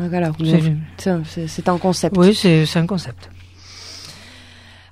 [0.00, 0.32] Voilà,
[1.46, 2.16] C'est- un concept.
[2.18, 3.30] Oui, c'est un concept.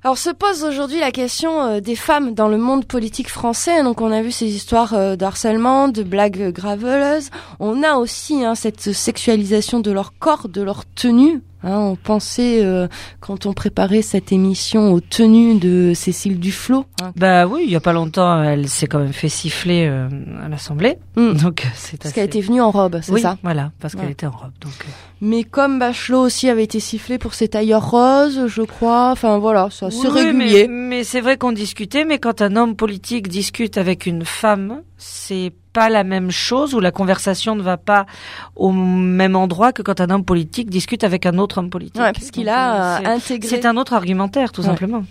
[0.07, 3.83] Alors se pose aujourd'hui la question euh, des femmes dans le monde politique français.
[3.83, 7.31] Donc on a vu ces histoires euh, d'harcèlement, de blagues graveleuses.
[7.59, 11.43] On a aussi hein, cette sexualisation de leur corps, de leur tenue.
[11.67, 12.87] Hein, on pensait euh,
[13.19, 16.85] quand on préparait cette émission aux tenues de Cécile Duflot.
[17.03, 17.13] hein.
[17.17, 20.09] Bah oui, il y a pas longtemps, elle s'est quand même fait siffler euh,
[20.45, 20.97] à l'Assemblée.
[21.17, 21.33] Mm.
[21.33, 22.15] Donc euh, c'est Parce assez...
[22.15, 23.37] qu'elle était venue en robe, c'est oui, ça?
[23.43, 24.53] Voilà, parce qu'elle était en robe.
[24.61, 24.91] Donc euh,
[25.21, 29.11] Mais comme Bachelot aussi avait été sifflé pour ses tailleurs roses, je crois.
[29.11, 30.69] Enfin voilà, c'est assez Oui, régulier.
[30.69, 34.83] Mais, mais c'est vrai qu'on discutait, mais quand un homme politique discute avec une femme,
[34.99, 38.07] c'est pas la même chose ou la conversation ne va pas
[38.55, 42.01] au même endroit que quand un homme politique discute avec un autre homme politique.
[42.01, 43.49] Ouais, parce qu'il a euh, euh, c'est- intégré.
[43.49, 44.69] C'est un autre argumentaire, tout Ouais.
[44.69, 45.05] simplement.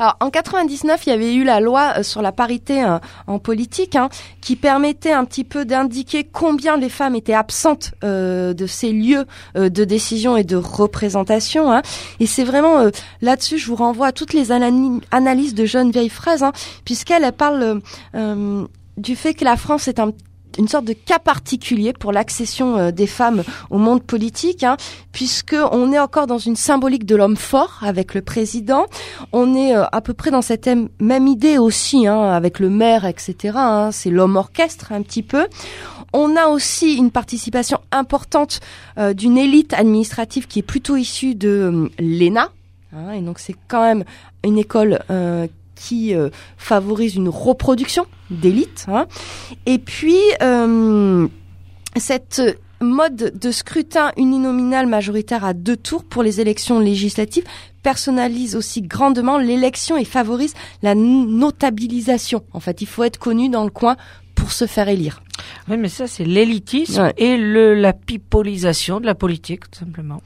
[0.00, 3.40] Alors en 99, il y avait eu la loi euh, sur la parité euh, en
[3.40, 4.08] politique hein,
[4.40, 9.24] qui permettait un petit peu d'indiquer combien les femmes étaient absentes euh, de ces lieux
[9.56, 11.72] euh, de décision et de représentation.
[11.72, 11.82] hein.
[12.20, 12.76] Et c'est vraiment
[13.22, 16.52] là-dessus, je vous renvoie à toutes les analyses de Geneviève Fraise, hein,
[16.84, 17.80] puisqu'elle elle parle
[18.98, 20.12] du fait que la France est un
[20.58, 24.76] une sorte de cas particulier pour l'accession euh, des femmes au monde politique, hein,
[25.12, 28.86] puisque on est encore dans une symbolique de l'homme fort avec le président.
[29.32, 32.70] On est euh, à peu près dans cette même- même idée aussi, hein, avec le
[32.70, 33.54] maire, etc.
[33.56, 35.46] hein, c'est l'homme orchestre un petit peu.
[36.12, 38.58] On a aussi une participation importante
[38.98, 42.48] euh, d'une élite administrative qui est plutôt issue de euh, l'ENA.
[42.96, 44.02] hein, et donc c'est quand même
[44.42, 45.46] une école euh,
[45.78, 48.84] qui euh, favorise une reproduction d'élite.
[48.88, 49.06] hein.
[49.66, 51.26] Et puis, euh,
[51.96, 52.42] cette
[52.80, 57.44] mode de scrutin uninominal majoritaire à deux tours pour les élections législatives
[57.82, 62.44] personnalise aussi grandement l'élection et favorise la notabilisation.
[62.52, 63.96] En fait, il faut être connu dans le coin
[64.34, 65.22] pour se faire élire.
[65.68, 67.14] Oui, mais ça, c'est l'élitisme Ouais.
[67.16, 70.22] et le, la pipolisation de la politique, tout simplement.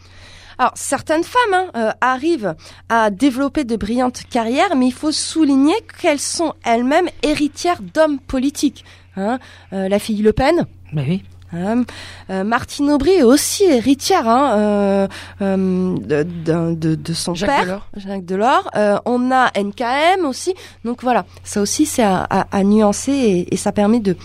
[0.63, 2.55] Alors, certaines femmes hein, euh, arrivent
[2.89, 8.85] à développer de brillantes carrières, mais il faut souligner qu'elles sont elles-mêmes héritières d'hommes politiques.
[9.17, 9.41] Hein.
[9.73, 11.25] Euh, la fille Le Pen, Bah oui.
[11.55, 11.83] Hein,
[12.31, 15.07] euh, Martine Aubry est aussi héritière hein, euh,
[15.41, 17.87] de, d'un- de- de son Jacques père, Delors.
[17.97, 18.71] Jacques Delors.
[19.05, 20.55] On a NKM aussi.
[20.85, 24.17] Donc voilà, ça aussi c'est à, à- à nuancer et, et ça permet de,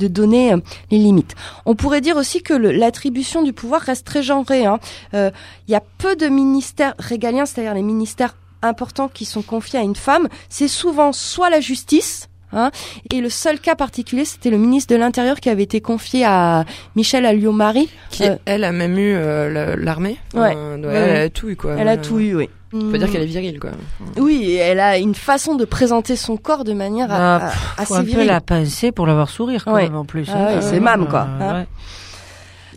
[0.00, 0.56] de donner euh,
[0.90, 1.34] les limites.
[1.66, 4.66] On pourrait dire aussi que l'attribution du pouvoir reste très genrée.
[4.66, 4.80] hein.
[5.14, 5.30] Euh,
[5.68, 9.82] Il y a peu de ministères régaliens, c'est-à-dire les ministères importants qui sont confiés à
[9.82, 10.28] une femme.
[10.48, 12.72] C'est souvent soit la justice, Hein
[13.12, 16.64] et le seul cas particulier, c'était le ministre de l'Intérieur qui avait été confié à
[16.96, 17.88] Michel Alliot-Marie.
[18.10, 20.16] Qui, Euh, elle, a même eu euh, la- l'armée.
[20.34, 20.52] Ouais.
[20.56, 21.76] Euh, Ouais, elle, a tout eu, quoi.
[21.78, 22.48] Elle a tout eu, oui.
[22.72, 23.70] On peut dire qu'elle est virile, quoi.
[24.16, 27.50] Oui, et elle a une façon de présenter son corps de manière à- Bah, à-
[27.50, 28.26] pff, assez peu virile.
[28.28, 29.84] la pincer pour l'avoir sourire, quand Ouais.
[29.84, 30.28] même, en plus.
[30.32, 30.60] Ah ouais, hein.
[30.60, 31.26] c'est mam, quoi.
[31.40, 31.54] Euh, Hein.
[31.60, 31.66] ouais.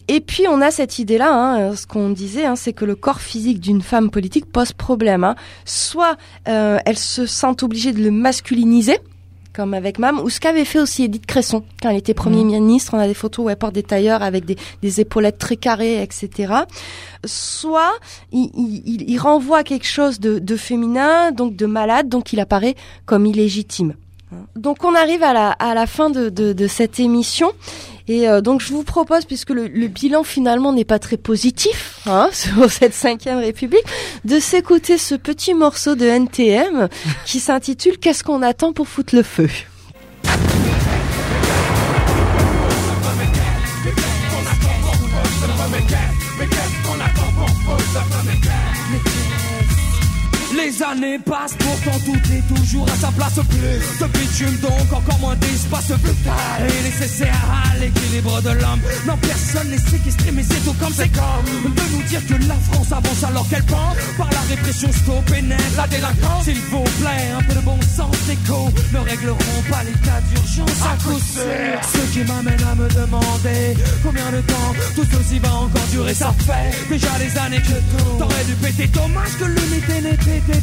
[0.10, 3.22] Et puis on a cette idée-là, hein, ce qu'on disait, hein, c'est que le corps
[3.22, 5.24] physique d'une femme politique pose problème.
[5.24, 5.36] hein.
[5.64, 6.18] Soit
[6.50, 8.98] euh, elle se sent obligée de le masculiniser,
[9.54, 12.94] comme avec Mam, ou ce qu'avait fait aussi Edith Cresson quand elle était Premier ministre.
[12.96, 16.02] On a des photos où elle porte des tailleurs avec des, des épaulettes très carrées,
[16.02, 16.54] etc.
[17.26, 17.92] Soit
[18.32, 22.34] il, il- il- il renvoie à quelque chose de, de féminin, donc de malade, donc
[22.34, 22.76] il apparaît
[23.06, 23.94] comme illégitime.
[24.56, 27.52] Donc on arrive à la, à la fin de, de, cette émission.
[28.08, 32.02] Et euh, donc je vous propose, puisque le, le bilan finalement n'est pas très positif
[32.06, 33.86] hein, sur cette cinquième République,
[34.26, 36.90] de s'écouter ce petit morceau de NTM
[37.26, 39.50] qui s'intitule Qu'est-ce qu'on attend pour foutre le feu?
[50.74, 53.34] Les années passent, pourtant tout est toujours à sa place.
[53.34, 58.80] Plus de bitume, donc encore moins d'espace vital et nécessaire à l'équilibre de l'homme.
[59.06, 62.56] Non, personne n'est séquestré, mais c'est tout comme c'est comme de nous dire que la
[62.56, 65.44] France avance alors qu'elle pend par la répression stop et
[65.78, 66.46] la délinquance.
[66.46, 71.04] S'il vous plaît, un peu de bon sens, d'écho ne régleront pas cas d'urgence à
[71.04, 71.78] coup coup sûr.
[71.94, 76.14] Ce qui m'amène à me demander combien de temps tout ceci va encore durer.
[76.14, 78.88] Ça fait déjà des années que tout t'aurais dû péter.
[78.88, 79.94] Dommage que l'unité
[80.38, 80.63] été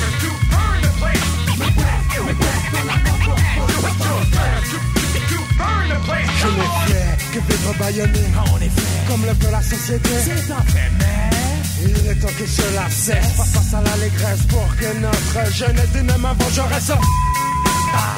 [6.41, 8.19] Je n'ai fait que vivre baïonné
[8.51, 10.09] En effet, Comme le veut la société.
[10.23, 13.33] C'est un fait, mais Il est temps que cela cesse.
[13.37, 16.91] Face face à l'allégresse pour que notre jeunesse d'une main vengeresse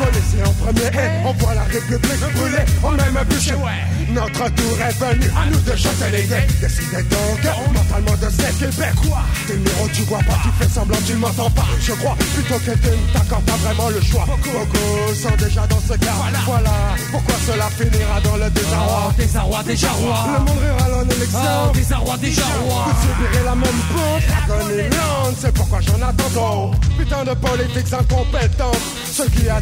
[0.04, 0.92] Policier en premier
[1.26, 2.66] on voit la République brûler.
[2.84, 3.56] On même bûcher.
[4.10, 9.08] Notre tour est venu à nous de chanter les dés Décidez donc mentalement de ce
[9.08, 9.22] quoi?
[9.48, 11.66] Tes numéros tu vois pas, tu fais semblant tu m'entends pas.
[11.80, 14.26] Je crois plutôt que tu ne t'accordes pas vraiment le choix.
[14.26, 15.14] Beaucoup.
[15.16, 16.14] Sont déjà dans ce cas.
[16.46, 16.70] Voilà.
[17.12, 19.04] Pourquoi cela finira dans le désarroi.
[19.08, 21.40] Oh, désarroi, déjà roi Le monde rira en élection.
[21.40, 26.72] Oh, désarroi, déjà roi vous subirez la même pente, Dragonilande, c'est pourquoi j'en attends trop.
[26.98, 28.78] Putain de politiques incompétentes,
[29.12, 29.62] ce qui a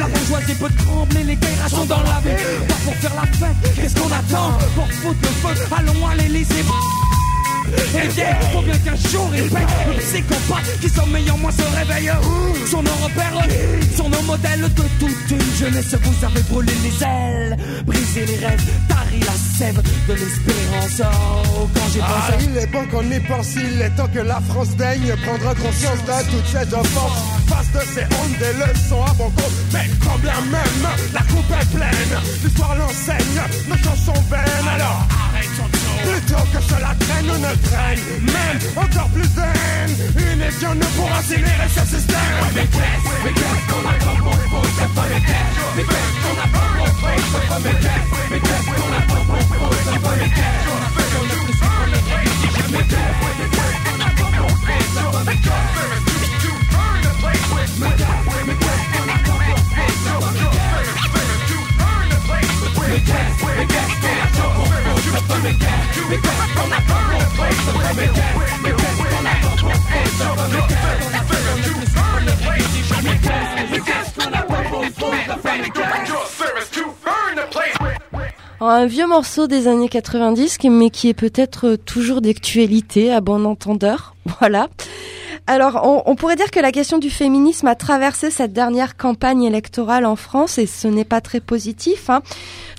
[0.00, 2.36] La bourgeoisie peut trembler, les guerres sont dans la vie.
[2.68, 6.64] Pas pour faire la fête, qu'est-ce qu'on attend Pour foutre le feu, allons à l'Elysée.
[7.68, 11.76] Et bien, faut bien qu'un jour il paye Le psychopathe qui sommeille en moi se
[11.76, 12.10] réveille
[12.66, 13.42] Sur nos repères,
[13.94, 18.62] sur nos modèles de toute une jeunesse Vous avez brûlé les ailes, brisé les rêves
[18.88, 21.02] Tari la sève de l'espérance
[21.60, 24.20] Oh, quand j'ai Ah, pensé il est bon qu'on y pense, il est temps que
[24.20, 27.37] la France daigne prendre conscience de toutes ces offenses.
[27.74, 29.52] De ces hontes, des leçons à compte.
[29.72, 34.68] Mais quand bien même la coupe est pleine, l'histoire l'enseigne, nos chansons vaines.
[34.74, 36.08] Alors arrêtons tout.
[36.08, 39.42] Plutôt que cela traîne, on ne traîne même encore plus de.
[40.16, 42.16] Une évian ne pourra incinérer ce système.
[42.54, 46.68] Mais qu'est-ce, mais qu'est-ce qu'on attend pour se faire Mais qu'est-ce, mais qu'est-ce qu'on attend
[46.78, 50.97] pour se faire Mais qu'est-ce, mais qu'est-ce qu'on attend pour pour se faire Mais
[78.78, 83.44] Un vieux morceau des années 90, qui- mais qui est peut-être toujours d'actualité à bon
[83.44, 84.14] entendeur.
[84.38, 84.68] Voilà.
[85.48, 90.06] Alors, on, pourrait dire que la question du féminisme a traversé cette dernière campagne électorale
[90.06, 92.08] en France et ce n'est pas très positif.
[92.08, 92.20] hein.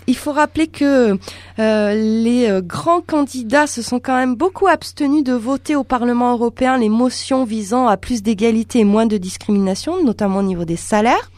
[0.08, 1.18] Il faut rappeler que
[1.60, 6.32] euh, les euh, grands candidats se sont quand même beaucoup abstenus de voter au Parlement
[6.32, 10.78] européen les motions visant à plus d'égalité et moins de discrimination, notamment au niveau des
[10.78, 11.30] salaires.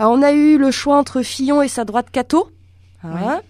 [0.00, 2.48] On a eu le choix entre Fillon et sa droite catho.
[3.04, 3.42] Hein.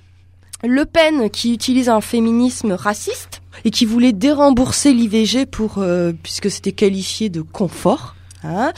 [0.65, 6.51] Le Pen qui utilise un féminisme raciste et qui voulait dérembourser l'IVG pour euh, puisque
[6.51, 8.15] c'était qualifié de confort.
[8.45, 8.73] hein.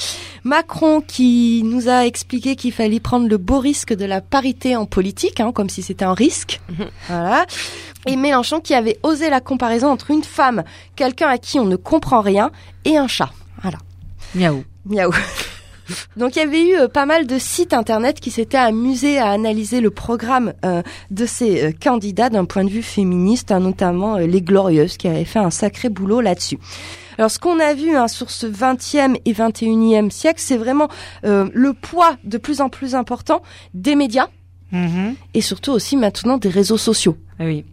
[0.44, 4.86] Macron qui nous a expliqué qu'il fallait prendre le beau risque de la parité en
[4.86, 6.60] politique, hein, comme si c'était un risque.
[7.08, 7.46] Voilà.
[8.06, 10.64] Et Mélenchon qui avait osé la comparaison entre une femme,
[10.96, 12.50] quelqu'un à qui on ne comprend rien,
[12.84, 13.30] et un chat.
[13.62, 13.78] Voilà.
[14.34, 14.64] Miaou.
[14.86, 15.12] Miaou.
[16.16, 19.30] Donc il y avait eu euh, pas mal de sites internet qui s'étaient amusés à
[19.30, 24.16] analyser le programme euh, de ces euh, candidats d'un point de vue féministe, hein, notamment
[24.16, 26.58] euh, les Glorieuses qui avaient fait un sacré boulot là-dessus.
[27.18, 30.88] Alors ce qu'on a vu hein, sur ce 20e et 21e siècle, c'est vraiment
[31.24, 33.42] euh, le poids de plus en plus important
[33.74, 34.28] des médias.
[34.72, 35.14] Mhm.
[35.34, 37.16] et surtout aussi maintenant des réseaux sociaux.
[37.38, 37.64] Oui,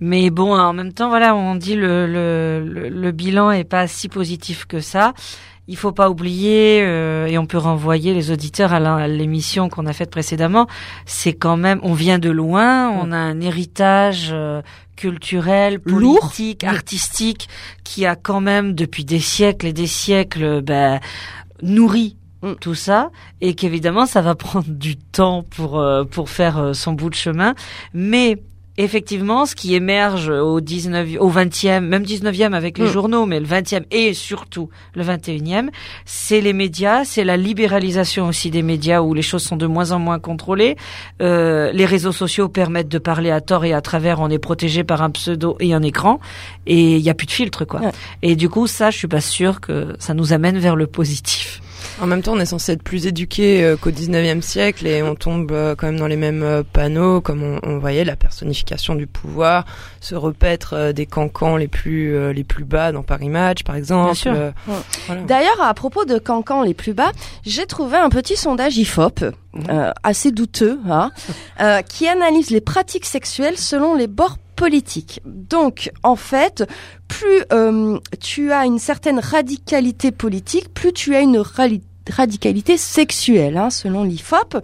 [0.00, 3.86] mais bon, en même temps, voilà, on dit le le, le, le bilan est pas
[3.86, 5.14] si positif que ça.
[5.68, 9.92] Il faut pas oublier, euh, et on peut renvoyer les auditeurs à l'émission qu'on a
[9.92, 10.66] faite précédemment.
[11.06, 14.62] C'est quand même, on vient de loin, on a un héritage euh,
[14.96, 16.20] culturel, Lourd.
[16.20, 17.48] politique, artistique,
[17.84, 20.98] qui a quand même depuis des siècles et des siècles ben,
[21.62, 22.52] nourri Mm.
[22.60, 26.92] tout ça, et qu'évidemment ça va prendre du temps pour euh, pour faire euh, son
[26.92, 27.54] bout de chemin,
[27.92, 28.40] mais
[28.80, 32.92] Effectivement, ce qui émerge au 19 au 20e, même 19e avec les Mm.
[32.92, 35.68] journaux, mais le 20e et surtout le 21e,
[36.04, 39.90] c'est les médias, c'est la libéralisation aussi des médias où les choses sont de moins
[39.90, 40.76] en moins contrôlées.
[41.20, 44.84] Euh, les réseaux sociaux permettent de parler à tort et à travers, on est protégé
[44.84, 46.20] par un pseudo et un écran
[46.66, 47.80] et il y a plus de filtre quoi.
[47.80, 47.92] Ouais.
[48.22, 51.60] Et du coup, ça, je suis pas sûre que ça nous amène vers le positif.
[52.00, 55.16] En même temps, on est censé être plus éduqué euh, qu'au 19e siècle et on
[55.16, 58.94] tombe euh, quand même dans les mêmes euh, panneaux, comme on, on voyait la personnification
[58.94, 59.64] du pouvoir,
[60.00, 64.10] se repaître des cancans les plus les plus bas dans Paris Match, par exemple.
[64.28, 64.52] Ouais.
[65.06, 65.22] voilà.
[65.22, 67.10] D'ailleurs, à propos de Cancan les plus bas,
[67.44, 69.24] j'ai trouvé un petit sondage IFOP,
[69.68, 71.10] euh, assez douteux, hein,
[71.88, 75.20] qui analyse les pratiques sexuelles selon les bords politiques.
[75.24, 76.64] Donc, en fait,
[77.06, 83.56] plus euh, tu as une certaine radicalité politique, plus tu as une rali- radicalité sexuelle,
[83.56, 84.56] hein, selon l'IFOP.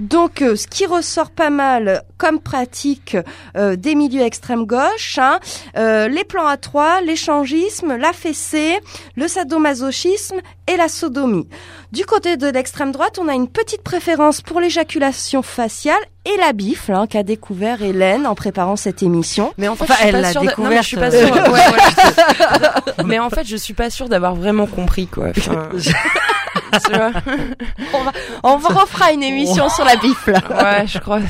[0.00, 3.16] Donc, euh, ce qui ressort pas mal comme pratique
[3.56, 5.40] euh, des milieux extrême gauche, hein,
[5.76, 8.78] euh, les plans à trois, l'échangisme, la fessée,
[9.16, 10.36] le sadomasochisme
[10.66, 11.48] et la sodomie.
[11.92, 16.52] Du côté de l'extrême droite, on a une petite préférence pour l'éjaculation faciale et la
[16.52, 19.52] bifle, hein, qu'a découvert Hélène en préparant cette émission.
[19.58, 20.42] Mais en fait, Enfin, je suis elle pas l'a sûre.
[20.42, 21.36] de- non, mais je suis pas sûre.
[21.36, 21.60] euh, Ouais,
[22.98, 25.28] je mais en fait, je suis pas sûre d'avoir vraiment compris quoi.
[25.36, 25.68] Enfin,
[27.92, 30.32] On va, on refera une émission sur la bifle.
[30.50, 31.20] Ouais, je crois.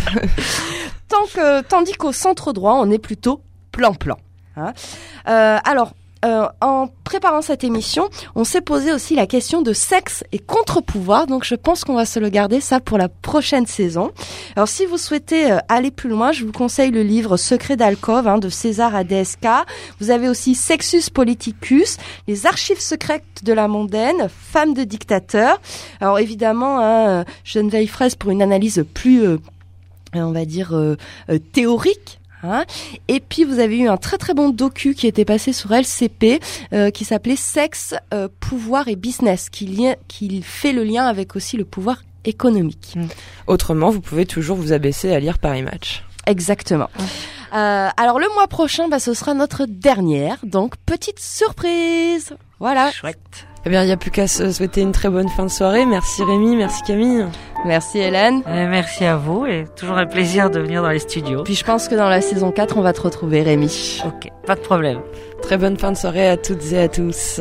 [1.09, 3.43] Tant que, tandis qu'au centre droit, on est plutôt
[3.73, 4.17] plan-plan.
[4.57, 4.73] hein.
[5.29, 5.93] Euh, alors,
[6.25, 11.27] euh, en préparant cette émission, on s'est posé aussi la question de sexe et contre-pouvoir,
[11.27, 14.11] donc je pense qu'on va se le garder ça pour la prochaine saison.
[14.55, 18.29] Alors, si vous souhaitez euh, aller plus loin, je vous conseille le livre Secret d'alcove
[18.29, 19.47] hein, de César ADSK.
[20.01, 21.97] Vous avez aussi Sexus Politicus,
[22.29, 25.61] les archives secrètes de la mondaine, Femmes de dictateurs.
[26.01, 29.39] Alors évidemment, hein, Geneviève Fraisse pour une analyse plus
[30.17, 30.97] euh, on va dire euh,
[31.29, 32.20] euh, théorique.
[32.43, 32.65] Hein
[33.09, 36.41] et puis vous avez eu un très très bon docu qui était passé sur LCP
[36.73, 41.57] euh, qui s'appelait Sexe, euh, pouvoir et business, qui, qui fait le lien avec aussi
[41.57, 42.97] le pouvoir économique.
[43.47, 46.05] Autrement, vous pouvez toujours vous abaisser à lire Paris Match.
[46.27, 46.91] Exactement.
[47.53, 52.35] Euh, alors le mois prochain, bah, ce sera notre dernière, donc petite surprise.
[52.59, 52.91] Voilà.
[52.93, 53.47] Chouette.
[53.67, 55.85] Eh bien, il n'y a plus qu'à se souhaiter une très bonne fin de soirée.
[55.85, 57.27] Merci Rémi, merci Camille.
[57.67, 58.43] Merci Hélène.
[58.49, 61.43] Euh, merci à vous et toujours un plaisir de venir dans les studios.
[61.45, 64.01] Puis je pense que dans la saison 4, on va te retrouver Rémi.
[64.07, 65.01] Ok, pas de problème.
[65.43, 67.41] Très bonne fin de soirée à toutes et à tous.